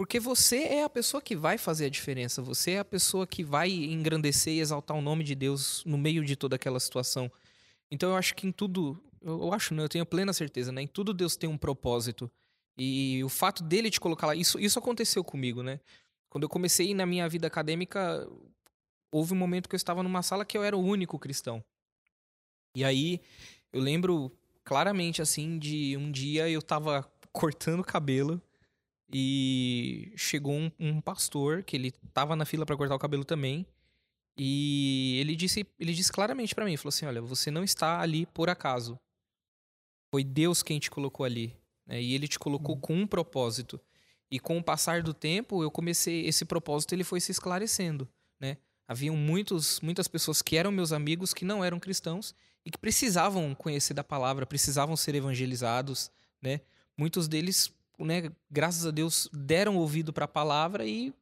porque 0.00 0.18
você 0.18 0.62
é 0.62 0.82
a 0.82 0.88
pessoa 0.88 1.20
que 1.20 1.36
vai 1.36 1.58
fazer 1.58 1.84
a 1.84 1.90
diferença. 1.90 2.40
Você 2.40 2.70
é 2.70 2.78
a 2.78 2.84
pessoa 2.86 3.26
que 3.26 3.44
vai 3.44 3.70
engrandecer 3.70 4.54
e 4.54 4.60
exaltar 4.60 4.96
o 4.96 5.02
nome 5.02 5.22
de 5.22 5.34
Deus 5.34 5.84
no 5.84 5.98
meio 5.98 6.24
de 6.24 6.36
toda 6.36 6.56
aquela 6.56 6.80
situação. 6.80 7.30
Então 7.90 8.08
eu 8.08 8.16
acho 8.16 8.34
que 8.34 8.46
em 8.46 8.50
tudo, 8.50 8.98
eu 9.20 9.52
acho, 9.52 9.74
não, 9.74 9.84
eu 9.84 9.90
tenho 9.90 10.06
plena 10.06 10.32
certeza, 10.32 10.72
né? 10.72 10.80
Em 10.80 10.86
tudo 10.86 11.12
Deus 11.12 11.36
tem 11.36 11.50
um 11.50 11.58
propósito. 11.58 12.30
E 12.78 13.22
o 13.22 13.28
fato 13.28 13.62
dele 13.62 13.90
te 13.90 14.00
colocar 14.00 14.28
lá, 14.28 14.34
isso, 14.34 14.58
isso 14.58 14.78
aconteceu 14.78 15.22
comigo, 15.22 15.62
né? 15.62 15.78
Quando 16.30 16.44
eu 16.44 16.48
comecei 16.48 16.94
na 16.94 17.04
minha 17.04 17.28
vida 17.28 17.46
acadêmica, 17.46 18.26
houve 19.12 19.34
um 19.34 19.36
momento 19.36 19.68
que 19.68 19.74
eu 19.74 19.76
estava 19.76 20.02
numa 20.02 20.22
sala 20.22 20.46
que 20.46 20.56
eu 20.56 20.64
era 20.64 20.74
o 20.74 20.82
único 20.82 21.18
cristão. 21.18 21.62
E 22.74 22.82
aí 22.86 23.20
eu 23.70 23.82
lembro 23.82 24.32
claramente 24.64 25.20
assim 25.20 25.58
de 25.58 25.94
um 25.98 26.10
dia 26.10 26.48
eu 26.48 26.62
tava 26.62 27.06
cortando 27.30 27.80
o 27.80 27.84
cabelo 27.84 28.40
e 29.12 30.12
chegou 30.16 30.54
um, 30.54 30.70
um 30.78 31.00
pastor 31.00 31.62
que 31.62 31.76
ele 31.76 31.90
tava 32.12 32.36
na 32.36 32.44
fila 32.44 32.64
para 32.64 32.76
cortar 32.76 32.94
o 32.94 32.98
cabelo 32.98 33.24
também. 33.24 33.66
E 34.36 35.18
ele 35.20 35.34
disse, 35.34 35.66
ele 35.78 35.92
disse 35.92 36.12
claramente 36.12 36.54
para 36.54 36.64
mim, 36.64 36.76
falou 36.76 36.90
assim: 36.90 37.06
"Olha, 37.06 37.20
você 37.20 37.50
não 37.50 37.64
está 37.64 38.00
ali 38.00 38.26
por 38.26 38.48
acaso. 38.48 38.98
Foi 40.10 40.24
Deus 40.24 40.62
quem 40.62 40.78
te 40.78 40.90
colocou 40.90 41.24
ali, 41.24 41.56
né? 41.86 42.00
E 42.00 42.14
ele 42.14 42.26
te 42.26 42.38
colocou 42.38 42.76
com 42.76 42.94
um 42.94 43.06
propósito. 43.06 43.80
E 44.30 44.38
com 44.38 44.58
o 44.58 44.62
passar 44.62 45.02
do 45.02 45.12
tempo, 45.12 45.62
eu 45.62 45.70
comecei 45.70 46.26
esse 46.26 46.44
propósito, 46.44 46.94
ele 46.94 47.02
foi 47.02 47.20
se 47.20 47.32
esclarecendo, 47.32 48.08
né? 48.38 48.56
Haviam 48.86 49.16
muitos, 49.16 49.80
muitas 49.80 50.08
pessoas 50.08 50.40
que 50.40 50.56
eram 50.56 50.70
meus 50.70 50.92
amigos 50.92 51.34
que 51.34 51.44
não 51.44 51.64
eram 51.64 51.78
cristãos 51.80 52.34
e 52.64 52.70
que 52.70 52.78
precisavam 52.78 53.54
conhecer 53.54 53.94
da 53.94 54.04
palavra, 54.04 54.46
precisavam 54.46 54.96
ser 54.96 55.14
evangelizados, 55.14 56.10
né? 56.40 56.60
Muitos 56.96 57.26
deles, 57.28 57.72
né, 58.00 58.30
graças 58.50 58.86
a 58.86 58.90
Deus, 58.90 59.28
deram 59.32 59.76
ouvido 59.76 60.12
para 60.12 60.24
a 60.24 60.28
palavra 60.28 60.86
e 60.86 61.12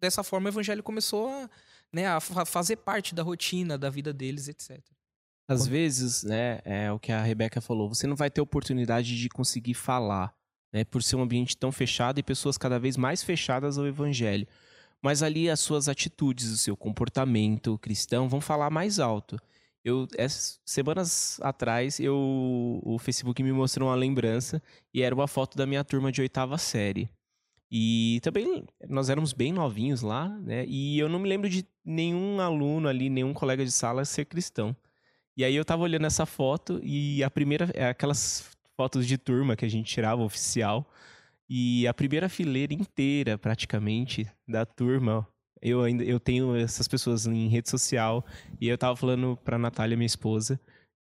dessa 0.00 0.22
forma 0.22 0.46
o 0.46 0.52
evangelho 0.52 0.82
começou 0.82 1.28
a, 1.28 1.50
né, 1.92 2.06
a 2.06 2.20
fa- 2.20 2.44
fazer 2.44 2.76
parte 2.76 3.14
da 3.14 3.22
rotina, 3.22 3.76
da 3.76 3.90
vida 3.90 4.12
deles, 4.12 4.48
etc. 4.48 4.80
Às 5.48 5.66
vezes, 5.66 6.24
né, 6.24 6.60
é 6.64 6.90
o 6.90 6.98
que 6.98 7.12
a 7.12 7.22
Rebeca 7.22 7.60
falou, 7.60 7.88
você 7.88 8.06
não 8.06 8.16
vai 8.16 8.30
ter 8.30 8.40
oportunidade 8.40 9.16
de 9.16 9.28
conseguir 9.28 9.74
falar, 9.74 10.34
né, 10.72 10.84
por 10.84 11.02
ser 11.02 11.16
um 11.16 11.22
ambiente 11.22 11.56
tão 11.56 11.70
fechado 11.70 12.18
e 12.18 12.22
pessoas 12.22 12.58
cada 12.58 12.78
vez 12.78 12.96
mais 12.96 13.22
fechadas 13.22 13.78
ao 13.78 13.86
evangelho. 13.86 14.46
Mas 15.00 15.22
ali 15.22 15.48
as 15.48 15.60
suas 15.60 15.88
atitudes, 15.88 16.50
o 16.50 16.56
seu 16.56 16.76
comportamento 16.76 17.78
cristão 17.78 18.28
vão 18.28 18.40
falar 18.40 18.70
mais 18.70 18.98
alto. 18.98 19.38
Eu, 19.86 20.08
essas 20.18 20.60
semanas 20.66 21.38
atrás, 21.40 22.00
eu, 22.00 22.16
o 22.82 22.98
Facebook 22.98 23.40
me 23.40 23.52
mostrou 23.52 23.88
uma 23.88 23.94
lembrança 23.94 24.60
e 24.92 25.00
era 25.00 25.14
uma 25.14 25.28
foto 25.28 25.56
da 25.56 25.64
minha 25.64 25.84
turma 25.84 26.10
de 26.10 26.20
oitava 26.20 26.58
série. 26.58 27.08
E 27.70 28.18
também 28.20 28.64
nós 28.88 29.08
éramos 29.08 29.32
bem 29.32 29.52
novinhos 29.52 30.02
lá, 30.02 30.28
né? 30.40 30.64
E 30.66 30.98
eu 30.98 31.08
não 31.08 31.20
me 31.20 31.28
lembro 31.28 31.48
de 31.48 31.64
nenhum 31.84 32.40
aluno 32.40 32.88
ali, 32.88 33.08
nenhum 33.08 33.32
colega 33.32 33.64
de 33.64 33.70
sala 33.70 34.04
ser 34.04 34.24
cristão. 34.24 34.74
E 35.36 35.44
aí 35.44 35.54
eu 35.54 35.64
tava 35.64 35.84
olhando 35.84 36.06
essa 36.06 36.26
foto 36.26 36.80
e 36.82 37.22
a 37.22 37.30
primeira 37.30 37.66
aquelas 37.88 38.50
fotos 38.76 39.06
de 39.06 39.16
turma 39.16 39.54
que 39.54 39.64
a 39.64 39.68
gente 39.70 39.86
tirava 39.86 40.20
oficial 40.20 40.84
e 41.48 41.86
a 41.86 41.94
primeira 41.94 42.28
fileira 42.28 42.74
inteira 42.74 43.38
praticamente 43.38 44.26
da 44.48 44.66
turma, 44.66 45.24
eu 45.66 45.82
ainda 45.82 46.04
eu 46.04 46.20
tenho 46.20 46.54
essas 46.54 46.86
pessoas 46.86 47.26
em 47.26 47.48
rede 47.48 47.68
social 47.68 48.24
e 48.60 48.68
eu 48.68 48.78
tava 48.78 48.94
falando 48.94 49.36
pra 49.44 49.58
Natália, 49.58 49.96
minha 49.96 50.06
esposa, 50.06 50.60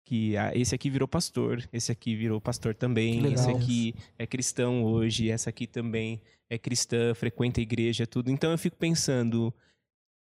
que 0.06 0.36
ah, 0.36 0.52
esse 0.54 0.76
aqui 0.76 0.90
virou 0.90 1.08
pastor, 1.08 1.68
esse 1.72 1.92
aqui 1.92 2.14
virou 2.14 2.42
pastor 2.42 2.76
também, 2.76 3.32
esse 3.32 3.50
aqui 3.50 3.96
é 4.18 4.28
cristão 4.28 4.84
hoje, 4.84 5.30
essa 5.30 5.50
aqui 5.50 5.66
também 5.66 6.22
é 6.50 6.58
cristã, 6.58 7.14
frequenta 7.16 7.62
a 7.62 7.64
igreja, 7.64 8.06
tudo. 8.06 8.30
Então 8.30 8.52
eu 8.52 8.58
fico 8.58 8.76
pensando, 8.76 9.54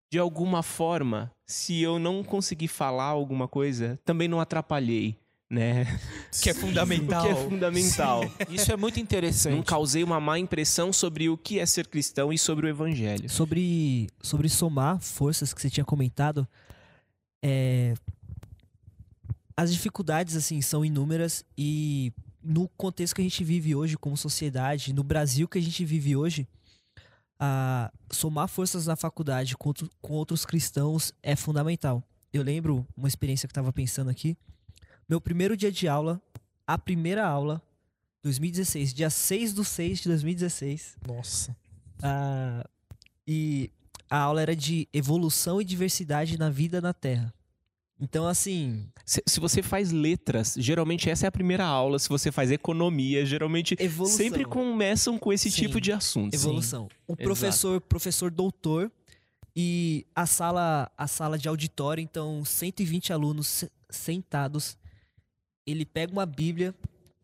de 0.09 0.17
alguma 0.17 0.63
forma, 0.63 1.29
se 1.45 1.81
eu 1.81 1.99
não 1.99 2.23
conseguir 2.23 2.69
falar 2.69 3.05
alguma 3.05 3.47
coisa, 3.47 3.99
também 4.05 4.29
não 4.29 4.39
atrapalhei, 4.39 5.17
né? 5.49 5.99
Que 6.41 6.49
é 6.51 6.53
fundamental. 6.53 7.23
Que 7.25 7.29
é 7.31 7.35
fundamental. 7.35 8.21
Isso 8.49 8.71
é 8.71 8.77
muito 8.77 8.99
interessante. 8.99 9.55
Não 9.55 9.63
causei 9.63 10.03
uma 10.03 10.19
má 10.19 10.37
impressão 10.37 10.93
sobre 10.93 11.27
o 11.29 11.37
que 11.37 11.59
é 11.59 11.65
ser 11.65 11.87
cristão 11.87 12.31
e 12.31 12.37
sobre 12.37 12.67
o 12.67 12.69
evangelho. 12.69 13.29
Sobre, 13.29 14.07
sobre 14.21 14.47
somar 14.47 14.99
forças 14.99 15.53
que 15.53 15.61
você 15.61 15.69
tinha 15.69 15.83
comentado, 15.85 16.47
é, 17.43 17.95
as 19.57 19.71
dificuldades 19.73 20.35
assim 20.35 20.61
são 20.61 20.85
inúmeras 20.85 21.43
e 21.57 22.13
no 22.43 22.69
contexto 22.69 23.15
que 23.15 23.21
a 23.21 23.23
gente 23.23 23.43
vive 23.43 23.75
hoje 23.75 23.97
como 23.97 24.15
sociedade, 24.15 24.93
no 24.93 25.03
Brasil 25.03 25.47
que 25.47 25.57
a 25.57 25.61
gente 25.61 25.83
vive 25.83 26.15
hoje, 26.15 26.47
a 27.39 27.91
somar 28.11 28.47
forças 28.47 28.85
na 28.85 28.95
faculdade 28.95 29.57
com, 29.57 29.69
outro- 29.69 29.89
com 30.01 30.13
outros 30.13 30.45
cristãos 30.45 31.11
é 31.23 31.35
fundamental. 31.35 32.03
Eu 32.31 32.43
lembro 32.43 32.85
uma 32.95 33.07
experiência 33.07 33.47
que 33.47 33.51
eu 33.51 33.53
estava 33.53 33.73
pensando 33.73 34.09
aqui. 34.09 34.37
Meu 35.09 35.19
primeiro 35.19 35.57
dia 35.57 35.71
de 35.71 35.87
aula, 35.87 36.21
a 36.67 36.77
primeira 36.77 37.25
aula, 37.25 37.61
2016, 38.23 38.93
dia 38.93 39.09
6 39.09 39.53
do 39.53 39.63
6 39.63 40.01
de 40.01 40.09
2016. 40.09 40.97
Nossa. 41.07 41.55
Ah, 42.03 42.63
e 43.27 43.71
a 44.09 44.17
aula 44.19 44.41
era 44.41 44.55
de 44.55 44.87
evolução 44.93 45.59
e 45.59 45.65
diversidade 45.65 46.37
na 46.37 46.49
vida 46.49 46.79
na 46.79 46.93
Terra. 46.93 47.33
Então, 48.01 48.25
assim, 48.27 48.87
Se, 49.03 49.21
se 49.27 49.39
você 49.41 49.61
faz 49.61 49.91
letras, 49.91 50.55
geralmente 50.57 51.09
essa 51.09 51.25
é 51.25 51.27
a 51.27 51.31
primeira 51.31 51.65
aula. 51.65 51.99
Se 51.99 52.07
você 52.07 52.31
faz 52.31 52.49
economia, 52.49 53.25
geralmente 53.25 53.75
evolução. 53.77 54.17
sempre 54.17 54.45
começam 54.45 55.17
com 55.17 55.33
esse 55.33 55.51
Sim. 55.51 55.63
tipo 55.63 55.81
de 55.81 55.91
assunto. 55.91 56.33
evolução. 56.33 56.87
O 57.07 57.13
exato. 57.13 57.23
professor, 57.23 57.81
professor 57.81 58.31
doutor 58.31 58.89
e 59.53 60.05
a 60.15 60.25
sala, 60.25 60.89
a 60.97 61.07
sala 61.07 61.37
de 61.37 61.49
auditório, 61.49 62.01
então 62.01 62.45
120 62.45 63.11
alunos 63.11 63.47
se- 63.47 63.71
sentados. 63.89 64.77
Ele 65.69 65.85
pega 65.85 66.11
uma 66.11 66.25
Bíblia 66.25 66.73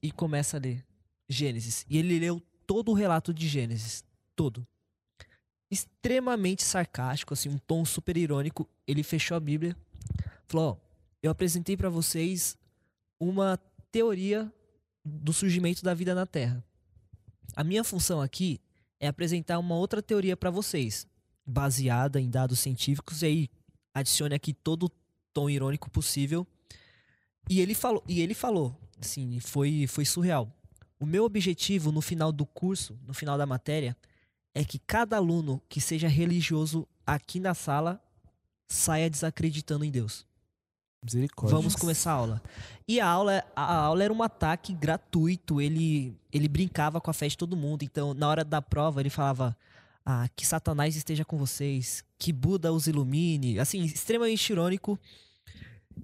e 0.02 0.12
começa 0.12 0.58
a 0.58 0.60
ler 0.60 0.86
Gênesis. 1.28 1.86
E 1.90 1.98
ele 1.98 2.20
leu 2.20 2.42
todo 2.68 2.92
o 2.92 2.94
relato 2.94 3.34
de 3.34 3.48
Gênesis, 3.48 4.04
todo. 4.36 4.66
Extremamente 5.70 6.64
sarcástico, 6.64 7.34
assim, 7.34 7.50
um 7.50 7.58
tom 7.58 7.84
super 7.84 8.16
irônico. 8.16 8.70
Ele 8.88 9.04
fechou 9.04 9.36
a 9.36 9.40
Bíblia, 9.40 9.76
falou: 10.48 10.72
"Ó, 10.72 10.78
eu 11.24 11.32
apresentei 11.32 11.76
para 11.76 11.90
vocês 11.90 12.58
uma 13.20 13.58
teoria 13.92 14.52
do 15.04 15.34
surgimento 15.34 15.84
da 15.84 15.94
vida 15.94 16.14
na 16.14 16.26
Terra. 16.26 16.64
A 17.56 17.64
minha 17.64 17.84
função 17.84 18.22
aqui 18.22 18.60
é 19.00 19.08
apresentar 19.08 19.60
uma 19.60 19.76
outra 19.76 20.02
teoria 20.02 20.36
para 20.36 20.50
vocês, 20.50 21.08
baseada 21.46 22.20
em 22.20 22.30
dados 22.30 22.60
científicos, 22.60 23.22
e 23.22 23.26
aí 23.26 23.50
adicione 23.94 24.36
aqui 24.36 24.54
todo 24.54 24.88
o 24.88 24.92
tom 25.34 25.50
irônico 25.50 25.90
possível. 25.90 26.46
E 27.50 27.60
ele 27.60 27.74
falou, 27.76 28.04
e 28.08 28.22
ele 28.22 28.34
falou, 28.34 28.76
assim, 29.00 29.40
foi, 29.40 29.88
foi 29.88 30.06
surreal. 30.06 30.52
O 31.00 31.06
meu 31.06 31.26
objetivo 31.26 31.92
no 31.92 32.02
final 32.02 32.32
do 32.32 32.46
curso, 32.46 32.98
no 33.06 33.14
final 33.14 33.38
da 33.38 33.46
matéria, 33.46 33.96
é 34.54 34.64
que 34.64 34.80
cada 34.80 35.18
aluno 35.18 35.62
que 35.68 35.82
seja 35.82 36.08
religioso 36.08 36.88
aqui 37.06 37.40
na 37.40 37.54
sala 37.54 38.02
saia 38.68 39.10
desacreditando 39.10 39.84
em 39.84 39.92
Deus. 39.92 40.26
Misericórdia. 41.04 41.56
Vamos 41.56 41.76
começar 41.76 42.12
a 42.12 42.16
aula. 42.16 42.42
E 42.88 43.00
a 43.00 43.08
aula, 43.08 43.44
a 43.56 43.76
aula 43.76 44.04
era 44.04 44.12
um 44.12 44.24
ataque 44.24 44.74
gratuito. 44.74 45.62
Ele, 45.62 46.16
ele 46.34 46.48
brincava 46.48 47.00
com 47.00 47.12
a 47.12 47.14
fé 47.14 47.28
de 47.28 47.38
todo 47.38 47.56
mundo. 47.56 47.84
Então, 47.84 48.16
na 48.16 48.28
hora 48.28 48.44
da 48.44 48.60
prova, 48.60 49.02
ele 49.02 49.12
falava: 49.12 49.56
ah, 50.04 50.28
que 50.36 50.48
Satanás 50.48 50.96
esteja 50.96 51.24
com 51.24 51.38
vocês, 51.38 52.04
que 52.18 52.34
Buda 52.34 52.74
os 52.74 52.88
ilumine. 52.88 53.60
Assim, 53.60 53.84
extremamente 53.84 54.50
irônico. 54.52 55.00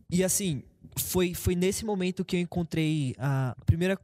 E 0.07 0.23
assim, 0.23 0.61
foi, 0.95 1.33
foi 1.33 1.55
nesse 1.55 1.85
momento 1.85 2.25
que 2.25 2.35
eu 2.35 2.39
encontrei 2.39 3.15
a 3.17 3.55
primeira 3.65 3.99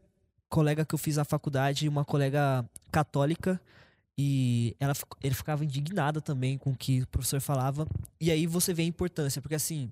colega 0.49 0.85
que 0.85 0.95
eu 0.95 0.99
fiz 0.99 1.17
na 1.17 1.25
faculdade, 1.25 1.87
uma 1.87 2.05
colega 2.05 2.67
católica. 2.91 3.59
E 4.19 4.75
ela, 4.79 4.93
ele 5.21 5.35
ficava 5.35 5.63
indignada 5.63 6.19
também 6.19 6.57
com 6.57 6.71
o 6.71 6.75
que 6.75 7.01
o 7.01 7.07
professor 7.07 7.39
falava. 7.39 7.87
E 8.19 8.31
aí 8.31 8.47
você 8.47 8.73
vê 8.73 8.81
a 8.81 8.85
importância, 8.85 9.41
porque 9.41 9.53
assim, 9.53 9.91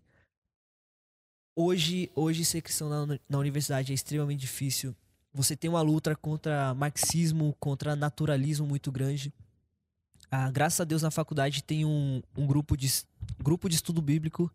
hoje, 1.55 2.09
hoje 2.15 2.43
ser 2.43 2.61
cristão 2.61 2.89
na, 2.89 3.19
na 3.29 3.37
universidade 3.37 3.91
é 3.91 3.95
extremamente 3.95 4.39
difícil. 4.39 4.95
Você 5.31 5.55
tem 5.55 5.69
uma 5.69 5.81
luta 5.81 6.15
contra 6.15 6.73
marxismo, 6.73 7.55
contra 7.59 7.95
naturalismo 7.95 8.65
muito 8.65 8.91
grande. 8.91 9.31
Ah, 10.31 10.49
graças 10.49 10.79
a 10.79 10.85
Deus 10.85 11.03
na 11.03 11.11
faculdade 11.11 11.63
tem 11.63 11.85
um, 11.85 12.21
um 12.35 12.47
grupo, 12.47 12.75
de, 12.75 12.89
grupo 13.43 13.69
de 13.69 13.75
estudo 13.75 14.01
bíblico 14.01 14.51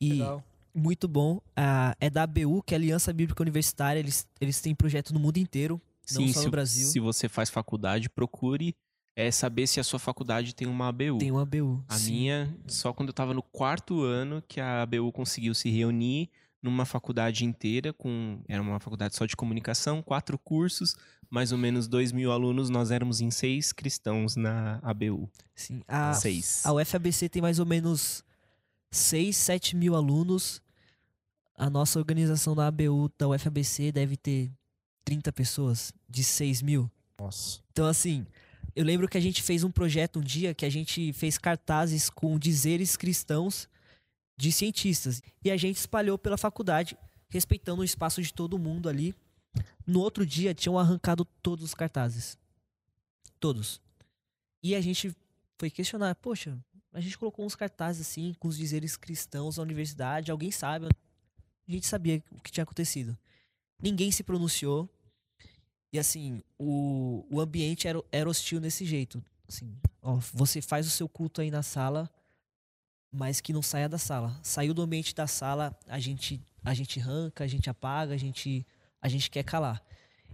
e 0.00 0.14
Legal. 0.14 0.44
Muito 0.78 1.08
bom. 1.08 1.40
Ah, 1.56 1.96
é 2.00 2.08
da 2.08 2.22
ABU, 2.22 2.62
que 2.62 2.74
é 2.74 2.76
a 2.76 2.78
Aliança 2.78 3.12
Bíblica 3.12 3.42
Universitária. 3.42 3.98
Eles, 3.98 4.26
eles 4.40 4.60
têm 4.60 4.74
projeto 4.74 5.12
no 5.12 5.20
mundo 5.20 5.38
inteiro, 5.38 5.80
não 6.12 6.26
Sim, 6.26 6.32
só 6.32 6.40
se, 6.40 6.44
no 6.46 6.50
Brasil. 6.50 6.88
se 6.88 7.00
você 7.00 7.28
faz 7.28 7.50
faculdade, 7.50 8.08
procure 8.08 8.74
é, 9.16 9.30
saber 9.30 9.66
se 9.66 9.80
a 9.80 9.84
sua 9.84 9.98
faculdade 9.98 10.54
tem 10.54 10.66
uma 10.66 10.88
ABU. 10.88 11.18
Tem 11.18 11.30
uma 11.30 11.42
ABU. 11.42 11.84
A 11.88 11.98
sim. 11.98 12.12
minha, 12.12 12.56
só 12.66 12.92
quando 12.92 13.08
eu 13.08 13.12
tava 13.12 13.34
no 13.34 13.42
quarto 13.42 14.02
ano 14.02 14.42
que 14.46 14.60
a 14.60 14.82
ABU 14.82 15.12
conseguiu 15.12 15.54
se 15.54 15.68
reunir 15.70 16.30
numa 16.62 16.84
faculdade 16.84 17.44
inteira, 17.44 17.92
com 17.92 18.40
era 18.48 18.60
uma 18.60 18.80
faculdade 18.80 19.14
só 19.14 19.26
de 19.26 19.36
comunicação, 19.36 20.02
quatro 20.02 20.38
cursos, 20.38 20.96
mais 21.30 21.52
ou 21.52 21.58
menos 21.58 21.86
dois 21.86 22.10
mil 22.10 22.32
alunos, 22.32 22.68
nós 22.70 22.90
éramos 22.90 23.20
em 23.20 23.30
seis 23.30 23.72
cristãos 23.72 24.34
na 24.34 24.80
ABU. 24.82 25.30
Sim. 25.54 25.82
A, 25.86 26.14
seis. 26.14 26.64
A 26.64 26.72
UFABC 26.72 27.28
tem 27.28 27.42
mais 27.42 27.58
ou 27.58 27.66
menos 27.66 28.24
6, 28.90 29.36
7 29.36 29.76
mil 29.76 29.94
alunos. 29.94 30.62
A 31.58 31.68
nossa 31.68 31.98
organização 31.98 32.54
da 32.54 32.68
ABU 32.68 33.10
da 33.18 33.28
UFABC 33.28 33.90
deve 33.90 34.16
ter 34.16 34.48
30 35.04 35.32
pessoas, 35.32 35.92
de 36.08 36.22
6 36.22 36.62
mil. 36.62 36.88
Nossa. 37.18 37.60
Então, 37.72 37.86
assim, 37.86 38.24
eu 38.76 38.84
lembro 38.84 39.08
que 39.08 39.18
a 39.18 39.20
gente 39.20 39.42
fez 39.42 39.64
um 39.64 39.70
projeto 39.70 40.20
um 40.20 40.22
dia 40.22 40.54
que 40.54 40.64
a 40.64 40.70
gente 40.70 41.12
fez 41.12 41.36
cartazes 41.36 42.08
com 42.08 42.38
dizeres 42.38 42.96
cristãos 42.96 43.68
de 44.36 44.52
cientistas. 44.52 45.20
E 45.44 45.50
a 45.50 45.56
gente 45.56 45.78
espalhou 45.78 46.16
pela 46.16 46.38
faculdade, 46.38 46.96
respeitando 47.28 47.82
o 47.82 47.84
espaço 47.84 48.22
de 48.22 48.32
todo 48.32 48.56
mundo 48.56 48.88
ali. 48.88 49.12
No 49.84 49.98
outro 49.98 50.24
dia, 50.24 50.54
tinham 50.54 50.78
arrancado 50.78 51.24
todos 51.42 51.64
os 51.64 51.74
cartazes. 51.74 52.38
Todos. 53.40 53.80
E 54.62 54.76
a 54.76 54.80
gente 54.80 55.12
foi 55.58 55.70
questionar, 55.70 56.14
poxa, 56.14 56.56
a 56.92 57.00
gente 57.00 57.18
colocou 57.18 57.44
uns 57.44 57.56
cartazes 57.56 58.06
assim, 58.06 58.32
com 58.38 58.46
os 58.46 58.56
dizeres 58.56 58.96
cristãos 58.96 59.56
na 59.56 59.64
universidade, 59.64 60.30
alguém 60.30 60.52
sabe? 60.52 60.86
A 61.68 61.72
gente 61.72 61.86
sabia 61.86 62.22
o 62.32 62.40
que 62.40 62.50
tinha 62.50 62.64
acontecido. 62.64 63.16
Ninguém 63.80 64.10
se 64.10 64.22
pronunciou. 64.22 64.88
E 65.92 65.98
assim, 65.98 66.42
o, 66.58 67.26
o 67.30 67.40
ambiente 67.40 67.86
era, 67.86 68.02
era 68.10 68.28
hostil 68.28 68.60
nesse 68.60 68.84
jeito. 68.84 69.22
Assim, 69.46 69.76
ó, 70.02 70.18
você 70.32 70.62
faz 70.62 70.86
o 70.86 70.90
seu 70.90 71.08
culto 71.08 71.40
aí 71.40 71.50
na 71.50 71.62
sala, 71.62 72.10
mas 73.12 73.40
que 73.40 73.52
não 73.52 73.62
saia 73.62 73.88
da 73.88 73.98
sala. 73.98 74.38
Saiu 74.42 74.72
do 74.72 74.82
ambiente 74.82 75.14
da 75.14 75.26
sala, 75.26 75.78
a 75.86 75.98
gente 75.98 76.40
a 76.64 76.74
gente 76.74 77.00
arranca, 77.00 77.44
a 77.44 77.46
gente 77.46 77.70
apaga, 77.70 78.14
a 78.14 78.18
gente 78.18 78.66
a 79.00 79.08
gente 79.08 79.30
quer 79.30 79.42
calar. 79.42 79.82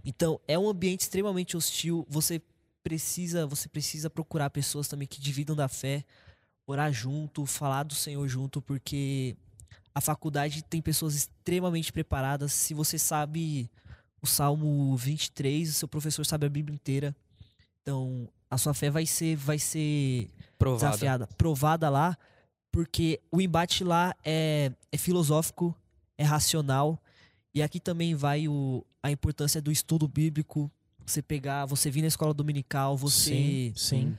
Então, 0.03 0.39
é 0.47 0.57
um 0.57 0.67
ambiente 0.67 1.01
extremamente 1.01 1.55
hostil. 1.55 2.05
Você 2.09 2.41
precisa, 2.83 3.47
você 3.47 3.67
precisa 3.67 4.09
procurar 4.09 4.49
pessoas 4.49 4.87
também 4.87 5.07
que 5.07 5.19
dividam 5.19 5.55
da 5.55 5.67
fé, 5.67 6.03
orar 6.67 6.91
junto, 6.91 7.45
falar 7.45 7.83
do 7.83 7.95
Senhor 7.95 8.27
junto, 8.27 8.61
porque 8.61 9.35
a 9.95 10.01
faculdade 10.01 10.61
tem 10.61 10.81
pessoas 10.81 11.15
extremamente 11.15 11.91
preparadas. 11.91 12.51
Se 12.51 12.73
você 12.73 12.99
sabe 12.99 13.71
o 14.21 14.27
Salmo 14.27 14.95
23, 14.97 15.69
o 15.69 15.73
seu 15.73 15.87
professor 15.87 16.25
sabe 16.25 16.45
a 16.45 16.49
Bíblia 16.49 16.75
inteira. 16.75 17.15
Então, 17.81 18.27
a 18.49 18.57
sua 18.57 18.73
fé 18.73 18.89
vai 18.89 19.05
ser 19.05 19.37
vai 19.37 19.57
ser 19.57 20.29
Provada. 20.57 20.85
desafiada, 20.85 21.27
provada 21.37 21.89
lá, 21.89 22.17
porque 22.71 23.21
o 23.31 23.39
embate 23.39 23.85
lá 23.85 24.13
é, 24.23 24.71
é 24.91 24.97
filosófico, 24.97 25.73
é 26.17 26.23
racional, 26.23 27.01
e 27.53 27.61
aqui 27.61 27.79
também 27.79 28.15
vai 28.15 28.49
o, 28.49 28.85
a 29.01 29.09
importância 29.11 29.61
do 29.61 29.71
estudo 29.71 30.07
bíblico, 30.07 30.69
você 31.05 31.21
pegar, 31.21 31.65
você 31.65 31.89
vir 31.89 32.01
na 32.01 32.07
escola 32.07 32.33
dominical, 32.33 32.97
você 32.97 33.29
Sim, 33.29 33.73
sim. 33.75 34.17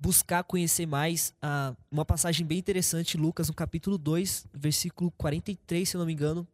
Buscar 0.00 0.42
conhecer 0.42 0.86
mais. 0.86 1.34
ah, 1.42 1.74
uma 1.90 2.04
passagem 2.04 2.46
bem 2.46 2.58
interessante, 2.58 3.18
Lucas, 3.18 3.48
no 3.48 3.54
capítulo 3.54 3.98
2, 3.98 4.46
versículo 4.54 5.10
43, 5.12 5.88
se 5.88 5.96
eu 5.96 5.98
não 5.98 6.06
me 6.06 6.12
engano, 6.12 6.48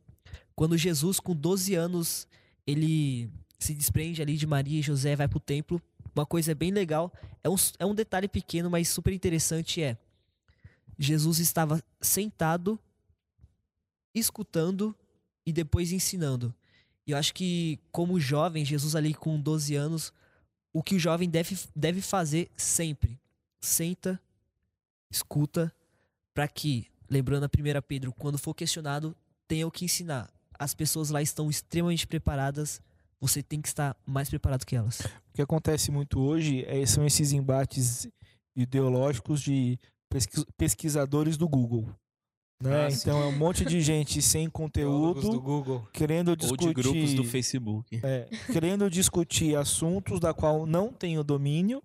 quando 0.54 0.76
Jesus, 0.76 1.20
com 1.20 1.34
12 1.34 1.74
anos, 1.74 2.26
ele 2.66 3.30
se 3.58 3.72
desprende 3.72 4.20
ali 4.20 4.36
de 4.36 4.46
Maria 4.46 4.80
e 4.80 4.82
José, 4.82 5.14
vai 5.14 5.28
pro 5.28 5.38
templo. 5.38 5.80
Uma 6.14 6.26
coisa 6.26 6.54
bem 6.54 6.70
legal, 6.70 7.12
é 7.44 7.48
um, 7.48 7.56
é 7.78 7.86
um 7.86 7.94
detalhe 7.94 8.26
pequeno, 8.26 8.70
mas 8.70 8.88
super 8.88 9.12
interessante 9.12 9.82
é 9.82 9.96
Jesus 10.98 11.38
estava 11.38 11.82
sentado, 12.00 12.78
escutando 14.14 14.96
e 15.44 15.52
depois 15.52 15.92
ensinando. 15.92 16.54
E 17.06 17.10
eu 17.10 17.18
acho 17.18 17.34
que, 17.34 17.78
como 17.92 18.18
jovem, 18.18 18.64
Jesus 18.64 18.96
ali 18.96 19.12
com 19.12 19.38
12 19.38 19.74
anos, 19.76 20.12
o 20.72 20.82
que 20.82 20.94
o 20.94 20.98
jovem 20.98 21.28
deve, 21.28 21.56
deve 21.74 22.00
fazer 22.00 22.50
sempre, 22.56 23.20
senta, 23.60 24.20
escuta, 25.10 25.72
para 26.34 26.46
que, 26.48 26.86
lembrando 27.08 27.44
a 27.44 27.48
primeira 27.48 27.80
Pedro, 27.80 28.12
quando 28.12 28.38
for 28.38 28.54
questionado, 28.54 29.16
tenha 29.48 29.66
o 29.66 29.70
que 29.70 29.84
ensinar. 29.84 30.30
As 30.58 30.74
pessoas 30.74 31.10
lá 31.10 31.20
estão 31.22 31.50
extremamente 31.50 32.06
preparadas, 32.06 32.80
você 33.20 33.42
tem 33.42 33.60
que 33.60 33.68
estar 33.68 33.96
mais 34.06 34.28
preparado 34.28 34.64
que 34.64 34.76
elas. 34.76 35.00
O 35.00 35.34
que 35.34 35.42
acontece 35.42 35.90
muito 35.90 36.20
hoje 36.20 36.64
é, 36.66 36.84
são 36.86 37.04
esses 37.06 37.32
embates 37.32 38.08
ideológicos 38.54 39.40
de 39.40 39.78
pesquis- 40.08 40.44
pesquisadores 40.56 41.36
do 41.36 41.48
Google. 41.48 41.88
Né? 42.62 42.86
Ah, 42.86 42.88
então 42.90 43.22
é 43.22 43.26
um 43.26 43.36
monte 43.36 43.66
de 43.66 43.82
gente 43.82 44.22
sem 44.22 44.48
conteúdo 44.50 45.40
Google. 45.40 45.86
querendo 45.92 46.28
Ou 46.28 46.36
discutir 46.36 46.68
de 46.68 46.74
grupos 46.74 47.14
do 47.14 47.24
Facebook. 47.24 48.00
É, 48.02 48.26
querendo 48.50 48.88
discutir 48.88 49.54
assuntos 49.56 50.18
da 50.18 50.32
qual 50.32 50.64
não 50.66 50.90
tenho 50.90 51.22
domínio, 51.22 51.82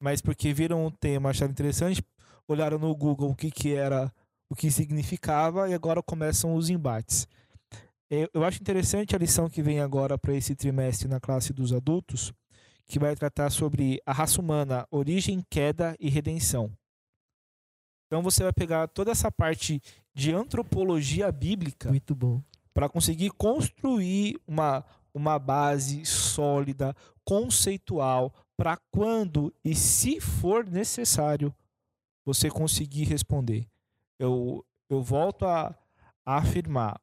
mas 0.00 0.20
porque 0.20 0.52
viram 0.52 0.86
o 0.86 0.90
tema, 0.90 1.30
acharam 1.30 1.52
interessante, 1.52 2.02
olharam 2.46 2.78
no 2.78 2.94
Google 2.94 3.30
o 3.30 3.34
que, 3.34 3.50
que 3.50 3.74
era, 3.74 4.12
o 4.50 4.54
que 4.54 4.70
significava 4.70 5.68
e 5.68 5.74
agora 5.74 6.02
começam 6.02 6.54
os 6.54 6.70
embates. 6.70 7.26
Eu, 8.10 8.28
eu 8.34 8.44
acho 8.44 8.60
interessante 8.60 9.14
a 9.14 9.18
lição 9.18 9.48
que 9.48 9.62
vem 9.62 9.80
agora 9.80 10.18
para 10.18 10.34
esse 10.34 10.54
trimestre 10.54 11.08
na 11.08 11.18
classe 11.18 11.52
dos 11.52 11.72
adultos, 11.72 12.32
que 12.86 12.98
vai 12.98 13.16
tratar 13.16 13.50
sobre 13.50 14.00
a 14.04 14.12
raça 14.12 14.40
humana, 14.40 14.86
origem, 14.90 15.42
queda 15.50 15.96
e 15.98 16.08
redenção. 16.08 16.70
Então 18.06 18.22
você 18.22 18.42
vai 18.42 18.52
pegar 18.52 18.86
toda 18.88 19.10
essa 19.10 19.32
parte 19.32 19.82
de 20.14 20.32
antropologia 20.32 21.32
bíblica 21.32 21.88
Muito 21.88 22.14
bom. 22.14 22.42
para 22.72 22.88
conseguir 22.88 23.30
construir 23.30 24.38
uma, 24.46 24.84
uma 25.12 25.38
base 25.38 26.04
sólida, 26.04 26.94
conceitual, 27.24 28.32
para 28.56 28.76
quando 28.90 29.52
e 29.64 29.74
se 29.74 30.20
for 30.20 30.64
necessário 30.64 31.54
você 32.24 32.50
conseguir 32.50 33.04
responder. 33.04 33.66
Eu, 34.18 34.64
eu 34.88 35.02
volto 35.02 35.44
a, 35.44 35.76
a 36.24 36.38
afirmar: 36.38 37.00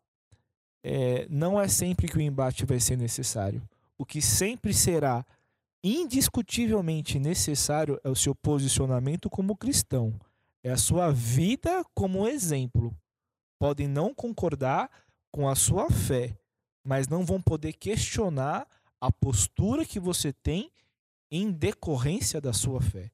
é, 0.83 1.27
não 1.29 1.59
é 1.59 1.67
sempre 1.67 2.07
que 2.07 2.17
o 2.17 2.21
embate 2.21 2.65
vai 2.65 2.79
ser 2.79 2.97
necessário. 2.97 3.61
O 3.97 4.05
que 4.05 4.21
sempre 4.21 4.73
será 4.73 5.25
indiscutivelmente 5.83 7.19
necessário 7.19 7.99
é 8.03 8.09
o 8.09 8.15
seu 8.15 8.35
posicionamento 8.35 9.29
como 9.29 9.57
cristão, 9.57 10.13
é 10.63 10.71
a 10.71 10.77
sua 10.77 11.11
vida 11.11 11.83
como 11.93 12.27
exemplo. 12.27 12.95
Podem 13.59 13.87
não 13.87 14.13
concordar 14.13 14.89
com 15.31 15.47
a 15.47 15.55
sua 15.55 15.89
fé, 15.89 16.35
mas 16.83 17.07
não 17.07 17.25
vão 17.25 17.41
poder 17.41 17.73
questionar 17.73 18.67
a 18.99 19.11
postura 19.11 19.85
que 19.85 19.99
você 19.99 20.33
tem 20.33 20.71
em 21.31 21.49
decorrência 21.49 22.41
da 22.41 22.51
sua 22.51 22.81
fé. 22.81 23.09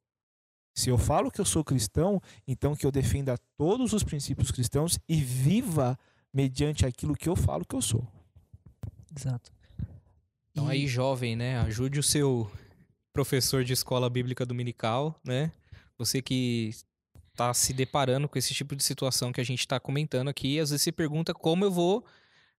Se 0.73 0.89
eu 0.89 0.97
falo 0.97 1.31
que 1.31 1.39
eu 1.39 1.45
sou 1.45 1.63
cristão, 1.63 2.21
então 2.47 2.75
que 2.75 2.85
eu 2.85 2.91
defenda 2.91 3.37
todos 3.57 3.93
os 3.93 4.03
princípios 4.03 4.51
cristãos 4.51 4.99
e 5.07 5.15
viva 5.21 5.97
mediante 6.33 6.85
aquilo 6.85 7.15
que 7.15 7.29
eu 7.29 7.35
falo 7.35 7.65
que 7.65 7.75
eu 7.75 7.81
sou. 7.81 8.07
Exato. 9.15 9.51
Então 10.51 10.67
aí, 10.67 10.87
jovem, 10.87 11.35
né? 11.35 11.59
Ajude 11.59 11.99
o 11.99 12.03
seu 12.03 12.51
professor 13.13 13.63
de 13.63 13.73
escola 13.73 14.09
bíblica 14.09 14.45
dominical, 14.45 15.19
né? 15.23 15.51
Você 15.97 16.21
que 16.21 16.71
está 17.31 17.53
se 17.53 17.73
deparando 17.73 18.27
com 18.27 18.37
esse 18.37 18.53
tipo 18.53 18.75
de 18.75 18.83
situação 18.83 19.31
que 19.31 19.41
a 19.41 19.43
gente 19.43 19.59
está 19.59 19.79
comentando 19.79 20.27
aqui, 20.27 20.59
às 20.59 20.71
vezes 20.71 20.83
se 20.83 20.91
pergunta 20.91 21.33
como 21.33 21.63
eu 21.63 21.71
vou 21.71 22.03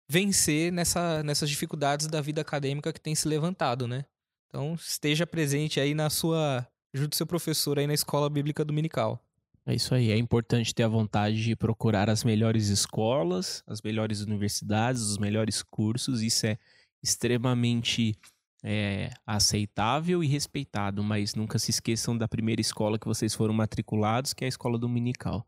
vencer 0.09 0.73
nessa, 0.73 1.23
nessas 1.23 1.51
dificuldades 1.51 2.07
da 2.07 2.21
vida 2.21 2.41
acadêmica 2.41 2.93
que 2.93 3.01
tem 3.01 3.15
se 3.15 3.29
levantado, 3.29 3.87
né? 3.87 4.05
Então 4.49 4.75
esteja 4.75 5.27
presente 5.27 5.79
aí 5.79 5.95
na 5.95 6.09
sua, 6.11 6.67
ajude 6.95 7.17
seu 7.17 7.27
professor 7.27 7.79
aí 7.79 7.87
na 7.87 7.95
escola 7.95 8.29
bíblica 8.31 8.65
dominical. 8.65 9.23
É 9.67 9.75
isso 9.75 9.95
aí. 9.95 10.11
É 10.11 10.17
importante 10.17 10.75
ter 10.75 10.83
a 10.83 10.89
vontade 10.89 11.43
de 11.43 11.55
procurar 11.55 12.09
as 12.09 12.25
melhores 12.25 12.69
escolas, 12.69 13.63
as 13.67 13.83
melhores 13.83 14.23
universidades, 14.23 15.03
os 15.03 15.19
melhores 15.19 15.63
cursos. 15.63 16.23
Isso 16.23 16.47
é 16.47 16.59
extremamente 17.03 18.17
é, 18.65 19.11
aceitável 19.27 20.25
e 20.25 20.27
respeitado, 20.27 21.05
mas 21.05 21.35
nunca 21.35 21.59
se 21.59 21.71
esqueçam 21.71 22.17
da 22.17 22.27
primeira 22.27 22.63
escola 22.63 22.99
que 22.99 23.07
vocês 23.07 23.35
foram 23.35 23.53
matriculados, 23.53 24.33
que 24.33 24.43
é 24.43 24.47
a 24.47 24.49
escola 24.49 24.79
dominical. 24.79 25.47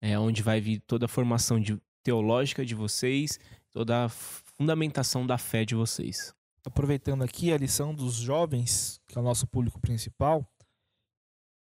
É 0.00 0.16
onde 0.16 0.44
vai 0.44 0.60
vir 0.60 0.80
toda 0.86 1.06
a 1.06 1.08
formação 1.08 1.58
de, 1.58 1.76
teológica 2.04 2.64
de 2.64 2.76
vocês, 2.76 3.40
toda 3.72 4.04
a 4.04 4.08
fundamentação 4.08 5.26
da 5.26 5.36
fé 5.36 5.64
de 5.64 5.74
vocês. 5.74 6.35
Aproveitando 6.66 7.22
aqui 7.22 7.52
a 7.52 7.56
lição 7.56 7.94
dos 7.94 8.14
jovens, 8.14 9.00
que 9.06 9.16
é 9.16 9.20
o 9.20 9.24
nosso 9.24 9.46
público 9.46 9.80
principal, 9.80 10.44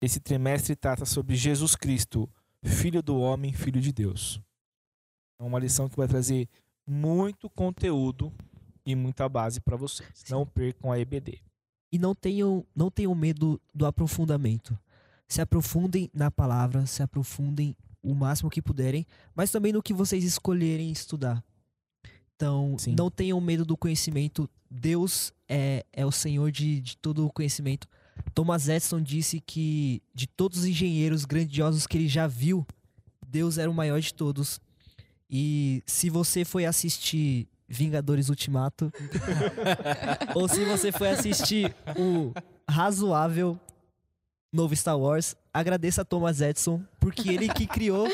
esse 0.02 0.20
trimestre 0.20 0.76
trata 0.76 1.06
sobre 1.06 1.36
Jesus 1.36 1.76
Cristo, 1.76 2.28
Filho 2.64 3.04
do 3.04 3.20
Homem, 3.20 3.54
Filho 3.54 3.80
de 3.80 3.94
Deus. 3.94 4.42
É 5.40 5.44
uma 5.44 5.60
lição 5.60 5.88
que 5.88 5.96
vai 5.96 6.08
trazer 6.08 6.50
muito 6.84 7.48
conteúdo 7.48 8.34
e 8.84 8.96
muita 8.96 9.30
base 9.30 9.62
para 9.62 9.78
vocês. 9.78 10.24
Não 10.32 10.48
percam 10.48 10.92
a 10.92 11.00
EBD. 11.00 11.44
E 11.92 12.00
não 12.00 12.16
tenham, 12.16 12.66
não 12.76 12.90
tenham 12.90 13.14
medo 13.14 13.62
do 13.76 13.86
aprofundamento. 13.86 14.76
Se 15.28 15.42
aprofundem 15.42 16.10
na 16.12 16.32
palavra, 16.32 16.88
se 16.88 17.04
aprofundem 17.04 17.78
o 18.02 18.16
máximo 18.16 18.50
que 18.50 18.64
puderem, 18.64 19.06
mas 19.36 19.52
também 19.52 19.72
no 19.72 19.84
que 19.84 19.94
vocês 19.94 20.24
escolherem 20.24 20.92
estudar. 20.92 21.44
Então, 22.38 22.76
Sim. 22.78 22.96
não 22.96 23.10
tenham 23.10 23.42
medo 23.42 23.66
do 23.66 23.76
conhecimento. 23.76 24.48
Deus 24.70 25.34
é, 25.50 25.84
é 25.92 26.06
o 26.06 26.12
Senhor 26.12 26.52
de, 26.52 26.80
de 26.80 26.96
todo 26.96 27.26
o 27.26 27.34
conhecimento. 27.34 27.88
Thomas 28.34 28.70
Edison 28.70 29.02
disse 29.02 29.40
que 29.40 30.04
de 30.14 30.28
todos 30.28 30.60
os 30.60 30.66
engenheiros 30.66 31.26
grandiosos 31.26 31.88
que 31.88 31.98
ele 31.98 32.08
já 32.08 32.28
viu, 32.28 32.66
Deus 33.28 33.58
era 33.58 33.70
o 33.70 33.74
maior 33.74 34.00
de 34.00 34.14
todos. 34.14 34.62
E 35.28 35.84
se 35.88 36.12
você 36.12 36.46
foi 36.46 36.66
assistir 36.66 37.48
Vingadores 37.68 38.30
Ultimato, 38.30 38.92
ou 40.36 40.48
se 40.48 40.64
você 40.64 40.92
foi 40.92 41.10
assistir 41.10 41.76
o 41.98 42.32
razoável 42.70 43.60
novo 44.54 44.76
Star 44.76 44.98
Wars, 44.98 45.36
agradeça 45.52 46.04
a 46.04 46.06
Thomas 46.06 46.40
Edison, 46.40 46.84
porque 47.00 47.30
ele 47.30 47.50
que 47.50 47.66
criou 47.66 48.08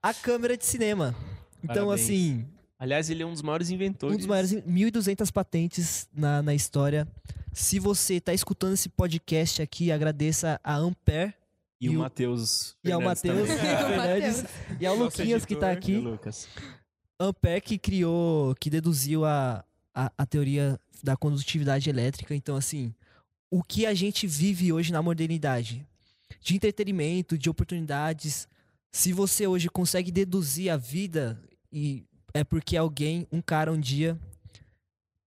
a 0.00 0.14
câmera 0.14 0.56
de 0.56 0.64
cinema. 0.64 1.14
Então, 1.62 1.88
Parabéns. 1.88 2.04
assim, 2.04 2.46
Aliás, 2.78 3.10
ele 3.10 3.22
é 3.22 3.26
um 3.26 3.32
dos 3.32 3.42
maiores 3.42 3.70
inventores. 3.70 4.14
um 4.14 4.18
dos 4.18 4.26
maiores 4.26 4.52
1.200 4.52 5.32
patentes 5.32 6.08
na, 6.14 6.42
na 6.42 6.54
história. 6.54 7.08
Se 7.52 7.78
você 7.78 8.14
está 8.14 8.32
escutando 8.32 8.74
esse 8.74 8.88
podcast 8.88 9.60
aqui, 9.60 9.90
agradeça 9.90 10.60
a 10.62 10.76
Ampere 10.76 11.34
E, 11.80 11.86
E 11.86 11.88
o 11.88 11.98
Matheus. 11.98 12.76
e 12.84 12.92
ao 12.92 13.00
Matheus. 13.00 13.48
Fernandes 13.50 14.44
e 14.80 14.86
ao 14.86 14.94
Luquinhas 14.96 15.44
que 15.44 15.54
está 15.54 15.72
editor, 15.72 15.82
aqui. 15.82 15.92
e 15.92 15.98
o 15.98 16.10
Lucas. 16.10 16.48
Ampere 17.18 17.60
que 17.60 17.78
criou, 17.78 18.54
que 18.54 18.70
deduziu 18.70 19.24
a, 19.24 19.64
a, 19.92 20.12
a 20.16 20.24
teoria 20.26 20.78
da 21.02 21.16
condutividade 21.16 21.90
elétrica. 21.90 22.32
Então, 22.34 22.54
assim, 22.54 22.94
o 23.50 23.62
que 23.62 23.86
a 23.86 23.94
gente 23.94 24.24
vive 24.26 24.72
hoje 24.72 24.92
na 24.92 25.02
modernidade, 25.02 25.84
de 26.40 26.54
entretenimento, 26.54 27.36
de 27.36 27.50
oportunidades, 27.50 28.46
se 28.92 29.12
você 29.12 29.48
hoje 29.48 29.68
consegue 29.68 30.12
deduzir 30.12 30.70
a 30.70 30.76
vida, 30.76 31.40
e 31.72 32.04
é 32.38 32.44
porque 32.44 32.76
alguém, 32.76 33.26
um 33.32 33.42
cara 33.42 33.72
um 33.72 33.80
dia, 33.80 34.18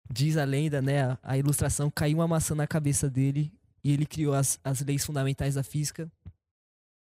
diz 0.10 0.38
a 0.38 0.44
lenda, 0.44 0.82
né, 0.82 1.04
a, 1.04 1.20
a 1.24 1.38
ilustração, 1.38 1.92
caiu 1.92 2.18
uma 2.18 2.28
maçã 2.28 2.56
na 2.56 2.68
cabeça 2.68 3.10
dele 3.10 3.52
e 3.84 3.92
ele 3.92 4.06
criou 4.06 4.34
as, 4.34 4.60
as 4.64 4.82
leis 4.82 5.06
fundamentais 5.06 5.56
da 5.56 5.64
física. 5.64 6.12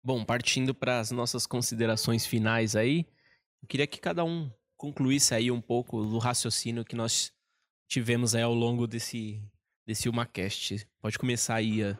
Bom, 0.04 0.24
partindo 0.24 0.74
para 0.74 1.00
as 1.00 1.10
nossas 1.10 1.46
considerações 1.46 2.24
finais 2.24 2.76
aí, 2.76 3.06
eu 3.62 3.68
queria 3.68 3.86
que 3.86 3.98
cada 3.98 4.24
um 4.24 4.50
concluísse 4.76 5.34
aí 5.34 5.50
um 5.50 5.60
pouco 5.60 6.04
do 6.04 6.18
raciocínio 6.18 6.84
que 6.84 6.94
nós 6.94 7.32
tivemos 7.88 8.34
aí 8.34 8.42
ao 8.42 8.54
longo 8.54 8.86
desse, 8.86 9.42
desse 9.84 10.08
UmaCast. 10.08 10.86
Pode 11.00 11.18
começar 11.18 11.56
aí, 11.56 11.78
Ian. 11.78 11.98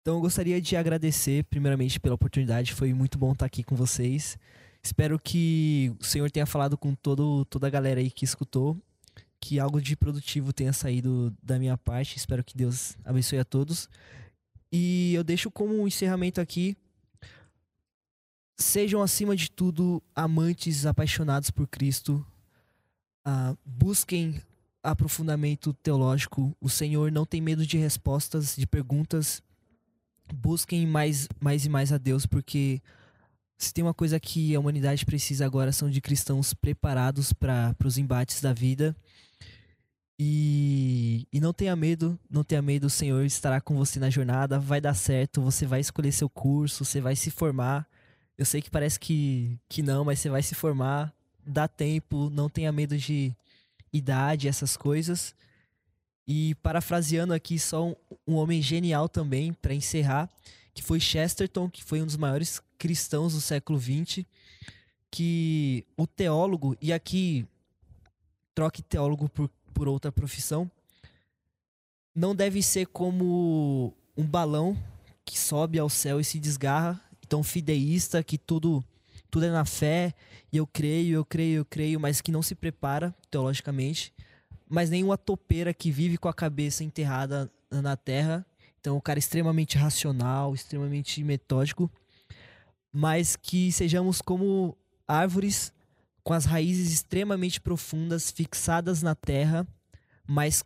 Então 0.00 0.16
eu 0.16 0.20
gostaria 0.20 0.60
de 0.60 0.76
agradecer 0.76 1.44
primeiramente 1.44 2.00
pela 2.00 2.14
oportunidade, 2.14 2.74
foi 2.74 2.92
muito 2.92 3.16
bom 3.16 3.32
estar 3.32 3.46
aqui 3.46 3.62
com 3.62 3.76
vocês. 3.76 4.36
Espero 4.84 5.18
que 5.18 5.90
o 5.98 6.04
Senhor 6.04 6.30
tenha 6.30 6.44
falado 6.44 6.76
com 6.76 6.94
todo, 6.94 7.44
toda 7.46 7.66
a 7.66 7.70
galera 7.70 8.00
aí 8.00 8.10
que 8.10 8.24
escutou, 8.24 8.78
que 9.40 9.58
algo 9.58 9.80
de 9.80 9.96
produtivo 9.96 10.52
tenha 10.52 10.74
saído 10.74 11.34
da 11.42 11.58
minha 11.58 11.78
parte. 11.78 12.18
Espero 12.18 12.44
que 12.44 12.56
Deus 12.56 12.96
abençoe 13.02 13.38
a 13.38 13.44
todos. 13.44 13.88
E 14.70 15.14
eu 15.14 15.24
deixo 15.24 15.50
como 15.50 15.74
um 15.74 15.88
encerramento 15.88 16.40
aqui. 16.40 16.76
Sejam 18.58 19.02
acima 19.02 19.34
de 19.34 19.50
tudo 19.50 20.02
amantes 20.14 20.84
apaixonados 20.84 21.50
por 21.50 21.66
Cristo. 21.66 22.24
Ah, 23.24 23.56
busquem 23.64 24.40
aprofundamento 24.82 25.72
teológico. 25.72 26.54
O 26.60 26.68
Senhor 26.68 27.10
não 27.10 27.24
tem 27.24 27.40
medo 27.40 27.66
de 27.66 27.78
respostas, 27.78 28.54
de 28.54 28.66
perguntas 28.66 29.42
busquem 30.32 30.86
mais, 30.86 31.28
mais 31.40 31.64
e 31.64 31.68
mais 31.68 31.92
a 31.92 31.98
Deus, 31.98 32.26
porque 32.26 32.80
se 33.64 33.74
tem 33.74 33.82
uma 33.82 33.94
coisa 33.94 34.20
que 34.20 34.54
a 34.54 34.60
humanidade 34.60 35.04
precisa 35.06 35.46
agora 35.46 35.72
são 35.72 35.88
de 35.88 36.00
cristãos 36.00 36.52
preparados 36.52 37.32
para 37.32 37.74
os 37.84 37.98
embates 37.98 38.40
da 38.40 38.52
vida. 38.52 38.94
E, 40.18 41.26
e 41.32 41.40
não 41.40 41.52
tenha 41.52 41.74
medo, 41.74 42.18
não 42.30 42.44
tenha 42.44 42.62
medo, 42.62 42.86
o 42.86 42.90
Senhor 42.90 43.24
estará 43.24 43.60
com 43.60 43.76
você 43.76 43.98
na 43.98 44.10
jornada, 44.10 44.60
vai 44.60 44.80
dar 44.80 44.94
certo, 44.94 45.40
você 45.40 45.66
vai 45.66 45.80
escolher 45.80 46.12
seu 46.12 46.28
curso, 46.28 46.84
você 46.84 47.00
vai 47.00 47.16
se 47.16 47.30
formar. 47.30 47.88
Eu 48.38 48.44
sei 48.44 48.62
que 48.62 48.70
parece 48.70 48.98
que, 49.00 49.58
que 49.68 49.82
não, 49.82 50.04
mas 50.04 50.20
você 50.20 50.28
vai 50.28 50.42
se 50.42 50.54
formar, 50.54 51.12
dá 51.44 51.66
tempo, 51.66 52.30
não 52.30 52.48
tenha 52.48 52.70
medo 52.70 52.96
de 52.96 53.34
idade, 53.92 54.46
essas 54.46 54.76
coisas. 54.76 55.34
E 56.26 56.54
parafraseando 56.56 57.34
aqui 57.34 57.58
só 57.58 57.88
um, 57.88 57.96
um 58.26 58.34
homem 58.34 58.62
genial 58.62 59.08
também, 59.08 59.52
para 59.52 59.74
encerrar, 59.74 60.30
que 60.74 60.82
foi 60.82 61.00
Chesterton, 61.00 61.70
que 61.70 61.82
foi 61.82 62.02
um 62.02 62.06
dos 62.06 62.16
maiores 62.16 62.60
cristãos 62.76 63.32
do 63.32 63.40
século 63.40 63.80
XX, 63.80 64.24
que 65.10 65.86
o 65.96 66.06
teólogo, 66.06 66.76
e 66.80 66.92
aqui 66.92 67.46
troque 68.54 68.82
teólogo 68.82 69.28
por, 69.28 69.48
por 69.72 69.88
outra 69.88 70.10
profissão, 70.10 70.70
não 72.14 72.34
deve 72.34 72.62
ser 72.62 72.86
como 72.88 73.94
um 74.16 74.24
balão 74.24 74.76
que 75.24 75.38
sobe 75.38 75.78
ao 75.78 75.88
céu 75.88 76.20
e 76.20 76.24
se 76.24 76.38
desgarra, 76.38 77.00
tão 77.28 77.42
fideísta 77.42 78.22
que 78.22 78.36
tudo 78.36 78.84
tudo 79.30 79.46
é 79.46 79.50
na 79.50 79.64
fé, 79.64 80.14
e 80.52 80.58
eu 80.58 80.66
creio, 80.66 81.16
eu 81.16 81.24
creio, 81.24 81.56
eu 81.56 81.64
creio, 81.64 81.98
mas 81.98 82.20
que 82.20 82.30
não 82.30 82.40
se 82.40 82.54
prepara 82.54 83.12
teologicamente 83.32 84.14
mas 84.68 84.90
nem 84.90 85.04
uma 85.04 85.16
topeira 85.16 85.72
que 85.74 85.90
vive 85.90 86.18
com 86.18 86.28
a 86.28 86.34
cabeça 86.34 86.82
enterrada 86.82 87.50
na 87.70 87.96
terra. 87.96 88.44
Então, 88.84 88.98
um 88.98 89.00
cara 89.00 89.18
extremamente 89.18 89.78
racional, 89.78 90.54
extremamente 90.54 91.24
metódico, 91.24 91.90
mas 92.92 93.34
que 93.34 93.72
sejamos 93.72 94.20
como 94.20 94.76
árvores 95.08 95.72
com 96.22 96.34
as 96.34 96.44
raízes 96.44 96.92
extremamente 96.92 97.62
profundas, 97.62 98.30
fixadas 98.30 99.00
na 99.00 99.14
terra, 99.14 99.66
mas 100.26 100.62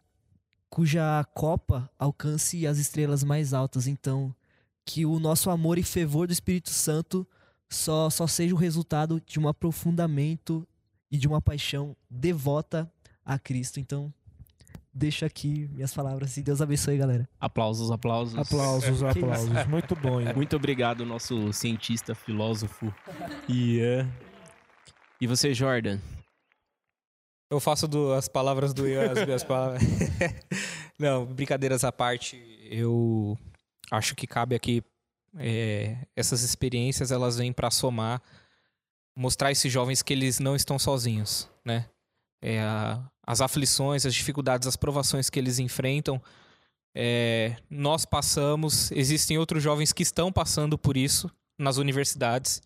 cuja 0.68 1.24
copa 1.32 1.88
alcance 1.96 2.66
as 2.66 2.78
estrelas 2.78 3.22
mais 3.22 3.54
altas. 3.54 3.86
Então, 3.86 4.34
que 4.84 5.06
o 5.06 5.20
nosso 5.20 5.48
amor 5.48 5.78
e 5.78 5.84
fervor 5.84 6.26
do 6.26 6.32
Espírito 6.32 6.70
Santo 6.70 7.24
só, 7.70 8.10
só 8.10 8.26
seja 8.26 8.52
o 8.52 8.58
resultado 8.58 9.22
de 9.24 9.38
um 9.38 9.46
aprofundamento 9.46 10.66
e 11.08 11.16
de 11.16 11.28
uma 11.28 11.40
paixão 11.40 11.96
devota 12.10 12.92
a 13.24 13.38
Cristo. 13.38 13.78
Então, 13.78 14.12
deixo 14.98 15.24
aqui 15.24 15.68
minhas 15.72 15.94
palavras 15.94 16.36
e 16.36 16.42
Deus 16.42 16.60
abençoe, 16.60 16.98
galera. 16.98 17.28
Aplausos, 17.40 17.90
aplausos. 17.90 18.36
Aplausos, 18.38 19.02
aplausos. 19.02 19.66
Muito 19.66 19.94
bom, 19.96 20.20
Ian. 20.20 20.34
Muito 20.34 20.56
obrigado, 20.56 21.06
nosso 21.06 21.52
cientista, 21.52 22.14
filósofo, 22.14 22.92
Ian. 23.48 24.10
E 25.20 25.26
você, 25.26 25.54
Jordan? 25.54 25.98
Eu 27.50 27.60
faço 27.60 27.88
do- 27.88 28.12
as 28.12 28.28
palavras 28.28 28.74
do 28.74 28.86
Ian, 28.86 29.12
as 29.12 29.24
minhas 29.24 29.42
palavras. 29.44 29.82
Não, 30.98 31.24
brincadeiras 31.24 31.84
à 31.84 31.92
parte, 31.92 32.36
eu 32.70 33.38
acho 33.90 34.14
que 34.14 34.26
cabe 34.26 34.54
aqui 34.54 34.82
é, 35.38 35.96
essas 36.16 36.42
experiências 36.42 37.10
elas 37.12 37.38
vêm 37.38 37.52
para 37.52 37.70
somar, 37.70 38.20
mostrar 39.16 39.48
a 39.48 39.52
esses 39.52 39.72
jovens 39.72 40.02
que 40.02 40.12
eles 40.12 40.40
não 40.40 40.56
estão 40.56 40.78
sozinhos, 40.78 41.48
né? 41.64 41.86
É, 42.40 42.60
as 43.26 43.40
aflições, 43.40 44.06
as 44.06 44.14
dificuldades, 44.14 44.66
as 44.66 44.76
provações 44.76 45.28
que 45.28 45.38
eles 45.38 45.58
enfrentam, 45.58 46.22
é, 46.94 47.56
nós 47.68 48.04
passamos, 48.04 48.90
existem 48.92 49.38
outros 49.38 49.62
jovens 49.62 49.92
que 49.92 50.02
estão 50.02 50.32
passando 50.32 50.78
por 50.78 50.96
isso 50.96 51.30
nas 51.58 51.76
universidades. 51.76 52.62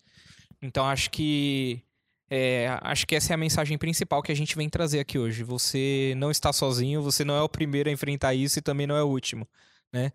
Então 0.61 0.85
acho 0.85 1.11
que 1.11 1.83
é, 2.29 2.67
acho 2.81 3.05
que 3.05 3.15
essa 3.15 3.33
é 3.33 3.35
a 3.35 3.37
mensagem 3.37 3.77
principal 3.77 4.23
que 4.23 4.31
a 4.31 4.35
gente 4.35 4.55
vem 4.55 4.69
trazer 4.69 4.99
aqui 4.99 5.19
hoje. 5.19 5.43
Você 5.43 6.15
não 6.17 6.31
está 6.31 6.51
sozinho, 6.51 7.01
você 7.01 7.23
não 7.23 7.35
é 7.35 7.41
o 7.41 7.49
primeiro 7.49 7.89
a 7.89 7.93
enfrentar 7.93 8.33
isso 8.33 8.57
e 8.57 8.61
também 8.61 8.87
não 8.87 8.95
é 8.95 9.03
o 9.03 9.07
último, 9.07 9.47
né? 9.91 10.11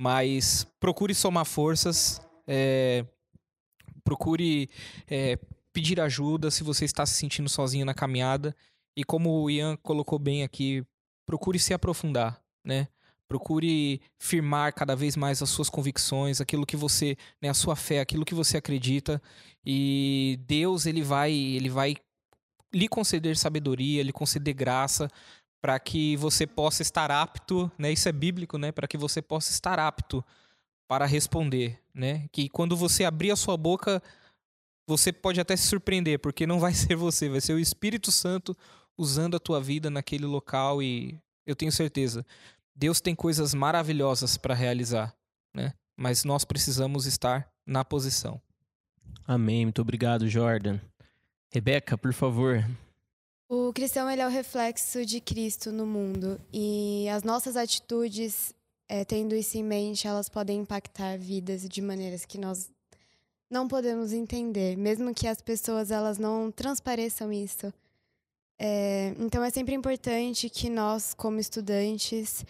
Mas 0.00 0.66
procure 0.80 1.14
somar 1.14 1.44
forças, 1.44 2.22
é, 2.46 3.04
procure 4.02 4.70
é, 5.06 5.38
pedir 5.72 6.00
ajuda 6.00 6.50
se 6.50 6.64
você 6.64 6.84
está 6.84 7.04
se 7.04 7.14
sentindo 7.14 7.48
sozinho 7.48 7.84
na 7.84 7.92
caminhada. 7.92 8.56
E 8.96 9.04
como 9.04 9.42
o 9.42 9.50
Ian 9.50 9.76
colocou 9.76 10.18
bem 10.18 10.42
aqui, 10.42 10.84
procure 11.26 11.58
se 11.58 11.74
aprofundar, 11.74 12.42
né? 12.64 12.88
Procure 13.28 14.00
firmar 14.18 14.72
cada 14.72 14.96
vez 14.96 15.14
mais 15.14 15.42
as 15.42 15.50
suas 15.50 15.68
convicções, 15.68 16.40
aquilo 16.40 16.64
que 16.64 16.76
você, 16.76 17.16
né, 17.42 17.50
a 17.50 17.54
sua 17.54 17.76
fé, 17.76 18.00
aquilo 18.00 18.24
que 18.24 18.34
você 18.34 18.56
acredita. 18.56 19.20
E 19.64 20.40
Deus, 20.46 20.86
ele 20.86 21.02
vai, 21.02 21.30
ele 21.30 21.68
vai 21.68 21.96
lhe 22.72 22.88
conceder 22.88 23.36
sabedoria, 23.36 24.02
lhe 24.02 24.12
conceder 24.12 24.54
graça 24.54 25.10
para 25.60 25.78
que 25.78 26.16
você 26.16 26.46
possa 26.46 26.82
estar 26.82 27.10
apto, 27.10 27.70
né? 27.76 27.92
Isso 27.92 28.08
é 28.08 28.12
bíblico, 28.12 28.56
né? 28.56 28.72
Para 28.72 28.88
que 28.88 28.96
você 28.96 29.20
possa 29.20 29.50
estar 29.50 29.78
apto 29.78 30.24
para 30.86 31.04
responder, 31.04 31.78
né? 31.92 32.26
Que 32.32 32.48
quando 32.48 32.76
você 32.76 33.04
abrir 33.04 33.30
a 33.30 33.36
sua 33.36 33.56
boca, 33.56 34.02
você 34.86 35.12
pode 35.12 35.40
até 35.40 35.54
se 35.56 35.66
surpreender, 35.66 36.18
porque 36.18 36.46
não 36.46 36.58
vai 36.58 36.72
ser 36.74 36.96
você, 36.96 37.28
vai 37.28 37.40
ser 37.40 37.52
o 37.52 37.58
Espírito 37.58 38.10
Santo 38.10 38.56
usando 38.98 39.36
a 39.36 39.40
tua 39.40 39.60
vida 39.60 39.88
naquele 39.88 40.26
local 40.26 40.82
e 40.82 41.18
eu 41.46 41.56
tenho 41.56 41.72
certeza, 41.72 42.26
Deus 42.74 43.00
tem 43.00 43.14
coisas 43.14 43.54
maravilhosas 43.54 44.36
para 44.36 44.54
realizar, 44.54 45.14
né? 45.54 45.72
Mas 45.96 46.24
nós 46.24 46.44
precisamos 46.44 47.06
estar 47.06 47.48
na 47.64 47.84
posição. 47.84 48.40
Amém. 49.26 49.64
Muito 49.64 49.80
obrigado, 49.80 50.28
Jordan. 50.28 50.78
Rebeca, 51.50 51.96
por 51.96 52.12
favor. 52.12 52.64
O 53.48 53.72
cristão 53.72 54.10
ele 54.10 54.20
é 54.20 54.26
o 54.26 54.30
reflexo 54.30 55.06
de 55.06 55.20
Cristo 55.20 55.72
no 55.72 55.86
mundo 55.86 56.38
e 56.52 57.08
as 57.08 57.22
nossas 57.22 57.56
atitudes, 57.56 58.54
é, 58.86 59.04
tendo 59.04 59.34
isso 59.34 59.56
em 59.56 59.64
mente, 59.64 60.06
elas 60.06 60.28
podem 60.28 60.60
impactar 60.60 61.18
vidas 61.18 61.66
de 61.66 61.80
maneiras 61.80 62.26
que 62.26 62.36
nós 62.36 62.70
não 63.50 63.66
podemos 63.66 64.12
entender, 64.12 64.76
mesmo 64.76 65.14
que 65.14 65.26
as 65.26 65.40
pessoas 65.40 65.90
elas 65.90 66.18
não 66.18 66.50
transpareçam 66.50 67.32
isso. 67.32 67.72
É, 68.58 69.14
então 69.18 69.44
é 69.44 69.50
sempre 69.50 69.74
importante 69.74 70.50
que 70.50 70.68
nós, 70.68 71.14
como 71.14 71.38
estudantes, 71.38 72.44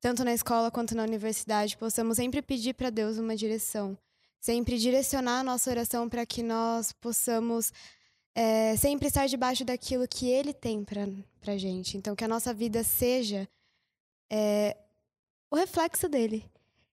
tanto 0.00 0.24
na 0.24 0.34
escola 0.34 0.70
quanto 0.70 0.94
na 0.94 1.04
universidade, 1.04 1.76
possamos 1.76 2.16
sempre 2.16 2.42
pedir 2.42 2.74
para 2.74 2.90
Deus 2.90 3.18
uma 3.18 3.36
direção, 3.36 3.96
sempre 4.40 4.78
direcionar 4.78 5.40
a 5.40 5.44
nossa 5.44 5.70
oração 5.70 6.08
para 6.08 6.26
que 6.26 6.42
nós 6.42 6.92
possamos 6.92 7.72
é, 8.34 8.76
sempre 8.76 9.06
estar 9.06 9.26
debaixo 9.26 9.64
daquilo 9.64 10.08
que 10.08 10.28
Ele 10.28 10.52
tem 10.52 10.84
para 10.84 11.56
gente. 11.56 11.96
Então, 11.96 12.16
que 12.16 12.24
a 12.24 12.28
nossa 12.28 12.52
vida 12.52 12.82
seja 12.82 13.48
é, 14.30 14.76
o 15.50 15.56
reflexo 15.56 16.08
dele. 16.08 16.44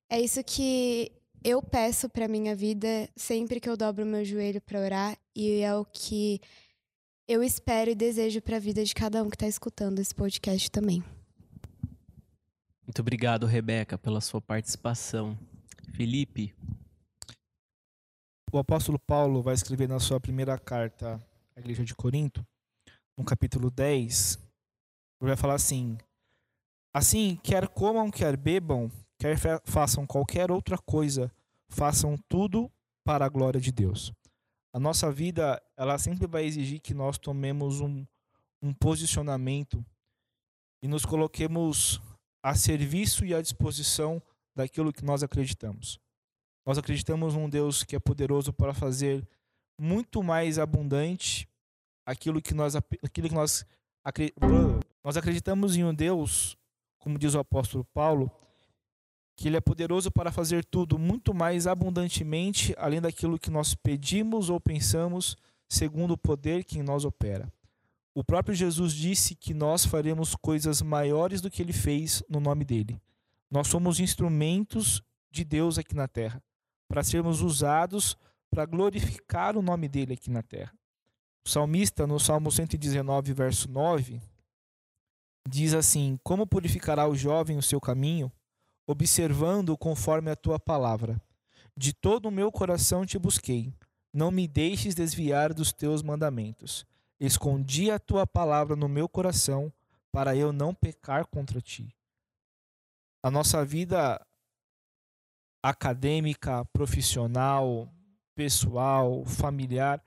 É 0.07 0.21
isso 0.21 0.43
que 0.43 1.11
eu 1.43 1.61
peço 1.63 2.07
para 2.07 2.27
minha 2.27 2.55
vida 2.55 3.09
sempre 3.15 3.59
que 3.59 3.67
eu 3.67 3.75
dobro 3.75 4.05
meu 4.05 4.23
joelho 4.23 4.61
para 4.61 4.79
orar 4.79 5.17
e 5.35 5.61
é 5.61 5.73
o 5.75 5.83
que 5.83 6.39
eu 7.31 7.41
espero 7.41 7.89
e 7.89 7.95
desejo 7.95 8.41
para 8.41 8.57
a 8.57 8.59
vida 8.59 8.83
de 8.83 8.93
cada 8.93 9.23
um 9.23 9.29
que 9.29 9.37
está 9.37 9.47
escutando 9.47 9.99
esse 9.99 10.13
podcast 10.13 10.69
também. 10.69 11.01
Muito 12.85 12.99
obrigado, 12.99 13.45
Rebeca, 13.45 13.97
pela 13.97 14.19
sua 14.19 14.41
participação. 14.41 15.39
Felipe. 15.93 16.53
O 18.51 18.57
apóstolo 18.57 18.99
Paulo 18.99 19.41
vai 19.41 19.53
escrever 19.53 19.87
na 19.87 19.97
sua 19.97 20.19
primeira 20.19 20.57
carta 20.59 21.25
à 21.55 21.59
igreja 21.61 21.85
de 21.85 21.95
Corinto, 21.95 22.45
no 23.17 23.23
capítulo 23.23 23.71
10, 23.71 24.37
ele 25.21 25.29
vai 25.29 25.37
falar 25.37 25.53
assim: 25.53 25.97
Assim, 26.93 27.39
quer 27.41 27.69
comam, 27.69 28.11
quer 28.11 28.35
bebam, 28.35 28.91
quer 29.17 29.37
façam 29.63 30.05
qualquer 30.05 30.51
outra 30.51 30.77
coisa, 30.77 31.31
façam 31.69 32.17
tudo 32.27 32.69
para 33.05 33.25
a 33.25 33.29
glória 33.29 33.61
de 33.61 33.71
Deus. 33.71 34.11
A 34.73 34.79
nossa 34.79 35.11
vida, 35.11 35.61
ela 35.75 35.97
sempre 35.97 36.27
vai 36.27 36.45
exigir 36.45 36.79
que 36.79 36.93
nós 36.93 37.17
tomemos 37.17 37.81
um, 37.81 38.05
um 38.61 38.73
posicionamento 38.73 39.83
e 40.81 40.87
nos 40.87 41.05
coloquemos 41.05 42.01
a 42.41 42.55
serviço 42.55 43.25
e 43.25 43.33
à 43.33 43.41
disposição 43.41 44.21
daquilo 44.55 44.93
que 44.93 45.03
nós 45.03 45.23
acreditamos. 45.23 45.99
Nós 46.65 46.77
acreditamos 46.77 47.33
num 47.33 47.49
Deus 47.49 47.83
que 47.83 47.95
é 47.95 47.99
poderoso 47.99 48.53
para 48.53 48.73
fazer 48.73 49.27
muito 49.79 50.23
mais 50.23 50.59
abundante 50.59 51.49
aquilo 52.05 52.41
que 52.41 52.53
nós 52.53 52.75
aquilo 52.75 53.29
que 53.29 53.35
nós 53.35 53.65
nós 55.03 55.17
acreditamos 55.17 55.75
em 55.75 55.83
um 55.83 55.93
Deus, 55.93 56.55
como 56.99 57.17
diz 57.17 57.33
o 57.33 57.39
apóstolo 57.39 57.83
Paulo, 57.85 58.31
que 59.41 59.47
ele 59.47 59.57
é 59.57 59.61
poderoso 59.61 60.11
para 60.11 60.31
fazer 60.31 60.63
tudo 60.63 60.99
muito 60.99 61.33
mais 61.33 61.65
abundantemente 61.65 62.75
além 62.77 63.01
daquilo 63.01 63.39
que 63.39 63.49
nós 63.49 63.73
pedimos 63.73 64.51
ou 64.51 64.59
pensamos, 64.59 65.35
segundo 65.67 66.11
o 66.11 66.17
poder 66.17 66.63
que 66.63 66.77
em 66.77 66.83
nós 66.83 67.05
opera. 67.05 67.51
O 68.13 68.23
próprio 68.23 68.53
Jesus 68.53 68.93
disse 68.93 69.33
que 69.33 69.51
nós 69.51 69.83
faremos 69.83 70.35
coisas 70.35 70.83
maiores 70.83 71.41
do 71.41 71.49
que 71.49 71.59
ele 71.59 71.73
fez 71.73 72.21
no 72.29 72.39
nome 72.39 72.63
dele. 72.63 73.01
Nós 73.49 73.67
somos 73.67 73.99
instrumentos 73.99 75.01
de 75.31 75.43
Deus 75.43 75.79
aqui 75.79 75.95
na 75.95 76.07
terra, 76.07 76.39
para 76.87 77.03
sermos 77.03 77.41
usados 77.41 78.15
para 78.47 78.67
glorificar 78.67 79.57
o 79.57 79.63
nome 79.63 79.87
dele 79.87 80.13
aqui 80.13 80.29
na 80.29 80.43
terra. 80.43 80.71
O 81.43 81.49
salmista, 81.49 82.05
no 82.05 82.19
Salmo 82.19 82.51
119, 82.51 83.33
verso 83.33 83.67
9, 83.71 84.21
diz 85.49 85.73
assim: 85.73 86.19
Como 86.21 86.45
purificará 86.45 87.07
o 87.07 87.15
jovem 87.15 87.57
o 87.57 87.63
seu 87.63 87.81
caminho, 87.81 88.31
observando 88.87 89.77
conforme 89.77 90.29
a 90.31 90.35
tua 90.35 90.59
palavra? 90.59 91.21
De 91.75 91.93
todo 91.93 92.27
o 92.27 92.31
meu 92.31 92.51
coração 92.51 93.05
te 93.05 93.17
busquei, 93.17 93.73
não 94.13 94.29
me 94.29 94.47
deixes 94.47 94.93
desviar 94.93 95.53
dos 95.53 95.71
teus 95.71 96.03
mandamentos. 96.03 96.85
Escondi 97.19 97.89
a 97.91 97.99
tua 97.99 98.27
palavra 98.27 98.75
no 98.75 98.89
meu 98.89 99.07
coração 99.07 99.71
para 100.11 100.35
eu 100.35 100.51
não 100.51 100.73
pecar 100.73 101.25
contra 101.27 101.61
ti. 101.61 101.95
A 103.23 103.31
nossa 103.31 103.63
vida 103.63 104.19
acadêmica, 105.63 106.65
profissional, 106.73 107.87
pessoal, 108.35 109.23
familiar, 109.25 110.03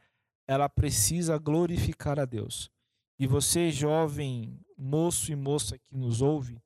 ela 0.47 0.69
precisa 0.69 1.39
glorificar 1.39 2.19
a 2.19 2.25
Deus. 2.25 2.71
E 3.19 3.27
você, 3.27 3.71
jovem, 3.71 4.61
moço 4.77 5.31
e 5.31 5.37
moça 5.37 5.79
que 5.79 5.97
nos 5.97 6.21
ouve, 6.21 6.61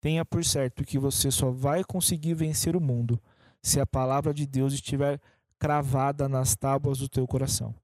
tenha 0.00 0.24
por 0.24 0.44
certo 0.44 0.84
que 0.84 0.98
você 0.98 1.30
só 1.30 1.50
vai 1.50 1.84
conseguir 1.84 2.34
vencer 2.34 2.74
o 2.74 2.80
mundo 2.80 3.20
se 3.62 3.78
a 3.78 3.86
palavra 3.86 4.32
de 4.32 4.46
Deus 4.46 4.72
estiver 4.72 5.20
cravada 5.58 6.28
nas 6.28 6.56
tábuas 6.56 6.98
do 6.98 7.08
teu 7.08 7.26
coração. 7.26 7.74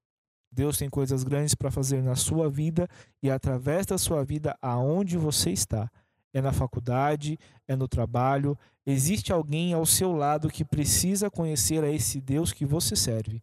Deus 0.51 0.79
tem 0.79 0.89
coisas 0.89 1.23
grandes 1.23 1.55
para 1.55 1.71
fazer 1.71 2.03
na 2.03 2.17
sua 2.17 2.49
vida 2.49 2.89
e 3.23 3.31
através 3.31 3.85
da 3.85 3.99
sua 3.99 4.25
vida 4.25 4.57
aonde 4.63 5.19
você 5.19 5.51
está. 5.51 5.91
É 6.33 6.41
na 6.41 6.53
faculdade, 6.53 7.39
é 7.69 7.77
no 7.77 7.87
trabalho, 7.87 8.59
existe 8.87 9.33
alguém 9.33 9.75
ao 9.75 9.85
seu 9.85 10.13
lado 10.13 10.49
que 10.49 10.65
precisa 10.65 11.31
conhecer 11.31 11.85
a 11.85 11.91
esse 11.91 12.21
Deus 12.21 12.53
que 12.53 12.65
você 12.65 12.97
serve. 12.97 13.43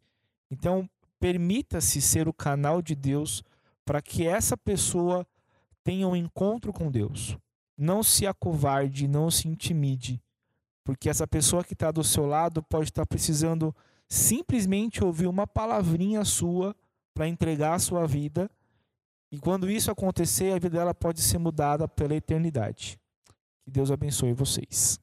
Então, 0.50 0.90
permita-se 1.20 2.02
ser 2.02 2.28
o 2.28 2.34
canal 2.34 2.82
de 2.82 2.96
Deus 2.96 3.44
para 3.86 4.02
que 4.02 4.26
essa 4.26 4.58
pessoa 4.58 5.26
tenha 5.84 6.08
um 6.08 6.16
encontro 6.16 6.72
com 6.74 6.90
Deus. 6.90 7.38
Não 7.78 8.04
se 8.04 8.28
acovarde, 8.28 9.08
não 9.08 9.32
se 9.32 9.48
intimide, 9.48 10.22
porque 10.84 11.10
essa 11.10 11.28
pessoa 11.28 11.64
que 11.64 11.74
está 11.74 11.92
do 11.92 12.04
seu 12.04 12.26
lado 12.26 12.62
pode 12.62 12.90
estar 12.90 13.06
precisando 13.06 13.76
simplesmente 14.08 15.04
ouvir 15.04 15.28
uma 15.28 15.48
palavrinha 15.48 16.24
sua 16.24 16.76
para 17.14 17.28
entregar 17.28 17.74
a 17.74 17.80
sua 17.80 18.06
vida. 18.06 18.50
E 19.32 19.40
quando 19.40 19.70
isso 19.70 19.90
acontecer, 19.90 20.52
a 20.52 20.60
vida 20.60 20.70
dela 20.70 20.94
pode 20.94 21.22
ser 21.22 21.40
mudada 21.40 21.88
pela 21.88 22.16
eternidade. 22.16 23.00
Que 23.64 23.72
Deus 23.72 23.90
abençoe 23.90 24.34
vocês. 24.34 25.00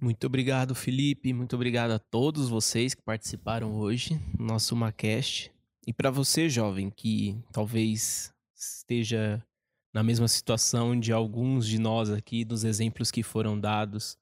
Muito 0.00 0.26
obrigado, 0.26 0.74
Felipe. 0.74 1.32
Muito 1.32 1.54
obrigado 1.54 1.92
a 1.92 1.98
todos 1.98 2.48
vocês 2.48 2.94
que 2.94 3.02
participaram 3.02 3.74
hoje 3.74 4.20
no 4.38 4.46
nosso 4.46 4.74
MaCast. 4.74 5.52
E 5.86 5.92
para 5.92 6.10
você, 6.10 6.48
jovem, 6.48 6.90
que 6.90 7.38
talvez 7.52 8.32
esteja 8.54 9.44
na 9.92 10.02
mesma 10.02 10.28
situação 10.28 10.98
de 10.98 11.12
alguns 11.12 11.66
de 11.66 11.78
nós 11.78 12.10
aqui, 12.10 12.44
dos 12.44 12.64
exemplos 12.64 13.10
que 13.10 13.22
foram 13.22 13.58
dados, 13.58 14.16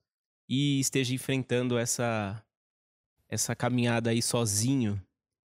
e 0.49 0.81
esteja 0.81 1.15
enfrentando 1.15 1.77
essa 1.77 2.43
essa 3.29 3.55
caminhada 3.55 4.11
aí 4.11 4.23
sozinho. 4.23 5.01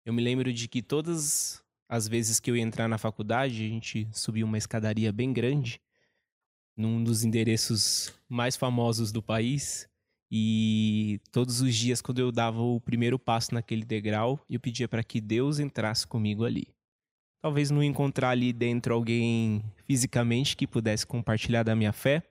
Eu 0.05 0.13
me 0.13 0.21
lembro 0.23 0.53
de 0.53 0.67
que 0.67 0.83
todas 0.83 1.63
as 1.89 2.09
vezes 2.09 2.41
que 2.41 2.51
eu 2.51 2.57
ia 2.57 2.63
entrar 2.63 2.89
na 2.89 2.99
faculdade, 2.99 3.65
a 3.65 3.69
gente 3.69 4.09
subiu 4.13 4.47
uma 4.47 4.59
escadaria 4.59 5.13
bem 5.13 5.33
grande, 5.33 5.81
num 6.77 7.03
dos 7.03 7.23
endereços 7.25 8.13
mais 8.29 8.57
famosos 8.57 9.13
do 9.13 9.23
país. 9.23 9.89
E 10.31 11.21
todos 11.33 11.61
os 11.61 11.75
dias, 11.75 12.03
quando 12.03 12.19
eu 12.19 12.31
dava 12.31 12.61
o 12.61 12.81
primeiro 12.81 13.19
passo 13.19 13.55
naquele 13.55 13.85
degrau, 13.85 14.45
eu 14.51 14.61
pedia 14.61 14.89
para 14.89 15.03
que 15.03 15.21
Deus 15.21 15.59
entrasse 15.59 16.07
comigo 16.07 16.45
ali. 16.45 16.69
Talvez 17.41 17.71
não 17.71 17.83
encontrar 17.83 18.31
ali 18.31 18.53
dentro 18.53 18.93
alguém 18.93 19.63
fisicamente 19.87 20.57
que 20.57 20.67
pudesse 20.67 21.07
compartilhar 21.07 21.63
da 21.63 21.75
minha 21.75 21.93
fé, 21.93 22.23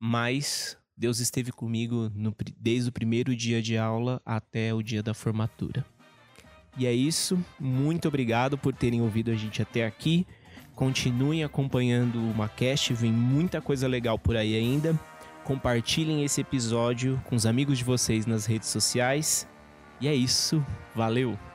mas 0.00 0.76
Deus 0.96 1.18
esteve 1.18 1.50
comigo 1.50 2.10
no, 2.14 2.34
desde 2.56 2.90
o 2.90 2.92
primeiro 2.92 3.34
dia 3.34 3.62
de 3.62 3.78
aula 3.78 4.20
até 4.24 4.74
o 4.74 4.82
dia 4.82 5.02
da 5.02 5.14
formatura. 5.14 5.84
E 6.76 6.86
é 6.86 6.92
isso. 6.92 7.38
Muito 7.58 8.06
obrigado 8.06 8.58
por 8.58 8.74
terem 8.74 9.00
ouvido 9.00 9.30
a 9.30 9.34
gente 9.34 9.62
até 9.62 9.86
aqui. 9.86 10.26
Continuem 10.74 11.42
acompanhando 11.42 12.18
o 12.18 12.34
Macast, 12.34 12.92
vem 12.94 13.12
muita 13.12 13.60
coisa 13.60 13.88
legal 13.88 14.18
por 14.18 14.36
aí 14.36 14.54
ainda. 14.54 14.98
Compartilhem 15.42 16.22
esse 16.22 16.40
episódio 16.40 17.20
com 17.24 17.34
os 17.34 17.46
amigos 17.46 17.78
de 17.78 17.84
vocês 17.84 18.26
nas 18.26 18.46
redes 18.46 18.68
sociais. 18.68 19.48
E 20.00 20.06
é 20.06 20.14
isso. 20.14 20.64
Valeu! 20.94 21.47